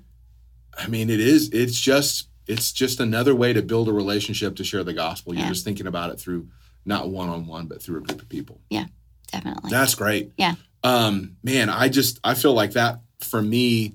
I 0.83 0.89
mean, 0.89 1.09
it 1.11 1.20
is 1.20 1.49
it's 1.51 1.79
just 1.81 2.29
it's 2.47 2.73
just 2.73 2.99
another 3.01 3.35
way 3.35 3.53
to 3.53 3.62
build 3.62 3.89
a 3.89 3.93
relationship 3.93 4.57
to 4.57 4.64
share 4.64 4.83
the 4.85 4.93
gospel. 4.93 5.35
You're 5.35 5.47
just 5.49 5.64
thinking 5.64 5.87
about 5.87 6.11
it 6.11 6.18
through 6.18 6.49
not 6.85 7.09
one 7.11 7.29
on 7.29 7.47
one, 7.47 7.66
but 7.66 7.81
through 7.83 7.99
a 7.99 8.03
group 8.03 8.20
of 8.20 8.29
people. 8.29 8.61
Yeah, 8.68 8.87
definitely. 9.31 9.70
That's 9.70 9.95
great. 9.95 10.33
Yeah. 10.37 10.55
Um, 10.85 11.37
man, 11.43 11.68
I 11.68 11.89
just 11.89 12.18
I 12.24 12.35
feel 12.35 12.55
like 12.55 12.72
that 12.72 13.01
for 13.20 13.41
me 13.41 13.93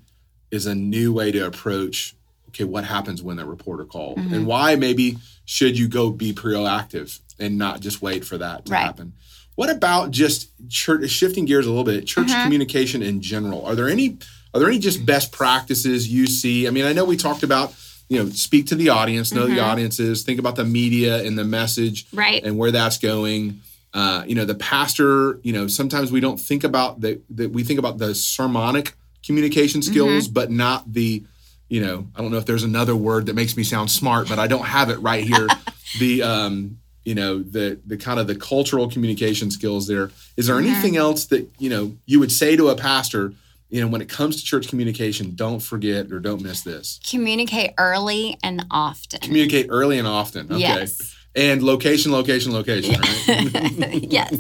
is 0.52 0.66
a 0.66 0.76
new 0.76 1.12
way 1.14 1.32
to 1.32 1.46
approach 1.46 2.16
okay, 2.50 2.64
what 2.64 2.86
happens 2.86 3.22
when 3.22 3.38
a 3.40 3.46
reporter 3.46 3.84
calls 3.86 4.18
Mhm. 4.18 4.34
and 4.34 4.46
why 4.48 4.76
maybe 4.76 5.18
should 5.46 5.78
you 5.78 5.88
go 5.88 6.10
be 6.12 6.34
proactive 6.34 7.20
and 7.40 7.58
not 7.58 7.82
just 7.82 8.02
wait 8.02 8.24
for 8.26 8.38
that 8.38 8.66
to 8.66 8.72
Right. 8.72 8.82
happen. 8.82 9.14
What 9.56 9.70
about 9.70 10.12
just 10.12 10.48
church 10.70 11.10
shifting 11.12 11.46
gears 11.46 11.66
a 11.66 11.70
little 11.70 11.84
bit, 11.84 12.08
church 12.08 12.28
Mhm. 12.30 12.44
communication 12.44 13.04
in 13.04 13.22
general? 13.22 13.64
Are 13.66 13.76
there 13.76 13.90
any 13.90 14.18
are 14.54 14.60
there 14.62 14.70
any 14.70 14.80
just 14.80 15.06
best 15.06 15.32
practices 15.32 16.08
you 16.08 16.26
see? 16.26 16.68
I 16.68 16.72
mean, 16.72 16.86
I 16.86 16.94
know 16.94 17.04
we 17.04 17.18
talked 17.18 17.44
about, 17.44 17.76
you 18.10 18.18
know, 18.18 18.30
speak 18.32 18.66
to 18.68 18.76
the 18.76 18.90
audience, 18.90 19.32
know 19.32 19.46
the 19.46 19.58
Mhm. 19.58 19.64
audiences, 19.64 20.24
think 20.24 20.40
about 20.40 20.56
the 20.56 20.64
media 20.64 21.22
and 21.24 21.38
the 21.38 21.44
message 21.44 22.08
right. 22.14 22.42
and 22.44 22.58
where 22.58 22.72
that's 22.72 22.98
going. 22.98 23.62
Uh, 23.98 24.24
you 24.28 24.36
know, 24.36 24.46
the 24.46 24.54
pastor, 24.54 25.40
you 25.42 25.52
know, 25.52 25.66
sometimes 25.66 26.12
we 26.12 26.20
don't 26.20 26.40
think 26.40 26.64
about 26.64 27.02
the, 27.02 27.20
the 27.32 27.48
we 27.48 27.64
think 27.64 27.80
about 27.80 27.98
the 27.98 28.14
sermonic 28.14 28.94
communication 29.26 29.82
skills, 29.82 30.28
but 30.28 30.52
not 30.52 30.94
the, 30.94 31.24
you 31.68 31.82
know, 31.84 32.08
I 32.16 32.22
don't 32.22 32.30
know 32.30 32.38
if 32.38 32.46
there's 32.46 32.62
another 32.64 32.96
word 32.96 33.26
that 33.26 33.34
makes 33.34 33.58
me 33.58 33.64
sound 33.64 33.90
smart, 33.90 34.30
but 34.30 34.38
I 34.38 34.46
don't 34.46 34.68
have 34.68 34.92
it 34.92 34.98
right 34.98 35.24
here. 35.24 35.50
the 36.00 36.22
um, 36.22 36.78
you 37.06 37.16
know, 37.16 37.42
the 37.42 37.80
the 37.88 37.98
kind 37.98 38.20
of 38.20 38.28
the 38.28 38.36
cultural 38.36 38.88
communication 38.88 39.50
skills 39.50 39.88
there. 39.88 40.12
Is 40.36 40.46
there 40.46 40.58
Mhm. 40.58 40.68
anything 40.68 40.96
else 40.96 41.26
that, 41.26 41.50
you 41.58 41.72
know, 41.72 41.98
you 42.06 42.20
would 42.20 42.32
say 42.32 42.56
to 42.56 42.70
a 42.70 42.76
pastor, 42.76 43.34
you 43.72 43.82
know, 43.82 43.88
when 43.88 44.02
it 44.02 44.10
comes 44.10 44.36
to 44.36 44.44
church 44.44 44.68
communication, 44.68 45.34
don't 45.34 45.60
forget 45.60 46.12
or 46.12 46.20
don't 46.20 46.44
miss 46.44 46.62
this. 46.62 47.00
Communicate 47.10 47.72
early 47.80 48.38
and 48.44 48.64
often. 48.70 49.22
Communicate 49.22 49.66
early 49.70 49.98
and 49.98 50.08
often. 50.08 50.52
Okay. 50.52 50.60
Yes. 50.60 51.17
And 51.38 51.62
location, 51.62 52.12
location, 52.12 52.52
location, 52.52 53.00
right? 53.00 54.04
yes. 54.12 54.34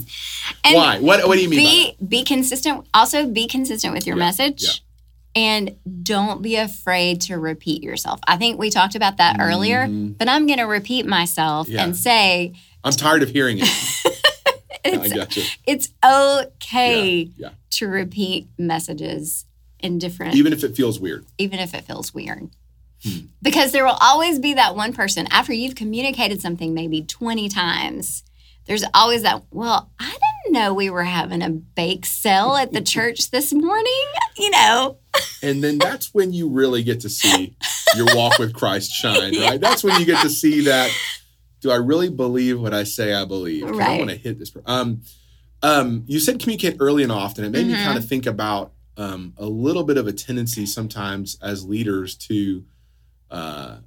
And 0.64 0.76
Why? 0.76 1.00
What 1.00 1.28
What 1.28 1.36
do 1.38 1.43
you 1.43 1.50
mean 1.50 1.60
by 1.60 1.95
be 2.02 2.06
be 2.20 2.24
consistent. 2.24 2.88
Also, 2.93 3.28
be 3.28 3.48
consistent 3.48 3.93
with 3.93 4.08
your 4.08 4.18
Yeah, 4.18 4.26
message, 4.26 4.64
yeah. 4.64 5.41
and 5.43 5.76
don't 6.04 6.41
be 6.41 6.56
afraid 6.56 7.22
to 7.22 7.38
repeat 7.38 7.84
yourself. 7.84 8.20
I 8.28 8.38
think 8.38 8.58
we 8.60 8.72
talked 8.72 8.95
about 8.95 9.18
that 9.18 9.38
earlier, 9.39 9.86
Mhm. 9.86 10.18
but 10.18 10.28
I'm 10.28 10.48
going 10.48 10.58
to 10.58 10.66
repeat 10.66 11.06
myself 11.06 11.70
Yeah. 11.70 11.84
and 11.84 11.95
say? 11.95 12.54
I'm 12.84 12.93
tired 12.93 13.22
of 13.22 13.30
hearing 13.30 13.60
it. 13.60 13.70
I 14.86 15.28
it's 15.30 15.58
it's 15.68 15.89
okay 16.04 17.30
to 17.72 17.88
repeat 17.88 18.48
messages 18.58 19.45
in 19.80 20.00
different, 20.00 20.34
Even 20.36 20.52
if 20.54 20.64
it 20.64 20.76
feels 20.76 21.00
weird. 21.00 21.26
even 21.38 21.60
if 21.60 21.74
it 21.76 21.84
feels 21.86 22.14
weird. 22.14 22.50
Hmm. 23.08 23.26
Because 23.41 23.72
there 23.72 23.86
will 23.86 23.97
always 24.01 24.39
be 24.39 24.53
that 24.55 24.76
one 24.76 24.93
person 24.93 25.28
after 25.32 25.53
you've 25.53 25.76
communicated 25.76 26.41
something 26.41 26.74
maybe 26.74 27.01
20 27.03 27.47
times. 27.49 28.24
There's 28.66 28.84
always 28.93 29.22
that, 29.22 29.43
well, 29.51 29.89
I 29.99 30.10
didn't 30.12 30.53
know 30.53 30.74
we 30.74 30.89
were 30.89 31.03
having 31.03 31.41
a 31.41 31.49
bake 31.49 32.05
sale 32.05 32.55
at 32.55 32.74
the 32.74 32.82
church 32.93 33.32
this 33.32 33.53
morning. 33.53 34.03
You 34.38 34.49
know, 34.51 34.97
And 35.41 35.64
then 35.64 35.78
that's 35.78 36.14
when 36.14 36.34
you 36.34 36.49
really 36.49 36.84
get 36.84 36.99
to 37.01 37.10
see 37.10 37.55
your 37.95 38.08
walk 38.16 38.38
with 38.39 38.53
Christ 38.53 38.91
shine, 38.91 39.34
right? 39.39 39.62
That's 39.62 39.84
when 39.84 39.99
you 39.99 40.05
get 40.05 40.22
to 40.24 40.30
see 40.30 40.62
that. 40.66 40.91
Do 41.62 41.72
I 41.72 41.76
really 41.78 42.10
believe 42.10 42.60
what 42.60 42.74
I 42.74 42.84
say 42.84 43.14
I 43.14 43.24
believe? 43.26 43.64
'Cause 43.66 43.80
I 43.80 43.97
want 43.97 44.10
to 44.10 44.16
hit 44.18 44.38
this. 44.39 44.51
Um, 44.66 45.01
um, 45.64 46.03
you 46.05 46.20
said 46.20 46.39
communicate 46.39 46.78
early 46.80 47.03
and 47.03 47.12
often. 47.12 47.45
It 47.45 47.49
made 47.51 47.66
me 47.68 47.74
Mhm. 47.74 47.84
kind 47.84 47.97
of 47.97 48.05
think 48.08 48.26
about 48.26 48.74
um, 48.97 49.34
a 49.38 49.45
little 49.45 49.84
bit 49.84 49.97
of 49.97 50.08
a 50.08 50.12
tendency 50.12 50.66
sometimes 50.66 51.38
as 51.41 51.64
leaders 51.64 52.16
to 52.16 52.64
uh, 53.32 53.78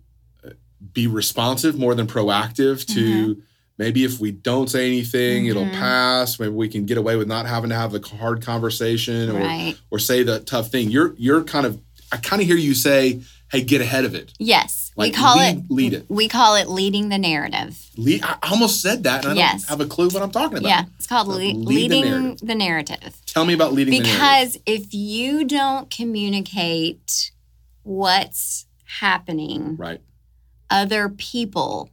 be 0.93 1.07
responsive 1.07 1.79
more 1.79 1.95
than 1.95 2.07
proactive 2.07 2.87
to 2.95 3.43
maybe 3.79 4.05
if 4.05 4.19
we 4.19 4.31
don't 4.31 4.69
say 4.71 4.87
anything 4.87 5.47
it'll 5.47 5.65
Mhm. 5.65 5.73
pass 5.73 6.39
maybe 6.41 6.53
we 6.53 6.69
can 6.69 6.87
get 6.87 6.97
away 6.99 7.17
with 7.17 7.29
not 7.29 7.47
having 7.47 7.71
to 7.71 7.77
have 7.77 7.93
the 7.93 8.01
hard 8.19 8.43
conversation 8.43 9.31
or 9.31 9.41
right? 9.41 9.77
or 9.91 9.99
say 9.99 10.23
the 10.23 10.41
tough 10.41 10.71
thing 10.71 10.91
you're 10.91 11.15
you're 11.19 11.43
kind 11.45 11.67
of 11.67 11.79
i 12.13 12.17
kind 12.17 12.41
of 12.41 12.49
hear 12.49 12.57
you 12.57 12.75
say 12.75 13.21
hey 13.53 13.63
get 13.63 13.81
ahead 13.81 14.05
of 14.07 14.15
it 14.15 14.33
Yes, 14.39 14.91
like 14.97 15.13
we 15.13 15.17
call 15.19 15.37
lead, 15.37 15.57
it 15.59 15.65
lead 15.71 15.93
it 15.93 16.07
we 16.09 16.29
call 16.29 16.55
it 16.57 16.69
leading 16.69 17.09
the 17.11 17.19
narrative. 17.19 17.79
lead, 17.97 18.23
i 18.25 18.37
almost 18.51 18.81
said 18.81 19.03
that 19.05 19.25
and 19.25 19.35
i 19.35 19.37
Yes. 19.37 19.63
don't 19.63 19.69
have 19.79 19.81
a 19.87 19.87
clue 19.89 20.09
what 20.09 20.23
i'm 20.23 20.31
talking 20.31 20.59
about 20.59 20.69
Yeah, 20.69 20.85
it's 20.97 21.07
called 21.07 21.27
So 21.29 21.33
le- 21.35 21.39
lead 21.39 21.57
the 21.57 21.65
leading 21.67 22.05
narrative. 22.05 22.47
the 22.49 22.55
narrative. 22.55 23.17
tell 23.27 23.45
me 23.45 23.53
about 23.55 23.75
leading 23.75 23.93
the 23.95 24.01
narrative 24.09 24.19
Because 24.55 24.59
if 24.67 24.95
you 24.95 25.45
don't 25.45 25.91
communicate 25.91 27.33
what's 27.83 28.67
happening, 28.99 29.77
right 29.77 30.01
other 30.71 31.09
people 31.09 31.91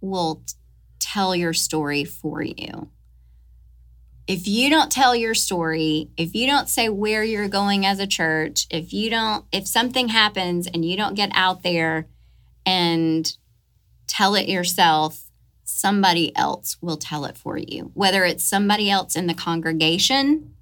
will 0.00 0.36
t- 0.46 0.54
tell 0.98 1.34
your 1.34 1.52
story 1.52 2.04
for 2.04 2.42
you. 2.42 2.88
If 4.26 4.46
you 4.46 4.70
don't 4.70 4.92
tell 4.92 5.16
your 5.16 5.34
story, 5.34 6.08
if 6.16 6.34
you 6.34 6.46
don't 6.46 6.68
say 6.68 6.88
where 6.88 7.24
you're 7.24 7.48
going 7.48 7.84
as 7.84 7.98
a 7.98 8.06
church, 8.06 8.66
if 8.70 8.92
you 8.92 9.10
don't, 9.10 9.44
if 9.50 9.66
something 9.66 10.08
happens 10.08 10.68
and 10.68 10.84
you 10.84 10.96
don't 10.96 11.16
get 11.16 11.30
out 11.34 11.64
there 11.64 12.06
and 12.64 13.36
tell 14.06 14.36
it 14.36 14.48
yourself, 14.48 15.24
somebody 15.64 16.34
else 16.36 16.76
will 16.80 16.96
tell 16.96 17.24
it 17.24 17.36
for 17.36 17.58
you. 17.58 17.90
Whether 17.94 18.24
it's 18.24 18.44
somebody 18.44 18.88
else 18.88 19.16
in 19.16 19.26
the 19.26 19.34
congregation 19.34 20.54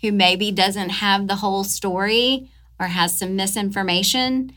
who 0.00 0.10
maybe 0.10 0.50
doesn't 0.50 0.90
have 0.90 1.26
the 1.26 1.36
whole 1.36 1.64
story 1.64 2.48
or 2.80 2.86
has 2.86 3.18
some 3.18 3.36
misinformation, 3.36 4.52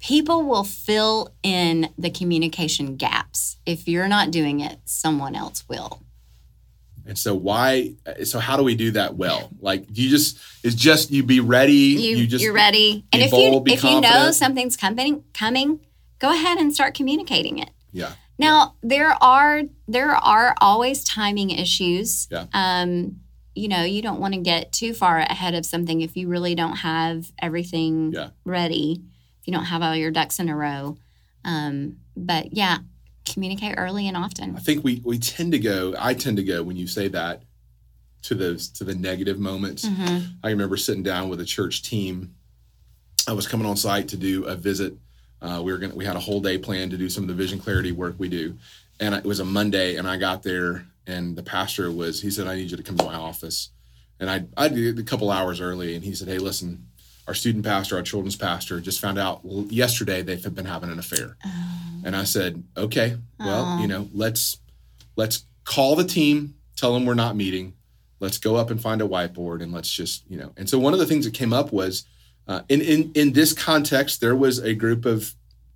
people 0.00 0.42
will 0.44 0.64
fill 0.64 1.32
in 1.42 1.90
the 1.98 2.10
communication 2.10 2.96
gaps. 2.96 3.56
If 3.66 3.86
you're 3.86 4.08
not 4.08 4.30
doing 4.30 4.60
it, 4.60 4.78
someone 4.84 5.34
else 5.34 5.64
will. 5.68 6.02
and 7.06 7.18
so 7.18 7.34
why 7.34 7.94
so 8.24 8.38
how 8.38 8.56
do 8.56 8.62
we 8.62 8.74
do 8.74 8.90
that 8.92 9.16
well 9.16 9.48
like 9.60 9.84
you 9.98 10.08
just 10.10 10.38
is 10.62 10.74
just 10.74 11.10
you 11.10 11.22
be 11.22 11.40
ready 11.40 11.72
You, 11.72 12.16
you 12.18 12.26
just 12.26 12.44
you're 12.44 12.52
ready. 12.52 13.04
And 13.12 13.22
if 13.22 13.30
bold, 13.30 13.66
you 13.68 13.74
if 13.74 13.82
you 13.82 14.00
know 14.00 14.30
something's 14.32 14.76
coming 14.76 15.24
coming, 15.34 15.80
go 16.18 16.30
ahead 16.32 16.58
and 16.58 16.72
start 16.74 16.94
communicating 16.94 17.58
it. 17.58 17.70
yeah 17.92 18.12
Now 18.38 18.74
there 18.82 19.12
are 19.22 19.62
there 19.88 20.12
are 20.14 20.54
always 20.60 21.02
timing 21.04 21.50
issues. 21.50 22.28
Yeah. 22.30 22.44
Um, 22.52 23.20
you 23.56 23.68
know, 23.68 23.82
you 23.82 24.00
don't 24.00 24.20
want 24.20 24.34
to 24.34 24.40
get 24.40 24.72
too 24.72 24.92
far 24.94 25.18
ahead 25.18 25.54
of 25.54 25.66
something 25.66 26.00
if 26.02 26.16
you 26.16 26.28
really 26.28 26.54
don't 26.54 26.76
have 26.76 27.32
everything 27.42 28.12
Yeah. 28.12 28.28
ready. 28.44 29.02
If 29.40 29.46
you 29.48 29.52
don't 29.52 29.64
have 29.64 29.82
all 29.82 29.96
your 29.96 30.10
ducks 30.10 30.38
in 30.38 30.48
a 30.48 30.56
row. 30.56 30.96
Um, 31.44 31.96
but 32.16 32.52
yeah, 32.52 32.78
communicate 33.24 33.74
early 33.78 34.06
and 34.08 34.16
often. 34.16 34.56
I 34.56 34.60
think 34.60 34.84
we 34.84 35.00
we 35.04 35.18
tend 35.18 35.52
to 35.52 35.58
go. 35.58 35.94
I 35.98 36.14
tend 36.14 36.36
to 36.36 36.42
go 36.44 36.62
when 36.62 36.76
you 36.76 36.86
say 36.86 37.08
that 37.08 37.42
to 38.22 38.34
those 38.34 38.68
to 38.68 38.84
the 38.84 38.94
negative 38.94 39.38
moments. 39.38 39.86
Mhm. 39.86 40.34
I 40.42 40.50
remember 40.50 40.76
sitting 40.76 41.02
down 41.02 41.28
with 41.30 41.40
a 41.40 41.44
church 41.44 41.82
team 41.82 42.34
I 43.28 43.32
was 43.32 43.46
coming 43.46 43.66
on 43.66 43.76
site 43.76 44.08
to 44.08 44.16
do 44.16 44.44
a 44.44 44.56
visit. 44.56 44.94
Uh, 45.40 45.60
we 45.64 45.72
were 45.72 45.78
gonna 45.78 45.94
we 45.94 46.04
had 46.04 46.16
a 46.16 46.20
whole 46.20 46.40
day 46.40 46.58
planned 46.58 46.90
to 46.90 46.98
do 46.98 47.08
some 47.08 47.24
of 47.24 47.28
the 47.28 47.34
vision 47.34 47.58
clarity 47.58 47.92
work 47.92 48.16
we 48.18 48.28
do, 48.28 48.56
and 48.98 49.14
it 49.14 49.24
was 49.24 49.40
a 49.40 49.44
Monday, 49.44 49.96
and 49.96 50.06
I 50.08 50.16
got 50.18 50.42
there, 50.42 50.86
and 51.06 51.36
the 51.36 51.42
pastor 51.42 51.90
was 51.90 52.20
he 52.20 52.30
said 52.30 52.46
I 52.46 52.56
need 52.56 52.70
you 52.70 52.76
to 52.76 52.82
come 52.82 52.98
to 52.98 53.04
my 53.04 53.14
office, 53.14 53.70
and 54.18 54.28
I 54.30 54.44
I 54.56 54.68
did 54.68 54.98
a 54.98 55.02
couple 55.02 55.30
hours 55.30 55.60
early, 55.60 55.94
and 55.94 56.04
he 56.04 56.14
said, 56.14 56.28
hey, 56.28 56.38
listen, 56.38 56.86
our 57.30 57.34
student 57.34 57.64
pastor, 57.64 57.94
our 57.94 58.02
children's 58.02 58.34
pastor, 58.34 58.80
just 58.80 58.98
found 59.00 59.16
out 59.16 59.40
yesterday 59.44 60.20
they've 60.20 60.52
been 60.52 60.64
having 60.64 60.90
an 60.90 60.98
affair, 60.98 61.36
and 62.04 62.16
I 62.16 62.24
said, 62.24 62.64
okay, 62.76 63.16
well, 63.38 63.78
you 63.78 63.86
know, 63.86 64.08
let's 64.12 64.58
let's 65.14 65.44
call 65.62 65.94
the 65.94 66.02
team, 66.02 66.54
tell 66.74 66.92
them 66.92 67.06
we're 67.06 67.14
not 67.14 67.36
meeting, 67.36 67.74
let's 68.18 68.36
go 68.36 68.56
up 68.56 68.68
and 68.72 68.82
find 68.82 69.00
a 69.00 69.06
whiteboard, 69.06 69.62
and 69.62 69.72
let's 69.72 69.92
just 69.92 70.28
you 70.28 70.38
know. 70.38 70.50
And 70.56 70.68
so 70.68 70.76
one 70.80 70.92
of 70.92 70.98
the 70.98 71.06
things 71.06 71.24
that 71.24 71.32
came 71.32 71.52
up 71.52 71.72
was 71.72 72.04
uh, 72.48 72.62
in 72.68 72.80
in 72.80 73.12
in 73.14 73.32
this 73.32 73.52
context, 73.52 74.20
there 74.20 74.34
was 74.34 74.58
a 74.58 74.74
group 74.74 75.04
of 75.06 75.32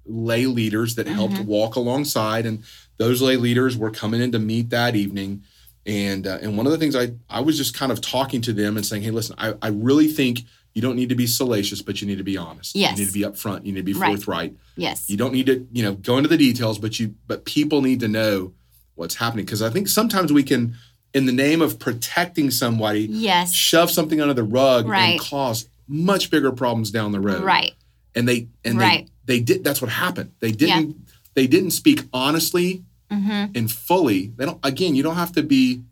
lay 0.07 0.47
leaders 0.47 0.97
that 0.97 1.07
helped 1.07 1.35
Mhm. 1.37 1.45
walk 1.47 1.77
alongside, 1.77 2.47
and 2.47 2.65
those 2.97 3.23
lay 3.23 3.37
leaders 3.37 3.77
were 3.77 3.93
coming 3.93 4.21
in 4.21 4.33
to 4.33 4.41
meet 4.41 4.71
that 4.71 4.97
evening. 4.97 5.45
And 5.87 6.27
uh, 6.27 6.39
and 6.43 6.57
one 6.57 6.67
of 6.67 6.73
the 6.73 6.79
things 6.79 6.97
I 6.97 7.13
I 7.31 7.43
was 7.43 7.57
just 7.57 7.75
kind 7.75 7.93
of 7.93 8.01
talking 8.01 8.41
to 8.43 8.53
them 8.53 8.77
and 8.77 8.85
saying, 8.85 9.03
hey, 9.05 9.13
listen, 9.13 9.37
I, 9.39 9.55
I 9.63 9.69
really 9.69 10.09
think 10.09 10.41
you 10.75 10.83
don't 10.83 10.97
need 10.97 11.09
to 11.11 11.15
be 11.15 11.27
salacious, 11.27 11.81
but 11.83 12.01
you 12.01 12.07
need 12.07 12.19
to 12.19 12.25
be 12.25 12.37
honest. 12.37 12.75
Yes. 12.75 12.99
You 12.99 13.05
need 13.05 13.13
to 13.13 13.15
be 13.15 13.21
upfront. 13.25 13.65
You 13.65 13.73
need 13.73 13.81
to 13.81 13.85
be 13.85 13.93
Right. 13.95 14.09
forthright. 14.17 14.55
Yes. 14.77 15.09
You 15.09 15.17
don't 15.17 15.33
need 15.33 15.47
to 15.47 15.67
you 15.73 15.83
know 15.83 15.95
go 15.95 16.17
into 16.19 16.29
the 16.29 16.37
details, 16.37 16.79
but 16.79 16.99
you 16.99 17.15
but 17.27 17.45
people 17.45 17.81
need 17.83 18.01
to 18.01 18.09
know 18.09 18.53
what's 18.97 19.15
happening 19.17 19.45
because 19.45 19.63
I 19.63 19.71
think 19.71 19.89
sometimes 19.89 20.33
we 20.33 20.43
can, 20.43 20.75
in 21.13 21.27
the 21.27 21.33
name 21.33 21.61
of 21.63 21.79
protecting 21.79 22.51
somebody, 22.51 23.07
Yes. 23.11 23.53
shove 23.53 23.91
something 23.91 24.21
under 24.21 24.35
the 24.35 24.43
rug 24.45 24.87
Right. 24.87 25.13
and 25.13 25.21
cause 25.21 25.69
much 25.89 26.31
bigger 26.31 26.51
problems 26.53 26.91
down 26.91 27.13
the 27.13 27.21
road. 27.21 27.43
Right. 27.43 27.73
And 28.15 28.29
they 28.29 28.49
and 28.65 28.79
Right. 28.79 29.09
they 29.27 29.37
they 29.39 29.41
did 29.43 29.65
that's 29.65 29.81
what 29.81 29.91
happened. 29.91 30.31
They 30.41 30.53
didn't 30.53 30.97
they 31.35 31.47
didn't 31.47 31.71
speak 31.73 32.03
honestly 32.13 32.83
Mm-hmm. 33.13 33.53
and 33.55 33.71
fully. 33.71 34.33
They 34.37 34.45
don't 34.47 34.59
again, 34.65 34.95
you 34.97 35.03
don't 35.05 35.15
have 35.17 35.33
to 35.33 35.43
be 35.43 35.83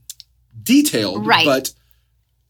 detailed, 0.63 1.27
Right. 1.27 1.45
but 1.45 1.73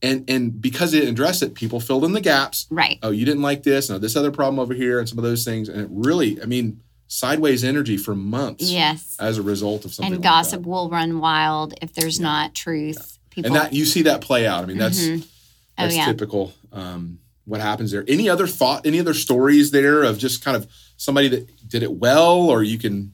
and 0.03 0.29
and 0.29 0.61
because 0.61 0.93
it 0.95 1.01
didn't 1.01 1.15
address 1.15 1.43
it, 1.43 1.55
people 1.55 1.81
filled 1.81 2.05
in 2.05 2.13
the 2.13 2.21
gaps. 2.21 2.67
Right. 2.71 2.99
Oh, 3.03 3.11
you 3.11 3.25
didn't 3.25 3.43
like 3.43 3.63
this, 3.63 3.89
no, 3.89 3.99
this 3.99 4.17
other 4.17 4.31
problem 4.31 4.59
over 4.59 4.75
here, 4.75 4.99
and 4.99 5.09
some 5.09 5.19
of 5.19 5.25
those 5.25 5.45
things. 5.45 5.69
And 5.69 5.81
it 5.83 5.89
really, 5.91 6.41
I 6.43 6.47
mean, 6.47 6.81
sideways 7.09 7.63
energy 7.63 7.97
for 7.97 8.15
months 8.15 8.71
Yes. 8.71 9.17
as 9.21 9.39
a 9.39 9.43
result 9.43 9.85
of 9.85 9.93
something. 9.95 10.15
And 10.15 10.25
like 10.25 10.31
gossip 10.31 10.63
will 10.63 10.89
run 10.91 11.21
wild 11.21 11.75
if 11.83 11.93
there's 11.93 12.19
not 12.19 12.55
truth. 12.55 13.19
People. 13.31 13.49
And 13.49 13.57
that 13.57 13.73
you 13.73 13.85
see 13.85 14.03
that 14.03 14.21
play 14.21 14.47
out. 14.47 14.63
I 14.63 14.67
mean, 14.67 14.79
that's 14.79 15.01
Mhm. 15.01 15.23
Oh, 15.23 15.83
that's 15.85 15.97
yeah. 15.97 16.05
typical. 16.07 16.53
Um, 16.73 17.19
what 17.45 17.61
happens 17.61 17.91
there? 17.91 18.05
Any 18.09 18.29
other 18.29 18.47
thought? 18.47 18.87
Any 18.87 19.01
other 19.01 19.15
stories 19.15 19.71
there 19.73 20.03
of 20.03 20.19
just 20.19 20.45
kind 20.45 20.57
of 20.57 20.67
somebody 20.97 21.29
that 21.29 21.69
did 21.69 21.83
it 21.83 21.93
well, 21.93 22.51
or 22.51 22.63
you 22.63 22.79
can, 22.79 23.13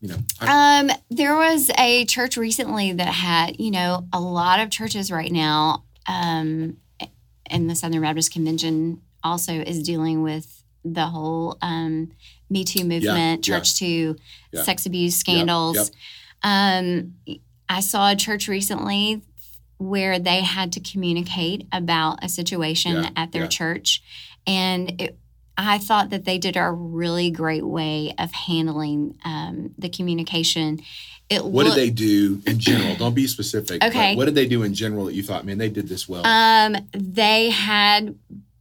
you 0.00 0.08
know, 0.08 0.16
Um, 0.40 0.90
there 1.10 1.36
was 1.36 1.70
a 1.78 2.04
church 2.06 2.36
recently 2.36 2.92
that 2.92 3.06
had, 3.14 3.60
you 3.60 3.70
know, 3.70 4.06
a 4.12 4.20
lot 4.20 4.58
of 4.58 4.70
churches 4.70 5.10
right 5.10 5.30
now, 5.30 5.84
um, 6.06 6.76
and 7.46 7.68
the 7.70 7.74
Southern 7.74 8.02
Baptist 8.02 8.32
Convention 8.32 9.00
also 9.22 9.52
is 9.52 9.82
dealing 9.82 10.22
with 10.22 10.62
the 10.84 11.06
whole 11.06 11.58
um, 11.62 12.10
Me 12.50 12.64
Too 12.64 12.84
movement, 12.84 13.46
yeah. 13.46 13.56
church 13.58 13.78
to 13.78 14.16
Yeah. 14.52 14.62
sex 14.62 14.86
abuse 14.86 15.14
scandals. 15.16 15.90
Um, 16.42 17.14
I 17.68 17.80
saw 17.80 18.10
a 18.10 18.16
church 18.16 18.48
recently 18.48 19.22
where 19.78 20.18
they 20.18 20.40
had 20.42 20.72
to 20.72 20.80
communicate 20.80 21.66
about 21.72 22.22
a 22.24 22.28
situation 22.28 22.96
Yeah, 22.96 23.10
at 23.16 23.32
their 23.32 23.42
yeah. 23.42 23.48
church, 23.48 24.02
and 24.46 25.00
it, 25.00 25.18
I 25.56 25.78
thought 25.78 26.10
that 26.10 26.24
they 26.24 26.38
did 26.38 26.56
a 26.56 26.70
really 26.70 27.30
great 27.30 27.64
way 27.64 28.14
of 28.18 28.32
handling 28.32 29.18
um, 29.24 29.74
the 29.78 29.88
communication. 29.88 30.80
It 31.28 31.44
what 31.44 31.64
did 31.64 31.74
they 31.74 31.90
do 31.90 32.42
in 32.46 32.58
general? 32.58 32.96
Don't 32.96 33.14
be 33.14 33.26
specific. 33.26 33.82
Okay. 33.84 34.16
what 34.16 34.24
did 34.26 34.34
they 34.34 34.46
do 34.46 34.62
in 34.62 34.74
general 34.74 35.06
that 35.06 35.14
you 35.14 35.22
thought, 35.22 35.44
man, 35.44 35.58
they 35.58 35.68
did 35.68 35.88
this 35.88 36.08
well? 36.08 36.26
Um, 36.26 36.76
they 36.92 37.50
had 37.50 38.14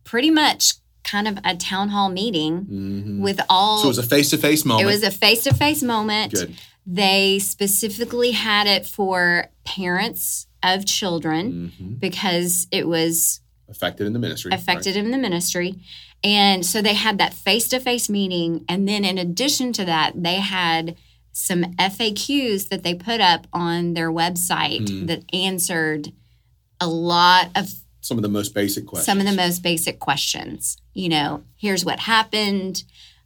pretty 0.03 0.29
much 0.31 0.73
kind 1.03 1.27
of 1.27 1.37
a 1.43 1.55
town 1.55 1.89
hall 1.89 2.09
meeting 2.09 2.65
Mhm. 2.65 3.19
with 3.21 3.41
all. 3.49 3.79
So 3.79 3.85
it 3.85 3.87
was 3.87 3.97
a 3.97 4.03
face 4.03 4.29
to 4.29 4.37
face 4.37 4.63
moment. 4.65 4.87
it 4.87 4.91
was 4.91 5.03
a 5.03 5.11
face-to-face 5.11 5.81
moment. 5.83 6.33
good. 6.33 6.55
They 6.85 7.39
specifically 7.39 8.31
had 8.31 8.67
it 8.67 8.85
for 8.85 9.47
parents 9.63 10.47
of 10.63 10.85
children 10.85 11.71
Mhm. 11.81 11.99
because 11.99 12.67
it 12.71 12.87
was 12.87 13.41
Affected 13.69 14.05
in 14.07 14.13
the 14.13 14.19
ministry. 14.19 14.51
affected 14.53 14.95
in 14.95 15.11
the 15.11 15.17
ministry. 15.17 15.75
And 16.23 16.65
so 16.65 16.81
they 16.81 16.93
had 16.93 17.17
that 17.17 17.33
face 17.33 17.67
to 17.69 17.79
face 17.79 18.09
meeting. 18.09 18.63
And 18.69 18.87
then, 18.87 19.03
in 19.03 19.17
addition 19.17 19.73
to 19.73 19.85
that, 19.85 20.13
they 20.15 20.35
had 20.35 20.95
some 21.33 21.63
FAQs 21.79 22.67
that 22.69 22.83
they 22.83 22.93
put 22.93 23.21
up 23.21 23.47
on 23.53 23.93
their 23.93 24.11
website 24.11 24.87
Hmm. 24.89 25.05
that 25.07 25.23
answered 25.33 26.11
a 26.79 26.87
lot 26.87 27.49
of 27.55 27.73
Some 28.01 28.17
of 28.17 28.21
the 28.23 28.29
most 28.29 28.53
basic 28.53 28.85
questions. 28.85 29.05
some 29.05 29.19
of 29.19 29.25
the 29.25 29.35
most 29.35 29.61
basic 29.63 29.99
questions. 29.99 30.77
You 30.93 31.09
know, 31.09 31.43
here's 31.55 31.85
what 31.85 31.99
happened, 32.01 32.83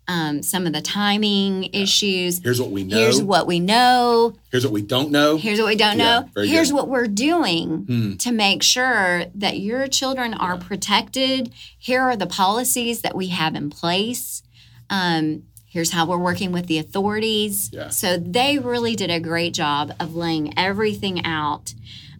um, 0.07 0.43
some 0.43 0.67
of 0.67 0.73
the 0.73 0.81
timing 0.81 1.63
issues. 1.73 2.39
Here's 2.39 2.61
what 2.61 2.71
we 2.71 2.83
know. 2.83 2.97
Here's 2.97 3.21
what 3.21 3.47
we 3.47 3.59
know. 3.59 4.35
Here's 4.51 4.63
what 4.63 4.73
we 4.73 4.81
don't 4.83 5.09
know. 5.11 5.37
Here's 5.37 5.59
what 5.59 5.67
we 5.67 5.75
don't 5.75 5.97
know. 5.97 6.29
very 6.33 6.47
Here's 6.47 6.69
good. 6.71 6.75
what 6.77 6.87
we're 6.89 7.07
doing 7.07 7.85
Hmm. 7.87 8.15
to 8.17 8.31
make 8.31 8.61
sure 8.63 9.25
that 9.35 9.59
your 9.59 9.87
children 9.87 10.33
are 10.35 10.55
Yeah. 10.55 10.67
protected. 10.67 11.51
Here 11.77 12.01
are 12.01 12.15
the 12.15 12.27
policies 12.27 13.01
that 13.01 13.15
we 13.15 13.27
have 13.27 13.55
in 13.55 13.69
place. 13.69 14.43
Um, 14.89 15.43
here's 15.65 15.91
how 15.91 16.05
we're 16.05 16.17
working 16.19 16.51
with 16.51 16.67
the 16.67 16.77
authorities. 16.77 17.69
Yeah. 17.73 17.89
So 17.89 18.17
they 18.17 18.59
really 18.59 18.95
did 18.95 19.09
a 19.09 19.19
great 19.19 19.53
job 19.53 19.91
of 19.99 20.15
laying 20.15 20.57
everything 20.57 21.25
out. 21.25 21.73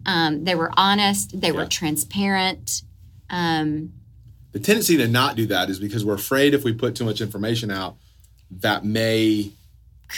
Um, 0.04 0.44
they 0.44 0.54
were 0.54 0.70
honest, 0.76 1.40
they 1.40 1.52
were 1.52 1.66
transparent. 1.66 2.82
Um, 3.30 3.92
The 4.56 4.62
tendency 4.62 4.96
to 4.96 5.06
not 5.06 5.36
do 5.36 5.44
that 5.48 5.68
is 5.68 5.78
because 5.78 6.02
we're 6.02 6.14
afraid 6.14 6.54
if 6.54 6.64
we 6.64 6.72
put 6.72 6.94
too 6.96 7.04
much 7.04 7.20
information 7.20 7.70
out, 7.70 7.96
that 8.62 8.86
may 8.86 9.50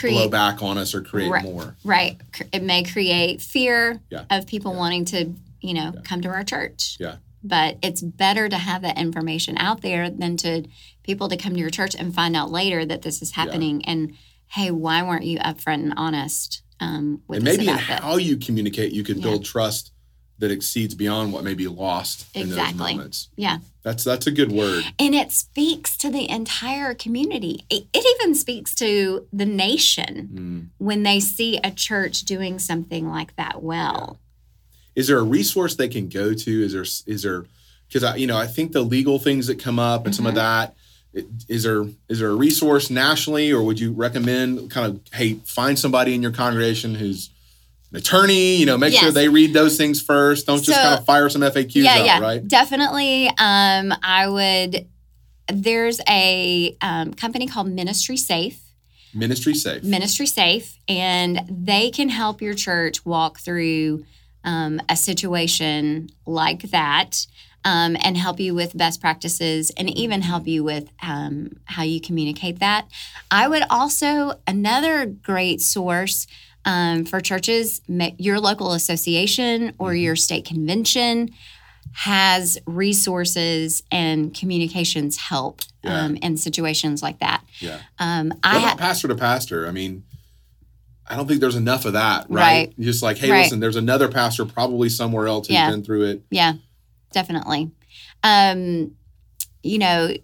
blow 0.01 0.29
back 0.29 0.63
on 0.63 0.79
us 0.79 0.95
or 0.95 1.01
create 1.03 1.29
Right. 1.29 1.43
more. 1.43 1.75
right. 1.83 2.17
It 2.53 2.63
may 2.63 2.85
create 2.85 3.43
fear 3.43 4.01
Yeah. 4.13 4.27
of 4.31 4.47
people 4.47 4.77
wanting 4.77 5.07
to, 5.07 5.35
you 5.61 5.75
know, 5.75 5.93
come 6.05 6.21
to 6.23 6.29
our 6.29 6.45
church. 6.45 6.97
Yeah. 7.01 7.17
but 7.43 7.79
it's 7.83 8.01
better 8.03 8.49
to 8.49 8.59
have 8.59 8.83
that 8.83 8.99
information 8.99 9.57
out 9.59 9.81
there 9.81 10.11
than 10.11 10.37
to 10.37 10.65
people 11.05 11.29
to 11.29 11.37
come 11.37 11.55
to 11.55 11.59
your 11.61 11.71
church 11.71 11.95
and 11.97 12.13
find 12.13 12.35
out 12.37 12.51
later 12.51 12.85
that 12.85 13.03
this 13.03 13.23
is 13.23 13.31
happening 13.33 13.85
and 13.85 14.13
hey 14.49 14.73
why 14.73 15.01
weren't 15.05 15.25
you 15.25 15.39
upfront 15.39 15.75
and 15.85 15.95
honest 15.97 16.63
um, 16.81 17.23
with 17.29 17.37
and 17.37 17.45
maybe 17.45 17.69
in 17.69 17.77
this 17.77 17.85
how 17.85 18.17
you 18.17 18.37
communicate, 18.37 18.93
you 18.93 19.05
can 19.05 19.19
Yeah. 19.19 19.23
build 19.23 19.45
trust 19.45 19.93
that 20.39 20.51
exceeds 20.51 20.95
beyond 20.95 21.33
what 21.33 21.43
may 21.45 21.55
be 21.55 21.67
lost 21.67 22.27
in 22.35 22.51
those 22.51 22.75
moments. 22.75 23.29
yeah 23.37 23.59
That's 23.83 24.05
that's 24.05 24.27
a 24.27 24.31
good 24.31 24.53
word. 24.53 24.85
and 24.99 25.15
it 25.15 25.33
speaks 25.33 25.97
to 25.99 26.11
the 26.11 26.29
entire 26.31 26.95
community 26.95 27.65
it, 27.71 27.87
it 27.93 28.05
even 28.21 28.35
speaks 28.35 28.75
to 28.77 29.27
the 29.33 29.47
nation 29.47 30.29
Mm. 30.35 30.67
when 30.79 31.03
they 31.03 31.21
see 31.21 31.59
a 31.65 31.71
church 31.71 32.23
doing 32.23 32.59
something 32.59 33.09
like 33.09 33.35
that 33.37 33.63
well 33.63 34.19
Is 34.95 35.07
there 35.09 35.19
a 35.19 35.23
resource 35.23 35.75
they 35.77 35.89
can 35.89 36.09
go 36.09 36.35
to? 36.35 36.63
Is 36.65 36.73
there 36.73 36.83
is 37.15 37.23
there 37.23 37.45
because 37.89 38.05
I 38.05 38.17
you 38.17 38.27
know 38.27 38.37
I 38.37 38.47
think 38.47 38.73
the 38.73 38.83
legal 38.83 39.19
things 39.19 39.47
that 39.49 39.59
come 39.59 39.79
up 39.79 40.07
and 40.07 40.15
some 40.15 40.27
of 40.27 40.35
Mm-hmm. 40.35 40.39
that 40.39 40.75
is 41.49 41.63
there 41.65 41.85
is 42.09 42.19
there 42.21 42.31
a 42.31 42.35
resource 42.35 42.91
nationally 42.91 43.51
or 43.51 43.63
would 43.63 43.81
you 43.81 43.93
recommend 43.93 44.71
kind 44.71 44.87
of 44.87 45.01
hey 45.13 45.35
find 45.45 45.79
somebody 45.79 46.15
in 46.15 46.23
your 46.23 46.33
congregation 46.33 46.95
who's 46.95 47.31
attorney 47.95 48.57
you 48.57 48.67
know 48.67 48.77
make 48.77 48.95
sure 48.95 49.11
they 49.11 49.29
read 49.29 49.53
those 49.53 49.77
things 49.77 50.01
first. 50.01 50.47
Don't 50.47 50.63
just 50.63 50.79
So- 50.79 50.83
kind 50.83 50.99
of 50.99 51.05
fire 51.07 51.29
some 51.29 51.43
FAQs 51.43 51.85
yeah 51.85 51.93
out 51.95 52.07
yeah. 52.07 52.21
right? 52.21 52.47
Definitely 52.47 53.29
um, 53.39 53.95
i 54.03 54.29
would 54.29 54.87
there's 55.51 56.01
a 56.09 56.77
um, 56.81 57.15
company 57.15 57.47
called 57.47 57.69
ministry 57.69 58.17
safe. 58.17 58.61
Ministry 59.15 59.55
safe. 59.55 59.83
Ministry 59.83 60.27
Safe, 60.27 60.77
and 60.87 61.41
they 61.49 61.91
can 61.91 62.11
help 62.11 62.43
your 62.43 62.53
church 62.53 63.05
walk 63.07 63.39
through 63.41 64.05
um, 64.45 64.81
a 64.89 64.97
situation 64.97 66.11
like 66.27 66.63
that 66.71 67.27
um, 67.65 67.97
and 68.03 68.17
help 68.17 68.39
you 68.39 68.55
with 68.55 68.77
best 68.77 69.01
practices 69.01 69.71
and 69.77 69.91
even 69.91 70.23
help 70.23 70.47
you 70.47 70.63
with 70.63 70.91
um, 71.03 71.53
how 71.65 71.83
you 71.83 72.01
communicate 72.01 72.61
that. 72.61 72.87
I 73.31 73.49
would 73.49 73.65
also, 73.71 74.41
another 74.47 75.07
great 75.07 75.61
source 75.61 76.27
um, 76.65 77.05
for 77.05 77.21
churches, 77.21 77.81
your 78.19 78.41
local 78.41 78.73
association 78.73 79.75
or 79.79 79.95
your 79.95 80.17
state 80.17 80.45
convention 80.45 81.31
has 81.93 82.59
resources 82.67 83.83
and 83.91 84.35
communications 84.35 85.17
help 85.17 85.61
Yeah. 85.83 86.03
um, 86.05 86.17
in 86.17 86.37
situations 86.37 87.03
like 87.03 87.21
that. 87.21 87.43
yeah 87.61 87.79
Um, 87.99 88.33
I 88.43 88.59
ha- 88.59 88.77
pastor 88.77 89.09
to 89.09 89.15
pastor 89.15 89.67
I 89.67 89.71
mean 89.71 90.05
I 91.11 91.17
don't 91.17 91.27
think 91.27 91.41
there's 91.41 91.57
enough 91.57 91.87
of 91.87 91.95
that 91.95 92.27
right, 92.29 92.69
Right. 92.69 92.81
just 92.81 93.03
like 93.03 93.17
hey 93.17 93.31
Right. 93.31 93.45
listen 93.45 93.61
there's 93.61 93.77
another 93.77 94.09
pastor 94.09 94.45
probably 94.45 94.91
somewhere 94.91 95.27
else 95.29 95.47
who's 95.49 95.55
Yeah. 95.55 95.71
been 95.71 95.83
through 95.83 96.05
it 96.05 96.23
Yeah, 96.31 96.55
definitely. 97.13 97.71
Um, 98.23 98.93
you 99.63 99.79
know, 99.79 100.15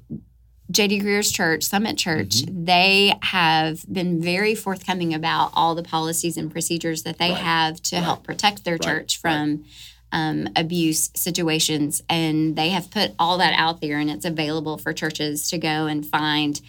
JD 0.73 1.03
Greear's 1.03 1.31
church, 1.31 1.63
Summit 1.65 1.99
Church, 1.99 2.43
Mm-hmm. 2.43 2.65
they 2.65 3.15
have 3.23 3.85
been 3.93 4.21
very 4.23 4.55
forthcoming 4.55 5.13
about 5.15 5.51
all 5.55 5.75
the 5.75 5.83
policies 5.83 6.37
and 6.37 6.51
procedures 6.51 7.03
that 7.03 7.19
they 7.19 7.31
Right. 7.31 7.39
have 7.43 7.83
to 7.85 7.97
Right. 7.97 8.05
help 8.05 8.23
protect 8.25 8.65
their 8.65 8.75
Right. 8.75 8.83
church 8.83 9.19
from 9.19 9.65
um, 10.13 10.49
abuse 10.55 11.11
situations. 11.17 12.01
And 12.09 12.55
they 12.55 12.69
have 12.69 12.89
put 12.89 13.15
all 13.19 13.39
that 13.39 13.53
out 13.59 13.81
there 13.81 13.99
and 13.99 14.09
it's 14.09 14.25
available 14.25 14.79
for 14.79 14.93
churches 14.93 15.49
to 15.51 15.59
go 15.59 15.87
and 15.87 16.07
find. 16.07 16.61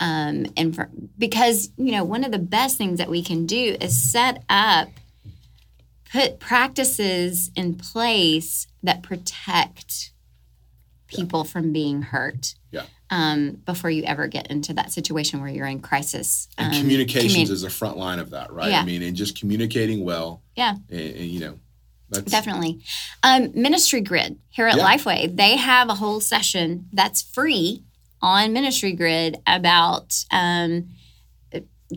Um, 0.00 0.46
and 0.56 0.74
for, 0.74 0.88
because, 1.18 1.68
you 1.76 1.92
know, 1.92 2.02
one 2.02 2.24
of 2.24 2.32
the 2.32 2.38
best 2.38 2.78
things 2.78 2.96
that 2.98 3.10
we 3.10 3.22
can 3.22 3.44
do 3.44 3.76
is 3.78 3.94
set 3.94 4.42
up, 4.48 4.88
put 6.10 6.40
practices 6.40 7.50
in 7.54 7.74
place 7.74 8.68
that 8.82 9.02
protect 9.02 10.10
people 11.06 11.44
from 11.44 11.72
being 11.74 12.00
hurt 12.02 12.54
Yeah. 12.74 12.84
um, 13.10 13.52
before 13.64 13.90
you 13.90 14.02
ever 14.04 14.26
get 14.26 14.48
into 14.48 14.74
that 14.74 14.92
situation 14.92 15.40
where 15.40 15.50
you're 15.50 15.66
in 15.66 15.80
crisis. 15.80 16.48
And 16.58 16.74
Um, 16.74 16.80
communications 16.80 17.48
commu- 17.50 17.52
is 17.52 17.62
the 17.62 17.70
front 17.70 17.96
line 17.96 18.18
of 18.18 18.30
that, 18.30 18.52
right? 18.52 18.70
Yeah. 18.70 18.80
I 18.82 18.84
mean, 18.84 19.02
and 19.02 19.16
just 19.16 19.38
communicating 19.38 20.04
well. 20.04 20.42
Yeah. 20.56 20.74
And, 20.90 21.00
and, 21.00 21.28
you 21.30 21.40
know, 21.40 21.58
that's 22.10 22.30
Definitely. 22.30 22.80
Um, 23.22 23.50
Ministry 23.54 24.00
Grid 24.00 24.38
here 24.50 24.66
at 24.66 24.76
Yeah. 24.76 24.84
Lifeway, 24.84 25.34
they 25.34 25.56
have 25.56 25.88
a 25.88 25.94
whole 25.94 26.20
session 26.20 26.88
that's 26.92 27.22
free 27.22 27.82
on 28.20 28.52
Ministry 28.52 28.92
Grid 28.92 29.38
about 29.46 30.24
um, 30.30 30.88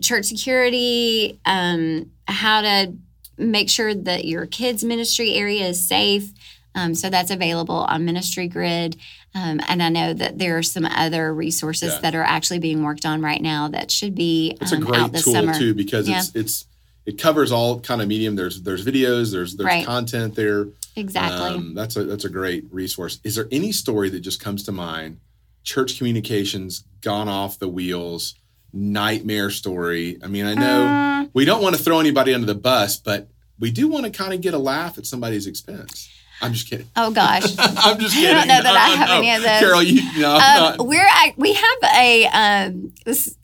church 0.00 0.26
security, 0.26 1.38
um, 1.44 2.10
how 2.26 2.60
to 2.62 2.94
make 3.36 3.70
sure 3.70 3.94
that 3.94 4.24
your 4.24 4.46
kids' 4.46 4.82
ministry 4.84 5.34
area 5.34 5.66
is 5.68 5.86
safe. 5.86 6.32
Um, 6.78 6.94
so 6.94 7.10
that's 7.10 7.30
available 7.30 7.74
on 7.76 8.04
Ministry 8.04 8.48
Grid. 8.48 8.96
Um, 9.34 9.60
and 9.68 9.82
I 9.82 9.88
know 9.88 10.14
that 10.14 10.38
there 10.38 10.56
are 10.58 10.62
some 10.62 10.84
other 10.84 11.34
resources 11.34 11.92
Yeah. 11.94 12.00
that 12.00 12.14
are 12.14 12.22
actually 12.22 12.58
being 12.60 12.82
worked 12.82 13.04
on 13.04 13.20
right 13.20 13.42
now 13.42 13.68
that 13.68 13.90
should 13.90 14.14
be 14.14 14.56
It's 14.60 14.72
a 14.72 14.76
um, 14.76 14.82
great 14.82 15.12
tool 15.14 15.32
summer. 15.32 15.58
too 15.58 15.74
because 15.74 16.08
it's 16.08 16.30
it's 16.34 16.66
it 17.06 17.16
covers 17.18 17.50
all 17.52 17.80
kind 17.80 18.00
of 18.02 18.08
medium. 18.08 18.36
There's 18.36 18.62
there's 18.62 18.84
videos, 18.84 19.32
there's 19.32 19.56
there's 19.56 19.66
Right. 19.66 19.86
content 19.86 20.34
there. 20.34 20.68
Exactly. 20.96 21.38
Um, 21.48 21.74
that's 21.74 21.96
a 21.96 22.04
that's 22.04 22.24
a 22.24 22.28
great 22.28 22.64
resource. 22.70 23.18
Is 23.24 23.34
there 23.36 23.48
any 23.50 23.72
story 23.72 24.08
that 24.10 24.20
just 24.20 24.40
comes 24.40 24.62
to 24.64 24.72
mind? 24.72 25.18
Church 25.64 25.98
communications 25.98 26.84
gone 27.02 27.28
off 27.28 27.58
the 27.58 27.68
wheels, 27.68 28.34
nightmare 28.72 29.50
story. 29.50 30.18
I 30.22 30.26
mean, 30.28 30.44
I 30.46 30.54
know 30.54 30.86
Uh, 30.86 31.26
we 31.34 31.44
don't 31.44 31.62
want 31.62 31.76
to 31.76 31.82
throw 31.82 32.00
anybody 32.00 32.32
under 32.34 32.46
the 32.46 32.54
bus, 32.54 32.96
but 32.98 33.28
we 33.58 33.70
do 33.70 33.88
want 33.88 34.04
to 34.04 34.10
kind 34.10 34.32
of 34.32 34.40
get 34.40 34.54
a 34.54 34.58
laugh 34.58 34.98
at 34.98 35.06
somebody's 35.06 35.46
expense. 35.46 36.08
I'm 36.40 36.52
just 36.52 36.68
kidding. 36.70 36.86
oh 36.96 37.10
gosh. 37.10 37.44
I'm 37.58 37.98
just 37.98 38.14
kidding. 38.14 38.36
I 38.36 38.46
don't 38.46 38.48
know 38.48 38.62
that 38.62 38.64
No, 38.64 38.74
I 38.74 38.88
have 38.96 39.08
no. 39.08 39.14
any 39.18 39.30
of 39.34 39.42
those. 39.42 39.58
Carol, 39.60 39.82
you 39.82 40.20
no, 40.20 40.36
Um, 40.36 40.86
we're 40.86 41.00
at, 41.06 41.36
we 41.36 41.52
have 41.52 41.78
a 41.96 42.26
um, 42.26 42.92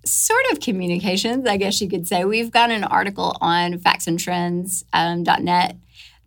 sort 0.04 0.44
of 0.52 0.60
communications, 0.60 1.46
I 1.46 1.56
guess 1.56 1.80
you 1.80 1.88
could 1.88 2.06
say. 2.06 2.24
We've 2.24 2.50
got 2.50 2.70
an 2.70 2.84
article 2.84 3.36
on 3.40 3.74
factsandtrends.net 3.78 4.84
um, 4.92 5.24
.net 5.44 5.76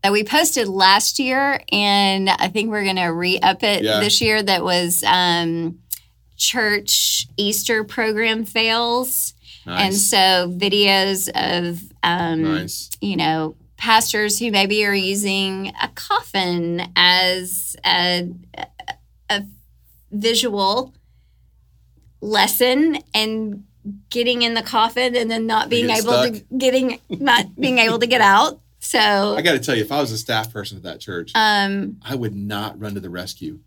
that 0.04 0.12
we 0.12 0.24
posted 0.24 0.68
last 0.68 1.20
year, 1.20 1.60
and 1.72 2.30
I 2.30 2.50
think 2.50 2.70
we're 2.70 2.84
going 2.84 2.98
to 2.98 3.08
re 3.08 3.40
up 3.40 3.64
it 3.64 3.84
Yeah. 3.84 4.00
this 4.00 4.22
year. 4.22 4.44
That 4.44 4.64
was 4.64 5.04
um, 5.08 5.80
church 6.36 7.28
Easter 7.38 7.84
program 7.84 8.46
fails, 8.46 9.34
and 9.66 9.94
so 9.96 10.54
videos 10.56 11.28
of 11.36 11.82
um, 12.04 12.44
nice. 12.44 12.90
you 13.02 13.16
know, 13.18 13.56
pastors 13.78 14.40
who 14.40 14.52
maybe 14.52 14.84
are 14.86 14.94
using 14.94 15.72
a 15.82 15.88
coffin 15.90 16.82
as 16.96 17.76
a, 17.86 18.30
a 19.30 19.44
visual 20.12 20.94
lesson 22.22 22.98
and 23.14 23.64
getting 24.10 24.42
in 24.42 24.54
the 24.54 24.62
coffin 24.62 25.16
and 25.16 25.30
then 25.32 25.46
not 25.48 25.70
being 25.70 25.90
able 25.90 26.12
to 26.24 26.44
getting 26.58 27.00
not 27.10 27.56
being 27.60 27.78
able 27.80 28.00
to 28.00 28.08
get 28.08 28.22
out. 28.22 28.60
So 28.80 29.00
I 29.36 29.42
got 29.42 29.54
to 29.54 29.60
tell 29.60 29.76
you, 29.76 29.84
if 29.84 29.92
I 29.92 30.00
was 30.02 30.12
a 30.12 30.18
staff 30.18 30.52
person 30.52 30.78
at 30.78 30.84
that 30.84 31.00
church, 31.00 31.32
um 31.36 31.98
I 32.04 32.16
would 32.16 32.36
not 32.36 32.80
run 32.80 32.96
to 32.96 33.00
the 33.00 33.10
rescue. 33.10 33.60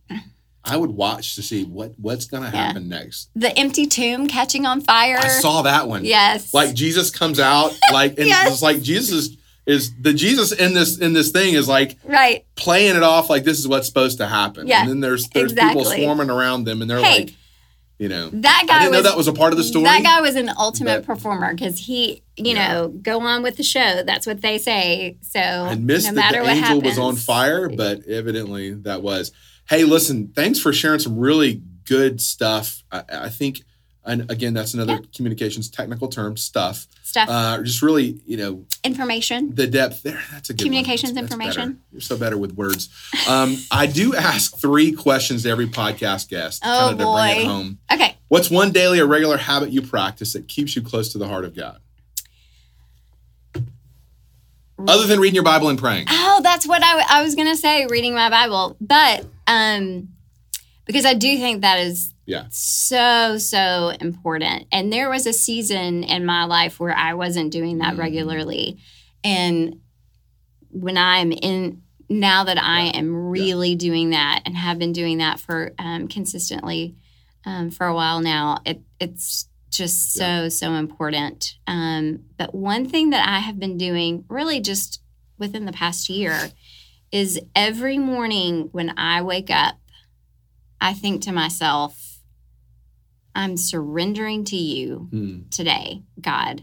I 0.63 0.77
would 0.77 0.91
watch 0.91 1.37
to 1.37 1.43
see 1.43 1.65
what 1.65 1.95
what's 1.99 2.27
going 2.27 2.43
to 2.43 2.51
Yeah. 2.51 2.67
happen 2.67 2.89
next. 2.89 3.31
the 3.35 3.57
empty 3.59 3.87
tomb 3.87 4.27
catching 4.29 4.67
on 4.67 4.81
fire. 4.83 5.19
I 5.19 5.29
saw 5.29 5.63
that 5.63 5.89
one. 5.89 6.05
Yes. 6.05 6.53
Like 6.53 6.75
Jesus 6.75 7.11
comes 7.11 7.41
out, 7.41 7.73
like 7.93 8.19
and 8.19 8.27
Yes. 8.29 8.53
it's 8.53 8.63
like 8.63 8.83
Jesus 8.83 9.31
is, 9.67 9.93
the 10.01 10.13
Jesus 10.13 10.53
in 10.53 10.75
this 10.75 10.99
in 10.99 11.13
this 11.13 11.31
thing 11.31 11.55
is 11.55 11.69
like 11.69 11.97
right. 12.05 12.45
playing 12.57 12.97
it 12.97 13.03
off 13.03 13.29
like 13.31 13.45
this 13.45 13.59
is 13.59 13.69
what's 13.69 13.87
supposed 13.87 14.19
to 14.19 14.27
happen. 14.27 14.67
Yeah, 14.67 14.81
And 14.81 14.91
then 14.91 15.01
there's 15.01 15.29
there's 15.29 15.53
people 15.53 15.85
swarming 15.85 16.31
around 16.31 16.65
them 16.65 16.81
and 16.83 16.91
they're 16.91 16.99
Hey, 17.03 17.21
like, 17.21 17.35
you 17.99 18.09
know, 18.09 18.31
That 18.31 18.65
guy 18.67 18.77
I 18.77 18.79
didn't 18.81 18.93
was 18.95 19.03
know 19.05 19.11
that 19.11 19.17
was 19.19 19.29
a 19.29 19.33
part 19.35 19.53
of 19.53 19.59
the 19.59 19.65
story. 19.65 19.85
That 19.85 20.03
guy 20.03 20.21
was 20.23 20.35
an 20.35 20.51
ultimate 20.59 21.05
but- 21.07 21.15
performer 21.15 21.53
because 21.55 21.79
he, 21.79 22.23
you 22.37 22.55
Yeah. 22.55 22.73
know, 22.73 22.89
go 22.89 23.21
on 23.21 23.43
with 23.43 23.57
the 23.59 23.63
show. 23.63 24.03
That's 24.05 24.27
what 24.27 24.41
they 24.41 24.57
say. 24.59 25.19
So 25.21 25.39
I 25.41 25.75
missed 25.75 26.09
no 26.09 26.15
that 26.15 26.33
the 26.33 26.49
angel 26.49 26.81
was 26.81 26.99
on 26.99 27.17
fire, 27.17 27.69
but 27.69 28.07
evidently 28.07 28.73
that 28.73 29.03
was. 29.03 29.33
Hey, 29.69 29.85
listen, 29.85 30.33
thanks 30.35 30.59
for 30.59 30.73
sharing 30.73 30.99
some 30.99 31.19
really 31.19 31.63
good 31.85 32.21
stuff. 32.21 32.83
I, 32.91 33.03
I 33.11 33.29
think, 33.29 33.63
and 34.11 34.31
again, 34.31 34.53
that's 34.55 34.75
another 34.75 34.95
Yeah. 34.95 34.99
communications 35.15 35.69
technical 35.71 36.09
term, 36.09 36.37
stuff. 36.37 36.87
stuff, 37.03 37.29
Uh, 37.29 37.63
just 37.63 37.83
really, 37.83 38.21
you 38.27 38.37
know, 38.37 38.65
information. 38.85 39.55
the 39.55 39.67
depth 39.67 40.03
there. 40.03 40.23
That's 40.33 40.51
a 40.51 40.53
good. 40.53 40.65
Communications 40.65 41.13
That's- 41.13 41.31
that's 41.31 41.33
information. 41.41 41.73
better. 41.73 41.85
You're 41.93 42.01
so 42.01 42.17
better 42.17 42.39
with 42.39 42.53
words. 42.53 42.89
Um, 43.29 43.57
I 43.71 43.87
do 43.87 44.15
ask 44.15 44.57
three 44.59 44.93
questions 44.93 45.43
to 45.45 45.49
every 45.51 45.67
podcast 45.67 46.29
guest, 46.29 46.63
Oh, 46.65 46.69
kind 46.69 46.93
of 46.93 46.99
to 46.99 47.05
bring 47.13 47.41
it 47.41 47.47
home. 47.47 47.79
Okay. 47.93 48.17
What's 48.29 48.49
one 48.51 48.71
daily 48.71 49.01
or 49.01 49.07
regular 49.07 49.37
habit 49.39 49.71
you 49.73 49.83
practice 49.83 50.33
that 50.35 50.47
keeps 50.47 50.77
you 50.77 50.83
close 50.83 51.09
to 51.11 51.19
the 51.19 51.27
heart 51.27 51.45
of 51.45 51.55
God? 51.57 51.79
Other 54.89 55.07
than 55.07 55.21
reading 55.21 55.35
your 55.35 55.45
Bible 55.45 55.69
and 55.69 55.79
praying. 55.79 56.07
Oh, 56.09 56.41
that's 56.43 56.67
what 56.67 56.83
I, 56.83 57.05
I 57.19 57.23
was 57.23 57.35
gonna 57.35 57.57
say. 57.57 57.87
Reading 57.87 58.15
my 58.15 58.31
Bible, 58.31 58.77
but 58.81 59.27
um, 59.47 60.09
because 60.91 61.07
I 61.07 61.15
do 61.15 61.37
think 61.39 61.63
that 61.63 61.79
is 61.81 62.13
Yeah. 62.27 62.47
so 62.51 63.39
so 63.39 63.93
important. 64.01 64.67
And 64.73 64.93
there 64.93 65.09
was 65.11 65.27
a 65.27 65.33
season 65.33 66.05
in 66.05 66.25
my 66.25 66.45
life 66.45 66.79
where 66.81 66.97
I 66.97 67.15
wasn't 67.15 67.51
doing 67.53 67.79
that 67.79 67.95
Mhm. 67.95 67.99
regularly, 67.99 68.79
and 69.25 69.77
when 70.71 70.97
I'm 70.97 71.33
in 71.33 71.83
now 72.09 72.43
that 72.45 72.59
I 72.61 72.87
Yeah. 72.87 72.97
am 72.99 73.15
really 73.31 73.77
doing 73.77 74.11
that 74.11 74.43
and 74.45 74.57
have 74.57 74.79
been 74.79 74.93
doing 74.93 75.19
that 75.19 75.39
for 75.39 75.73
um, 75.79 76.09
consistently 76.09 76.97
um, 77.45 77.71
for 77.71 77.87
a 77.87 77.95
while 77.95 78.21
now, 78.21 78.59
it 78.67 78.83
it's 78.99 79.49
just 79.71 80.13
so 80.13 80.49
so 80.49 80.75
important. 80.75 81.55
Um, 81.67 82.25
but 82.37 82.55
one 82.55 82.89
thing 82.89 83.11
that 83.11 83.27
I 83.29 83.39
have 83.39 83.59
been 83.59 83.79
doing 83.79 84.25
really 84.29 84.61
just 84.61 85.01
within 85.39 85.65
the 85.65 85.73
past 85.73 86.09
year 86.11 86.51
is 87.13 87.41
every 87.57 87.97
morning 87.99 88.69
when 88.73 88.93
I 88.99 89.23
wake 89.23 89.51
up, 89.51 89.77
I 90.81 90.93
think 90.95 91.23
to 91.23 91.33
myself, 91.33 92.19
I'm 93.35 93.57
surrendering 93.57 94.45
to 94.47 94.57
you 94.57 95.09
Hmm. 95.11 95.41
today, 95.51 96.03
God. 96.21 96.63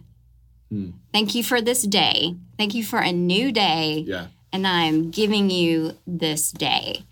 Hmm. 0.70 0.92
Thank 1.14 1.34
you 1.36 1.44
for 1.44 1.62
this 1.62 1.84
day. 1.84 2.36
Thank 2.58 2.74
you 2.74 2.84
for 2.84 3.00
a 3.00 3.12
new 3.14 3.52
day, 3.52 4.04
Yeah. 4.08 4.28
and 4.52 4.68
I'm 4.68 5.12
giving 5.12 5.50
you 5.50 5.98
this 6.06 6.52
day. 6.52 7.04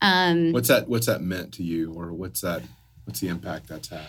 Um, 0.00 0.52
What's 0.52 0.68
that? 0.68 0.88
What's 0.88 1.06
that 1.06 1.22
meant 1.22 1.52
to 1.54 1.62
you, 1.62 1.92
or 1.92 2.12
what's 2.12 2.40
that? 2.42 2.62
What's 3.04 3.20
the 3.20 3.28
impact 3.28 3.68
that's 3.68 3.88
had? 3.88 4.06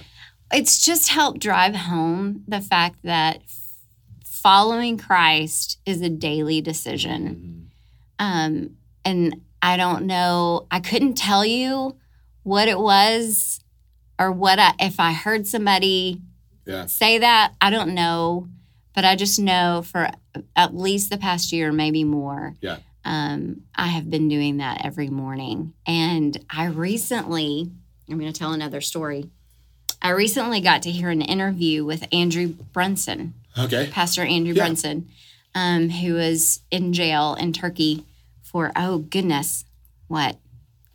it's 0.53 0.85
just 0.85 1.09
helped 1.09 1.39
drive 1.39 1.75
home 1.75 2.43
the 2.47 2.61
fact 2.61 2.99
that 3.03 3.41
following 4.23 4.95
Christ 4.97 5.79
is 5.87 6.01
a 6.01 6.09
daily 6.09 6.61
decision. 6.61 7.71
Mhm. 8.19 8.23
Um, 8.23 8.77
and 9.03 9.41
I 9.61 9.75
don't 9.75 10.05
know, 10.05 10.67
I 10.69 10.79
couldn't 10.79 11.15
tell 11.15 11.43
you 11.45 11.95
what 12.45 12.67
it 12.67 12.79
was 12.79 13.59
or 14.19 14.31
what 14.31 14.59
I, 14.59 14.73
if 14.79 14.99
I 14.99 15.11
heard 15.13 15.47
somebody 15.47 16.21
Yeah. 16.65 16.85
say 16.85 17.17
that, 17.17 17.53
I 17.59 17.69
don't 17.71 17.93
know. 17.95 18.47
But 18.93 19.03
I 19.03 19.15
just 19.17 19.39
know 19.39 19.83
for 19.85 20.09
at 20.55 20.73
least 20.75 21.09
the 21.09 21.17
past 21.17 21.51
year, 21.51 21.71
maybe 21.73 22.03
more. 22.05 22.55
Yeah. 22.61 22.77
Um, 23.03 23.63
I 23.75 23.87
have 23.87 24.09
been 24.09 24.29
doing 24.29 24.57
that 24.57 24.85
every 24.85 25.09
morning. 25.09 25.73
And 25.85 26.37
I 26.49 26.65
recently, 26.67 27.69
I'm 28.09 28.19
going 28.19 28.31
to 28.31 28.39
tell 28.39 28.53
another 28.53 28.79
story. 28.79 29.29
I 30.01 30.09
recently 30.11 30.61
got 30.61 30.83
to 30.83 30.91
hear 30.91 31.09
an 31.09 31.21
interview 31.21 31.83
with 31.83 32.07
Andrew 32.13 32.47
Brunson. 32.47 33.33
Okay. 33.57 33.89
Pastor 33.91 34.23
Andrew 34.23 34.53
Yeah. 34.53 34.63
Brunson, 34.63 35.09
um, 35.55 35.89
who 35.89 36.13
was 36.13 36.61
in 36.71 36.93
jail 36.93 37.35
in 37.39 37.53
Turkey 37.53 38.05
for 38.43 38.71
oh 38.75 38.99
goodness, 38.99 39.65
what 40.07 40.37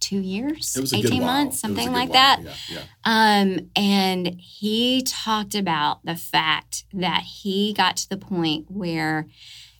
two 0.01 0.20
years, 0.20 0.76
It 0.76 0.80
was 0.80 0.92
eighteen 0.92 1.22
months, 1.22 1.62
It 1.62 1.68
was 1.68 1.78
a 1.78 1.82
something 1.82 1.92
like 1.92 2.09
while. 2.11 2.14
that. 2.14 2.40
Yeah. 2.42 2.53
Yeah. 2.68 2.82
Um, 3.05 3.70
and 3.76 4.26
he 4.38 5.03
talked 5.03 5.55
about 5.55 6.05
the 6.05 6.16
fact 6.16 6.84
that 6.92 7.22
he 7.22 7.72
got 7.72 7.96
to 7.98 8.09
the 8.09 8.16
point 8.16 8.70
where 8.70 9.26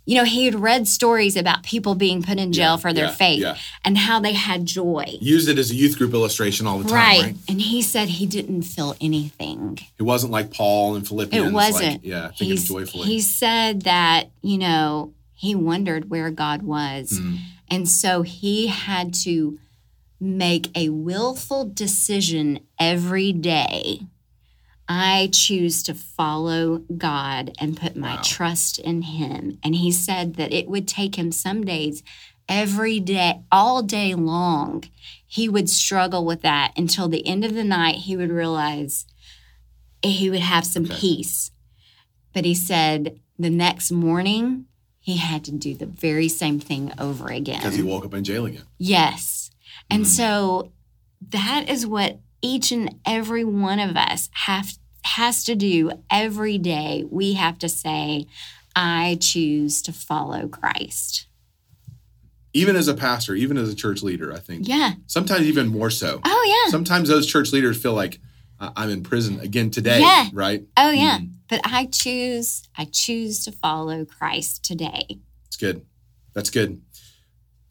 you 0.07 0.17
know, 0.17 0.25
he 0.25 0.47
had 0.47 0.57
read 0.57 0.89
stories 0.89 1.37
about 1.37 1.63
people 1.63 1.95
being 1.95 2.21
put 2.21 2.37
in 2.39 2.53
jail 2.53 2.73
Yeah, 2.73 2.77
for 2.79 2.93
their 2.93 3.11
faith 3.11 3.45
and 3.85 3.97
how 3.97 4.19
they 4.19 4.33
had 4.33 4.67
joy. 4.67 5.05
Used 5.21 5.49
it 5.49 5.57
as 5.57 5.71
a 5.71 5.75
youth 5.75 5.97
group 5.99 6.15
illustration 6.15 6.67
all 6.67 6.79
the 6.79 6.85
time, 6.85 6.95
right? 6.95 7.23
Right. 7.23 7.37
And 7.49 7.61
he 7.61 7.81
said 7.81 8.09
he 8.09 8.27
didn't 8.27 8.63
feel 8.63 8.97
anything. 9.01 9.79
It 9.99 10.03
wasn't 10.03 10.33
like 10.33 10.51
Paul 10.53 10.97
and 10.97 11.07
Philippians. 11.07 11.51
It 11.51 11.53
wasn't. 11.53 11.93
Like, 11.93 12.01
yeah, 12.03 12.29
thinking 12.29 12.49
He's- 12.57 12.65
joyfully. 12.67 13.07
He 13.07 13.21
said 13.21 13.83
that, 13.83 14.31
you 14.43 14.59
know, 14.59 15.13
he 15.35 15.55
wondered 15.55 16.11
where 16.11 16.31
God 16.31 16.63
was. 16.63 17.13
Mm. 17.13 17.39
And 17.69 17.89
so 17.89 18.23
he 18.23 18.67
had 18.67 19.15
to 19.27 19.61
make 20.21 20.71
a 20.77 20.91
willful 20.91 21.65
decision 21.65 22.61
every 22.79 23.33
day. 23.33 24.01
I 24.89 25.31
choose 25.33 25.83
to 25.85 25.95
follow 25.95 26.79
God 26.97 27.53
and 27.59 27.77
put 27.77 27.97
my 27.97 28.17
Wow. 28.17 28.23
trust 28.23 28.79
in 28.79 29.03
him. 29.03 29.59
And 29.63 29.77
he 29.77 29.91
said 29.93 30.35
that 30.35 30.53
it 30.53 30.69
would 30.69 30.89
take 30.89 31.15
him 31.17 31.31
some 31.33 31.65
days, 31.65 32.03
every 32.49 32.99
day, 32.99 33.41
all 33.53 33.83
day 33.83 34.15
long. 34.15 34.85
He 35.27 35.49
would 35.49 35.71
struggle 35.71 36.25
with 36.25 36.43
that 36.43 36.73
until 36.77 37.09
the 37.09 37.25
end 37.27 37.45
of 37.45 37.55
the 37.55 37.63
night. 37.65 37.97
He 38.01 38.17
would 38.17 38.31
realize 38.31 39.07
he 40.03 40.29
would 40.29 40.41
have 40.41 40.67
some 40.67 40.85
Okay. 40.87 40.97
peace. 40.97 41.53
But 42.33 42.45
he 42.45 42.55
said 42.55 43.21
the 43.39 43.51
next 43.51 43.93
morning, 43.93 44.67
he 44.99 45.17
had 45.17 45.45
to 45.45 45.53
do 45.53 45.75
the 45.75 45.87
very 45.87 46.29
same 46.29 46.59
thing 46.59 46.93
over 46.99 47.29
again. 47.29 47.59
Because 47.61 47.77
he 47.77 47.83
woke 47.83 48.05
up 48.05 48.15
in 48.15 48.25
jail 48.25 48.45
again. 48.47 48.65
Yes. 48.77 49.40
And 49.91 50.05
Mm. 50.05 50.09
so 50.09 50.73
that 51.31 51.69
is 51.69 51.87
what 51.87 52.21
each 52.43 52.73
and 52.73 52.95
every 53.05 53.45
one 53.45 53.79
of 53.79 53.97
us 53.97 54.29
have 54.33 54.75
has 55.05 55.45
to 55.45 55.55
do 55.57 55.91
every 56.11 56.59
day. 56.59 57.05
We 57.11 57.33
have 57.35 57.59
to 57.61 57.69
say, 57.69 58.27
I 58.77 59.17
choose 59.21 59.81
to 59.83 59.93
follow 59.93 60.47
Christ. 60.47 61.27
Even 62.53 62.77
as 62.77 62.89
a 62.89 62.95
pastor, 62.95 63.35
even 63.35 63.57
as 63.57 63.69
a 63.71 63.75
church 63.75 64.03
leader, 64.03 64.33
I 64.33 64.39
think. 64.41 64.67
Yeah. 64.69 64.95
Sometimes 65.07 65.47
even 65.47 65.69
more 65.69 65.89
so. 65.91 66.21
Oh 66.25 66.65
yeah. 66.67 66.71
Sometimes 66.71 67.09
those 67.09 67.27
church 67.27 67.53
leaders 67.53 67.81
feel 67.81 67.95
like 67.95 68.21
"I- 68.59 68.73
I'm 68.77 68.91
in 68.91 69.03
prison 69.03 69.39
again 69.41 69.71
today, 69.71 70.01
Yeah. 70.01 70.29
right? 70.33 70.65
Oh 70.77 70.91
yeah. 70.91 71.19
Mm. 71.21 71.31
But 71.49 71.61
I 71.65 71.87
choose 71.87 72.63
I 72.77 72.85
choose 72.87 73.45
to 73.45 73.53
follow 73.53 74.05
Christ 74.05 74.65
today. 74.65 75.19
It's 75.47 75.57
good. 75.57 75.85
That's 76.35 76.51
good. 76.51 76.81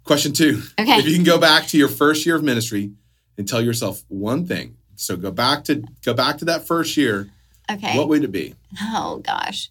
Question 0.09 0.33
two. 0.33 0.63
Okay. 0.79 0.97
If 0.97 1.07
you 1.07 1.13
can 1.13 1.23
go 1.23 1.37
back 1.37 1.67
to 1.67 1.77
your 1.77 1.87
first 1.87 2.25
year 2.25 2.35
of 2.35 2.41
ministry 2.41 2.93
and 3.37 3.47
tell 3.47 3.61
yourself 3.61 4.01
one 4.07 4.47
thing. 4.47 4.75
So 4.95 5.15
go 5.15 5.29
back 5.29 5.65
to 5.65 5.83
go 6.03 6.15
back 6.15 6.39
to 6.39 6.45
that 6.45 6.65
first 6.65 6.97
year. 6.97 7.29
Okay. 7.71 7.95
What 7.95 8.09
would 8.09 8.23
it 8.23 8.31
be? 8.31 8.55
oh 8.81 9.21
gosh. 9.23 9.69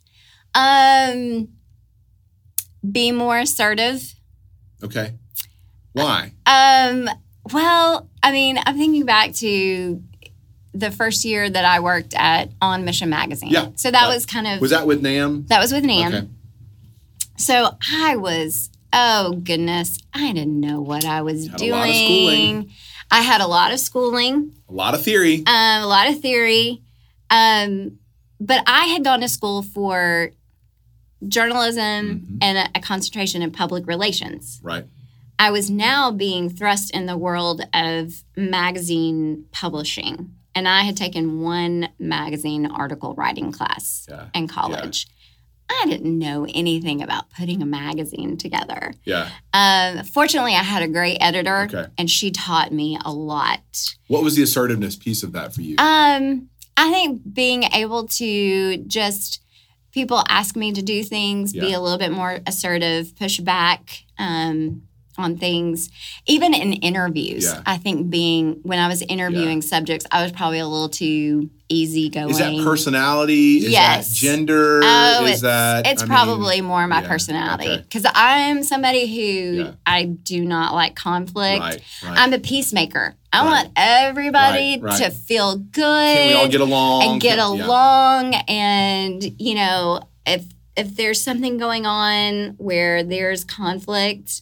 Um 0.54 1.48
be 2.88 3.10
more 3.10 3.36
assertive. 3.40 4.14
Okay. 4.80 5.14
Why? 5.92 6.34
Um, 6.46 7.10
well, 7.52 8.08
I 8.22 8.30
mean, 8.30 8.60
I'm 8.64 8.76
thinking 8.76 9.04
back 9.06 9.32
to 9.34 10.00
the 10.72 10.92
first 10.92 11.24
year 11.24 11.50
that 11.50 11.64
I 11.64 11.80
worked 11.80 12.14
at 12.14 12.50
On 12.62 12.84
Mission 12.84 13.10
Magazine. 13.10 13.50
Yeah, 13.50 13.70
So 13.74 13.90
that 13.90 14.02
right. 14.02 14.14
was 14.14 14.24
kind 14.24 14.46
of 14.46 14.60
Was 14.60 14.70
that 14.70 14.86
with 14.86 15.02
NAMB? 15.02 15.48
that 15.48 15.60
was 15.60 15.72
with 15.72 15.82
NAMB. 15.82 16.14
Okay. 16.14 16.28
So 17.38 17.76
I 17.92 18.14
was, 18.14 18.70
oh 18.92 19.32
goodness, 19.42 19.98
I 20.14 20.32
didn't 20.32 20.60
know 20.60 20.80
what 20.80 21.04
I 21.04 21.22
was 21.22 21.46
Had 21.46 21.54
a 21.56 21.58
doing. 21.58 21.70
lot 21.72 21.88
of 21.88 21.94
schooling. 21.94 22.70
I 23.10 23.20
had 23.22 23.40
a 23.40 23.46
lot 23.46 23.72
of 23.72 23.80
schooling, 23.80 24.52
A 24.68 24.72
lot 24.72 24.94
of 24.94 25.02
theory. 25.02 25.38
um, 25.46 25.82
a 25.82 25.86
lot 25.86 26.08
of 26.08 26.20
theory. 26.20 26.82
Um, 27.30 27.98
but 28.40 28.62
I 28.66 28.84
had 28.86 29.02
gone 29.04 29.20
to 29.20 29.28
school 29.28 29.62
for 29.62 30.30
journalism 31.26 32.20
Mhm. 32.20 32.38
and 32.42 32.58
a, 32.58 32.78
a 32.78 32.80
concentration 32.80 33.42
in 33.42 33.50
public 33.50 33.86
relations. 33.86 34.60
right. 34.62 34.84
I 35.40 35.52
was 35.52 35.70
now 35.70 36.10
being 36.10 36.50
thrust 36.50 36.90
in 36.90 37.06
the 37.06 37.16
world 37.16 37.62
of 37.72 38.24
magazine 38.36 39.44
publishing. 39.52 40.34
And 40.52 40.66
I 40.66 40.82
had 40.82 40.96
taken 40.96 41.40
one 41.40 41.90
magazine 42.00 42.66
article 42.66 43.14
writing 43.14 43.52
class 43.52 44.04
Yeah. 44.08 44.24
in 44.34 44.48
college. 44.48 45.06
I 45.70 45.84
didn't 45.86 46.18
know 46.18 46.46
anything 46.54 47.02
about 47.02 47.30
putting 47.30 47.62
a 47.62 47.66
magazine 47.66 48.36
together. 48.36 48.94
Yeah. 49.04 49.28
Um, 49.52 50.04
fortunately, 50.04 50.54
I 50.54 50.62
had 50.62 50.82
a 50.82 50.88
great 50.88 51.18
editor, 51.20 51.62
Okay. 51.70 51.86
and 51.98 52.10
she 52.10 52.30
taught 52.30 52.72
me 52.72 52.98
a 53.04 53.12
lot. 53.12 53.60
What 54.08 54.22
was 54.22 54.36
the 54.36 54.42
assertiveness 54.42 54.96
piece 54.96 55.22
of 55.22 55.32
that 55.32 55.54
for 55.54 55.60
you? 55.62 55.76
Um, 55.78 56.48
I 56.76 56.90
think 56.90 57.22
being 57.34 57.64
able 57.64 58.06
to 58.08 58.78
just 58.86 59.42
people 59.92 60.22
ask 60.28 60.56
me 60.56 60.72
to 60.72 60.82
do 60.82 61.02
things, 61.02 61.52
be 61.52 61.72
a 61.72 61.80
little 61.80 61.98
bit 61.98 62.12
more 62.12 62.40
assertive, 62.46 63.16
push 63.16 63.38
back 63.40 64.04
um, 64.18 64.82
on 65.18 65.36
things, 65.36 65.90
even 66.26 66.54
in 66.54 66.72
interviews. 66.74 67.44
Yeah. 67.44 67.62
I 67.66 67.76
think 67.76 68.08
being 68.08 68.60
when 68.62 68.78
I 68.78 68.88
was 68.88 69.02
interviewing 69.02 69.60
subjects, 69.62 70.06
I 70.10 70.22
was 70.22 70.32
probably 70.32 70.60
a 70.60 70.66
little 70.66 70.88
too 70.88 71.50
easygoing. 71.68 72.30
Is 72.30 72.38
that 72.38 72.54
personality? 72.64 73.58
Is 73.58 73.70
Yes. 73.70 74.08
that 74.08 74.14
gender? 74.16 74.80
Oh, 74.82 75.24
is 75.24 75.32
it's, 75.32 75.40
that 75.42 75.86
it's 75.86 76.02
I 76.02 76.04
mean, 76.06 76.08
probably 76.08 76.60
more 76.62 76.86
my 76.86 77.02
yeah, 77.02 77.08
personality 77.08 77.68
okay. 77.68 77.82
because 77.82 78.06
I'm 78.14 78.62
somebody 78.62 79.06
who 79.06 79.64
Yeah. 79.64 79.72
I 79.84 80.04
do 80.04 80.44
not 80.44 80.72
like 80.72 80.94
conflict. 80.94 81.60
right, 81.60 81.82
right. 82.04 82.18
I'm 82.18 82.32
a 82.32 82.38
peacemaker. 82.38 83.16
I 83.32 83.40
Right. 83.44 83.46
want 83.50 83.72
everybody 83.76 84.78
to 84.80 85.10
feel 85.10 85.56
good 85.56 85.82
Can 86.16 86.28
we 86.28 86.32
all 86.34 86.48
get 86.48 86.60
along? 86.62 87.02
and 87.02 87.20
get 87.20 87.36
yeah. 87.36 87.46
along 87.48 88.34
and 88.48 89.22
you 89.38 89.54
know 89.54 90.00
if 90.26 90.44
if 90.76 90.94
there's 90.96 91.20
something 91.20 91.58
going 91.58 91.84
on 91.86 92.54
where 92.56 93.02
there's 93.02 93.44
conflict 93.44 94.40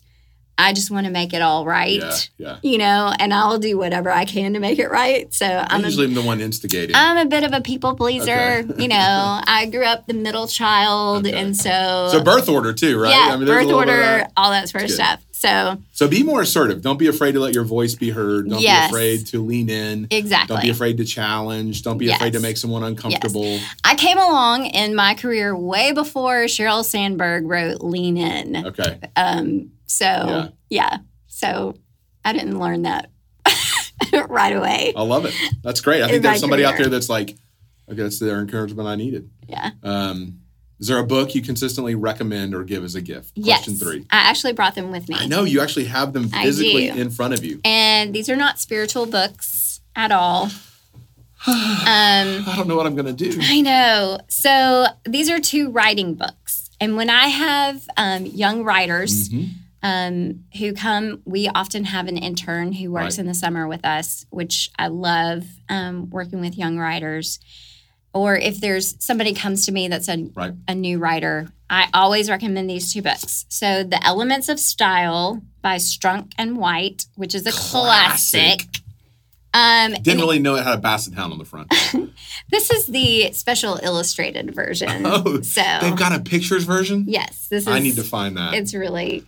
i 0.59 0.73
just 0.73 0.91
want 0.91 1.07
to 1.07 1.13
make 1.13 1.33
it 1.35 1.43
all 1.43 1.65
right 1.65 2.01
Yeah, 2.01 2.17
yeah. 2.39 2.57
you 2.63 2.79
know 2.79 3.13
and 3.19 3.33
i'll 3.35 3.59
do 3.59 3.77
whatever 3.79 4.11
i 4.11 4.25
can 4.25 4.53
to 4.55 4.59
make 4.61 4.79
it 4.79 4.91
right 4.91 5.33
so 5.35 5.47
I 5.47 5.67
i'm 5.71 5.83
a, 5.83 5.85
usually 5.85 6.07
am 6.07 6.15
the 6.15 6.23
one 6.23 6.41
instigating. 6.41 6.97
I'm 6.97 7.19
a 7.27 7.29
bit 7.29 7.45
of 7.45 7.53
a 7.53 7.61
people 7.61 7.95
pleaser 7.95 8.65
Okay. 8.69 8.75
you 8.83 8.89
know 8.89 9.41
i 9.47 9.67
grew 9.71 9.85
up 9.85 10.07
the 10.07 10.15
middle 10.15 10.47
child 10.47 11.27
Okay. 11.27 11.37
and 11.39 11.57
so 11.57 12.09
so 12.11 12.23
birth 12.23 12.49
order 12.49 12.73
too, 12.73 12.99
right? 13.01 13.11
yeah 13.11 13.37
there's 13.37 13.43
a 13.43 13.53
birth 13.53 13.65
little 13.67 13.81
bit 13.81 13.89
of 13.89 13.95
order 13.95 14.01
that. 14.19 14.33
all 14.37 14.51
that 14.51 14.69
sort 14.69 14.85
of 14.85 14.91
stuff 14.91 15.23
so 15.33 15.77
So 15.93 16.09
be 16.09 16.23
more 16.23 16.41
assertive. 16.41 16.81
Don't 16.81 16.99
be 16.99 17.09
afraid 17.09 17.33
to 17.33 17.41
let 17.41 17.53
your 17.55 17.63
voice 17.65 17.95
be 17.95 18.09
heard. 18.09 18.49
Don't 18.49 18.59
Yes. 18.63 18.91
be 18.91 18.95
afraid 18.97 19.27
to 19.29 19.45
lean 19.45 19.69
in. 19.69 20.07
exactly 20.11 20.55
Don't 20.57 20.63
be 20.63 20.71
afraid 20.71 20.97
to 20.97 21.05
challenge. 21.05 21.83
Don't 21.83 21.99
be 21.99 22.09
afraid 22.11 22.33
to 22.33 22.41
make 22.41 22.57
someone 22.57 22.83
uncomfortable. 22.83 23.59
I 23.85 23.97
came 23.97 24.17
along 24.17 24.65
in 24.67 24.95
my 24.95 25.15
career 25.15 25.55
way 25.55 25.93
before 25.93 26.45
Sheryl 26.47 26.83
Sandberg 26.83 27.45
wrote 27.47 27.83
Lean 27.83 28.17
In. 28.17 28.67
Okay. 28.67 28.99
Um, 29.15 29.73
so 29.97 30.05
Yeah. 30.05 30.49
yeah. 30.71 30.99
So 31.27 31.75
I 32.25 32.33
didn't 32.33 32.59
learn 32.59 32.83
that 32.83 33.11
right 34.29 34.55
away. 34.57 34.93
I 34.97 35.03
love 35.03 35.25
it. 35.27 35.35
That's 35.63 35.81
great. 35.81 36.03
I 36.03 36.09
think 36.09 36.23
there's 36.23 36.41
somebody 36.41 36.65
out 36.65 36.77
there 36.77 36.89
that's 36.89 37.09
like, 37.09 37.37
okay, 37.89 38.03
that's 38.03 38.19
their 38.19 38.41
encouragement 38.41 38.89
I 38.89 38.97
needed. 38.97 39.31
Yeah. 39.49 39.71
Um, 39.83 40.41
is 40.79 40.89
there 40.89 40.99
a 40.99 41.07
book 41.07 41.35
you 41.35 41.41
consistently 41.43 41.95
recommend 41.95 42.55
or 42.55 42.63
give 42.65 42.85
as 42.85 42.95
a 42.95 43.01
gift? 43.01 43.33
Yes. 43.35 43.59
Question 43.65 43.77
three. 43.77 44.01
I 44.11 44.29
actually 44.29 44.53
brought 44.53 44.75
them 44.75 44.91
with 44.91 45.09
me. 45.09 45.17
I 45.19 45.27
know 45.27 45.45
you 45.45 45.61
actually 45.61 45.87
have 45.87 46.13
them 46.13 46.29
physically 46.29 46.89
in 46.89 47.11
front 47.11 47.33
of 47.33 47.45
you. 47.45 47.61
And 47.65 48.15
these 48.15 48.29
are 48.29 48.37
not 48.37 48.59
spiritual 48.59 49.07
books 49.07 49.81
at 49.95 50.13
all. 50.13 50.45
um, 51.47 51.47
I 51.47 52.55
don't 52.57 52.67
know 52.69 52.77
what 52.77 52.87
I'm 52.87 52.95
going 52.97 53.15
to 53.15 53.31
do. 53.31 53.39
I 53.41 53.61
know. 53.61 54.19
So 54.29 54.87
these 55.05 55.31
are 55.31 55.39
two 55.39 55.71
writing 55.71 56.15
books. 56.15 56.69
And 56.81 56.97
when 56.97 57.09
I 57.09 57.29
have 57.29 57.89
um, 57.97 58.27
young 58.27 58.65
writers 58.65 59.29
Mhm. 59.31 59.51
Um, 59.83 60.45
who 60.59 60.72
come, 60.72 61.22
we 61.24 61.49
often 61.49 61.85
have 61.85 62.09
an 62.09 62.16
intern 62.16 62.72
who 62.72 62.91
works 62.91 63.16
Right. 63.16 63.18
in 63.20 63.27
the 63.27 63.35
summer 63.35 63.68
with 63.68 63.85
us, 63.85 64.27
which 64.31 64.70
I 64.79 64.89
love 64.89 65.45
um, 65.68 66.11
working 66.11 66.41
with 66.41 66.57
young 66.59 66.79
writers. 66.79 67.39
Or 68.12 68.35
if 68.37 68.61
there's 68.61 68.97
somebody 69.05 69.35
comes 69.35 69.66
to 69.66 69.72
me 69.72 69.89
that's 69.89 70.09
a, 70.09 70.31
Right. 70.35 70.55
a 70.66 70.74
new 70.74 70.99
writer, 70.99 71.49
I 71.68 71.89
always 71.93 72.31
recommend 72.31 72.68
these 72.70 72.93
two 72.93 73.03
books. 73.03 73.45
So, 73.49 73.83
The 73.85 74.03
Elements 74.05 74.49
of 74.49 74.59
Style 74.59 75.43
by 75.61 75.77
Strunk 75.77 76.33
and 76.39 76.57
White, 76.57 77.07
which 77.16 77.35
is 77.35 77.47
a 77.47 77.53
Classic. 77.53 78.61
classic. 78.61 78.66
Um, 79.53 79.95
Didn't 80.03 80.20
really 80.20 80.39
know 80.39 80.57
it 80.57 80.64
had 80.64 80.74
a 80.74 80.81
basset 80.81 81.14
hound 81.14 81.33
on 81.33 81.39
the 81.39 81.45
front. 81.47 81.70
this 82.51 82.70
is 82.70 82.87
the 82.87 83.33
special 83.33 83.79
illustrated 83.83 84.55
version. 84.55 84.89
Oh, 85.07 85.41
so, 85.43 85.62
They've 85.81 85.97
got 85.97 86.14
a 86.14 86.20
pictures 86.20 86.64
version. 86.64 87.05
yes, 87.09 87.49
this 87.49 87.62
is. 87.62 87.68
I 87.68 87.79
need 87.79 87.97
to 87.97 88.03
find 88.05 88.37
that. 88.37 88.55
It's 88.55 88.74
really 88.74 89.24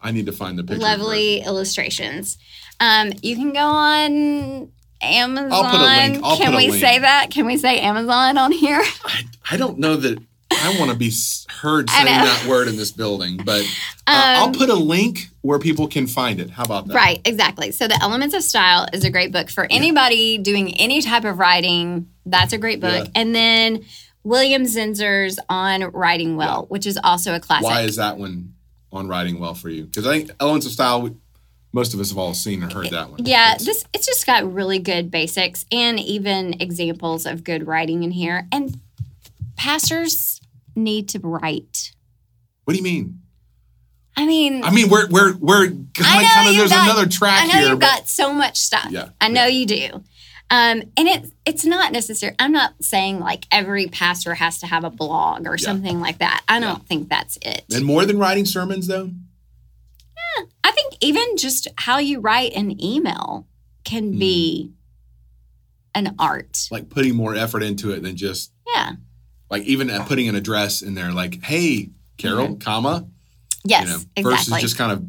I 0.00 0.10
need 0.10 0.26
to 0.26 0.32
find 0.32 0.58
the 0.58 0.62
pictures. 0.62 0.82
lovely 0.82 1.40
illustrations. 1.40 2.38
Um, 2.80 3.12
you 3.22 3.36
can 3.36 3.52
go 3.52 3.60
on 3.60 4.70
Amazon. 5.00 5.50
link. 5.50 6.24
I'll 6.24 6.36
Can 6.36 6.46
put 6.52 6.54
a 6.54 6.56
we 6.56 6.68
link. 6.70 6.80
say 6.82 6.98
that? 7.00 7.30
Can 7.30 7.46
we 7.46 7.56
say 7.56 7.80
Amazon 7.80 8.38
on 8.38 8.52
here? 8.52 8.82
I, 9.04 9.22
I 9.50 9.56
don't 9.56 9.78
know 9.78 9.96
that 9.96 10.18
I 10.50 10.76
want 10.78 10.90
to 10.90 10.96
be 10.96 11.10
heard 11.48 11.88
saying 11.90 12.06
that 12.06 12.46
word 12.48 12.68
in 12.68 12.76
this 12.76 12.92
building, 12.92 13.38
but 13.44 13.62
uh, 14.06 14.36
I'll 14.38 14.44
Um, 14.48 14.52
put 14.52 14.68
a 14.68 14.74
link 14.74 15.28
where 15.40 15.58
people 15.58 15.88
can 15.88 16.06
find 16.06 16.40
it. 16.40 16.50
How 16.50 16.64
about 16.64 16.88
that? 16.88 16.94
Right, 16.94 17.20
exactly. 17.24 17.72
So, 17.72 17.88
The 17.88 17.98
Elements 18.02 18.34
of 18.34 18.42
Style 18.42 18.86
is 18.92 19.02
a 19.04 19.10
great 19.10 19.32
book 19.32 19.48
for 19.48 19.66
anybody 19.70 20.38
doing 20.38 20.74
any 20.74 21.00
type 21.02 21.24
of 21.24 21.38
writing. 21.38 22.08
That's 22.26 22.52
a 22.52 22.58
great 22.58 22.80
book. 22.80 23.06
Yeah. 23.06 23.10
And 23.14 23.34
then 23.34 23.84
William 24.24 24.62
Zinsser's 24.64 25.38
on 25.48 25.82
Writing 25.92 26.36
Well, 26.36 26.66
which 26.68 26.86
is 26.86 26.98
also 27.02 27.34
a 27.34 27.40
classic. 27.40 27.64
Why 27.64 27.80
is 27.82 27.96
that 27.96 28.18
one 28.18 28.54
on 28.92 29.08
writing 29.08 29.38
well 29.38 29.54
for 29.54 29.68
you? 29.70 29.84
Because 29.84 30.06
I 30.06 30.18
think 30.18 30.30
Elements 30.40 30.66
of 30.66 30.72
Style, 30.72 31.02
we, 31.02 31.12
most 31.72 31.94
of 31.94 32.00
us 32.00 32.10
have 32.10 32.18
all 32.18 32.34
seen 32.34 32.62
or 32.62 32.68
heard 32.72 32.90
that 32.90 33.10
one. 33.10 33.24
Yeah, 33.24 33.56
this 33.58 33.84
it's 33.94 34.06
just 34.06 34.26
got 34.26 34.52
really 34.52 34.78
good 34.78 35.10
basics 35.10 35.64
and 35.72 35.98
even 35.98 36.60
examples 36.60 37.24
of 37.26 37.44
good 37.44 37.66
writing 37.66 38.02
in 38.02 38.10
here. 38.10 38.46
And 38.52 38.78
pastors 39.56 40.40
need 40.76 41.08
to 41.10 41.18
write. 41.20 41.92
what 42.64 42.72
do 42.74 42.78
you 42.78 42.84
mean? 42.84 43.18
I 44.14 44.26
mean, 44.26 44.62
I 44.62 44.70
mean, 44.70 44.90
we're 44.90 45.08
we're 45.08 45.34
we're 45.38 45.66
kind 45.68 45.78
of, 45.80 46.04
I 46.06 46.22
know 46.22 46.28
kind 46.28 46.48
of 46.48 46.54
you've 46.54 46.58
there's 46.68 46.70
got- 46.70 46.90
another 46.90 47.08
track 47.08 47.44
I 47.44 47.46
know 47.46 47.52
here. 47.54 47.68
you've 47.70 47.80
but- 47.80 47.86
got 47.86 48.08
so 48.08 48.32
much 48.34 48.58
stuff. 48.58 48.88
Yeah, 48.90 49.08
I 49.22 49.28
know 49.28 49.46
yeah. 49.46 49.58
you 49.58 49.66
do. 49.66 50.04
Um, 50.52 50.82
and 50.98 51.08
it's 51.08 51.30
it's 51.46 51.64
not 51.64 51.92
necessary. 51.92 52.34
I'm 52.38 52.52
not 52.52 52.74
saying 52.82 53.18
like 53.20 53.46
every 53.50 53.86
pastor 53.86 54.34
has 54.34 54.58
to 54.60 54.66
have 54.66 54.84
a 54.84 54.90
blog 54.90 55.46
or 55.46 55.52
Yeah. 55.58 55.64
something 55.64 55.98
like 55.98 56.18
that. 56.18 56.42
I 56.46 56.60
don't 56.60 56.86
think 56.86 57.08
that's 57.08 57.38
it. 57.40 57.64
and 57.74 57.84
more 57.86 58.04
than 58.04 58.18
writing 58.18 58.44
sermons, 58.44 58.86
though. 58.86 59.10
Yeah, 60.36 60.44
I 60.62 60.72
think 60.72 60.94
even 61.00 61.38
just 61.38 61.68
how 61.78 61.98
you 61.98 62.20
write 62.20 62.52
an 62.52 62.82
email 62.84 63.46
can 63.84 64.18
be 64.18 64.72
an 65.94 66.14
art. 66.18 66.68
Like 66.70 66.90
putting 66.90 67.14
more 67.16 67.34
effort 67.34 67.62
into 67.62 67.90
it 67.92 68.02
than 68.02 68.16
just 68.16 68.52
Yeah. 68.74 68.92
like 69.50 69.62
even 69.64 69.88
putting 70.04 70.28
an 70.28 70.34
address 70.34 70.82
in 70.82 70.94
there, 70.94 71.12
like, 71.12 71.42
"Hey, 71.42 71.90
Carol, 72.18 72.56
comma." 72.56 73.06
Yes. 73.64 73.84
you 73.84 73.88
know, 73.88 74.00
exactly. 74.16 74.22
versus 74.52 74.60
just 74.60 74.76
kind 74.76 74.92
of 74.92 75.04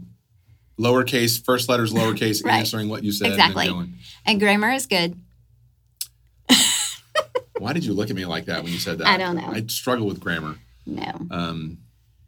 lowercase, 0.80 1.44
first 1.44 1.68
letters 1.68 1.92
lowercase, 1.94 2.44
Right. 2.46 2.60
answering 2.60 2.88
what 2.88 3.04
you 3.04 3.12
said. 3.12 3.32
Exactly. 3.32 3.68
And 3.68 3.76
then 3.76 3.86
going, 3.88 3.98
and 4.26 4.40
grammar 4.40 4.72
is 4.72 4.86
good. 4.86 5.20
Why 7.58 7.74
did 7.74 7.86
you 7.86 7.94
look 7.94 8.10
at 8.10 8.16
me 8.16 8.26
like 8.26 8.46
that 8.46 8.64
when 8.64 8.72
you 8.74 8.80
said 8.80 8.98
that? 9.00 9.08
I 9.08 9.18
don't 9.18 9.36
know. 9.36 9.48
I 9.48 9.64
struggle 9.68 10.08
with 10.08 10.20
grammar. 10.20 10.56
No. 10.86 11.12
Um, 11.32 11.78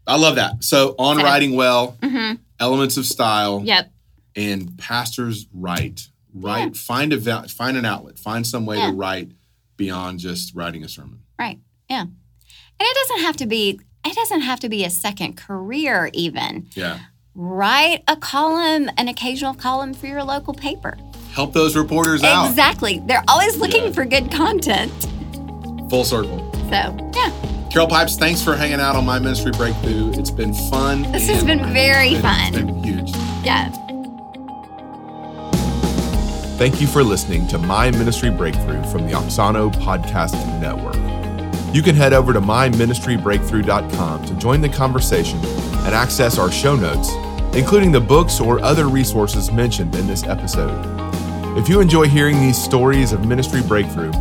I 0.08 0.18
love 0.18 0.36
that. 0.36 0.64
So 0.64 0.96
on 1.00 1.18
So- 1.18 1.24
writing 1.24 1.56
well, 1.56 1.98
Mm-hmm. 2.02 2.36
elements 2.60 2.98
of 2.98 3.06
style, 3.06 3.62
Yep. 3.66 3.92
and 4.36 4.78
pastors 4.78 5.48
write. 5.54 6.10
Write. 6.34 6.76
Find 6.78 7.14
a 7.14 7.48
find 7.48 7.78
an 7.78 7.86
outlet. 7.86 8.20
Find 8.20 8.46
some 8.46 8.66
way 8.66 8.78
Yeah. 8.78 8.88
to 8.92 8.94
write 8.94 9.32
beyond 9.78 10.20
just 10.20 10.54
writing 10.54 10.84
a 10.84 10.90
sermon. 10.90 11.20
Right. 11.40 11.60
Yeah. 11.90 12.02
And 12.02 12.12
it 12.80 12.96
doesn't 13.08 13.24
have 13.26 13.38
to 13.38 13.46
be 13.46 13.80
it 14.06 14.14
doesn't 14.16 14.42
have 14.42 14.60
to 14.60 14.70
be 14.70 14.84
a 14.86 14.90
second 14.90 15.36
career 15.38 16.10
even. 16.14 16.68
Yeah. 16.76 17.00
Write 17.34 18.04
a 18.08 18.16
column, 18.16 18.90
an 18.98 19.08
occasional 19.08 19.54
column 19.56 19.94
for 19.96 20.06
your 20.08 20.24
local 20.24 20.54
paper. 20.54 20.98
Help 21.34 21.54
those 21.54 21.76
reporters 21.76 22.24
out. 22.24 22.48
Exactly. 22.50 23.02
They're 23.08 23.24
always 23.28 23.58
looking 23.58 23.86
Yeah. 23.86 23.92
for 23.92 24.06
good 24.06 24.32
content. 24.32 24.92
Full 25.90 26.04
circle. 26.04 26.40
So, 26.54 27.12
yeah. 27.14 27.32
Carol 27.70 27.88
Pipes, 27.88 28.16
thanks 28.18 28.42
for 28.42 28.56
hanging 28.56 28.80
out 28.80 28.96
on 28.96 29.06
my 29.06 29.20
ministry 29.20 29.52
breakthrough. 29.52 30.12
It's 30.14 30.32
been 30.32 30.54
fun. 30.54 31.04
This 31.12 31.28
has 31.28 31.44
been 31.44 31.74
very 31.74 32.14
it's 32.14 32.22
fun. 32.22 32.54
It's 32.54 32.58
been 32.58 32.84
huge. 32.84 33.12
Yeah. 33.44 33.70
Thank 36.58 36.80
you 36.80 36.88
for 36.88 37.04
listening 37.04 37.48
to 37.48 37.58
My 37.58 37.92
Ministry 37.92 38.30
Breakthrough 38.30 38.82
from 38.86 39.06
the 39.06 39.12
Auxano 39.12 39.70
Podcast 39.76 40.34
Network. 40.62 40.96
You 41.76 41.82
can 41.82 41.96
head 41.96 42.14
over 42.14 42.32
to 42.32 42.40
myministrybreakthrough.com 42.40 44.26
to 44.26 44.34
join 44.36 44.62
the 44.62 44.70
conversation 44.70 45.38
and 45.40 45.94
access 45.94 46.38
our 46.40 46.50
show 46.50 46.78
notes, 46.78 47.12
including 47.58 47.92
the 47.92 48.00
books 48.00 48.40
or 48.40 48.62
other 48.62 48.88
resources 48.88 49.52
mentioned 49.52 49.96
in 49.96 50.08
this 50.08 50.24
episode. 50.24 50.80
If 51.58 51.68
you 51.68 51.82
enjoy 51.82 52.08
hearing 52.08 52.40
these 52.40 52.58
stories 52.58 53.12
of 53.12 53.26
ministry 53.26 53.62
breakthrough, 53.62 54.14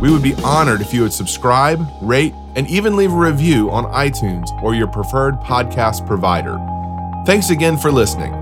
we 0.00 0.10
would 0.10 0.22
be 0.22 0.34
honored 0.42 0.80
if 0.80 0.94
you 0.94 1.02
would 1.02 1.12
subscribe, 1.12 1.86
rate, 2.00 2.34
and 2.56 2.66
even 2.68 2.96
leave 2.96 3.12
a 3.12 3.16
review 3.16 3.70
on 3.70 3.84
iTunes 3.92 4.48
or 4.62 4.74
your 4.74 4.88
preferred 4.88 5.34
podcast 5.40 6.06
provider. 6.06 6.58
Thanks 7.26 7.50
again 7.50 7.76
for 7.76 7.92
listening. 7.92 8.39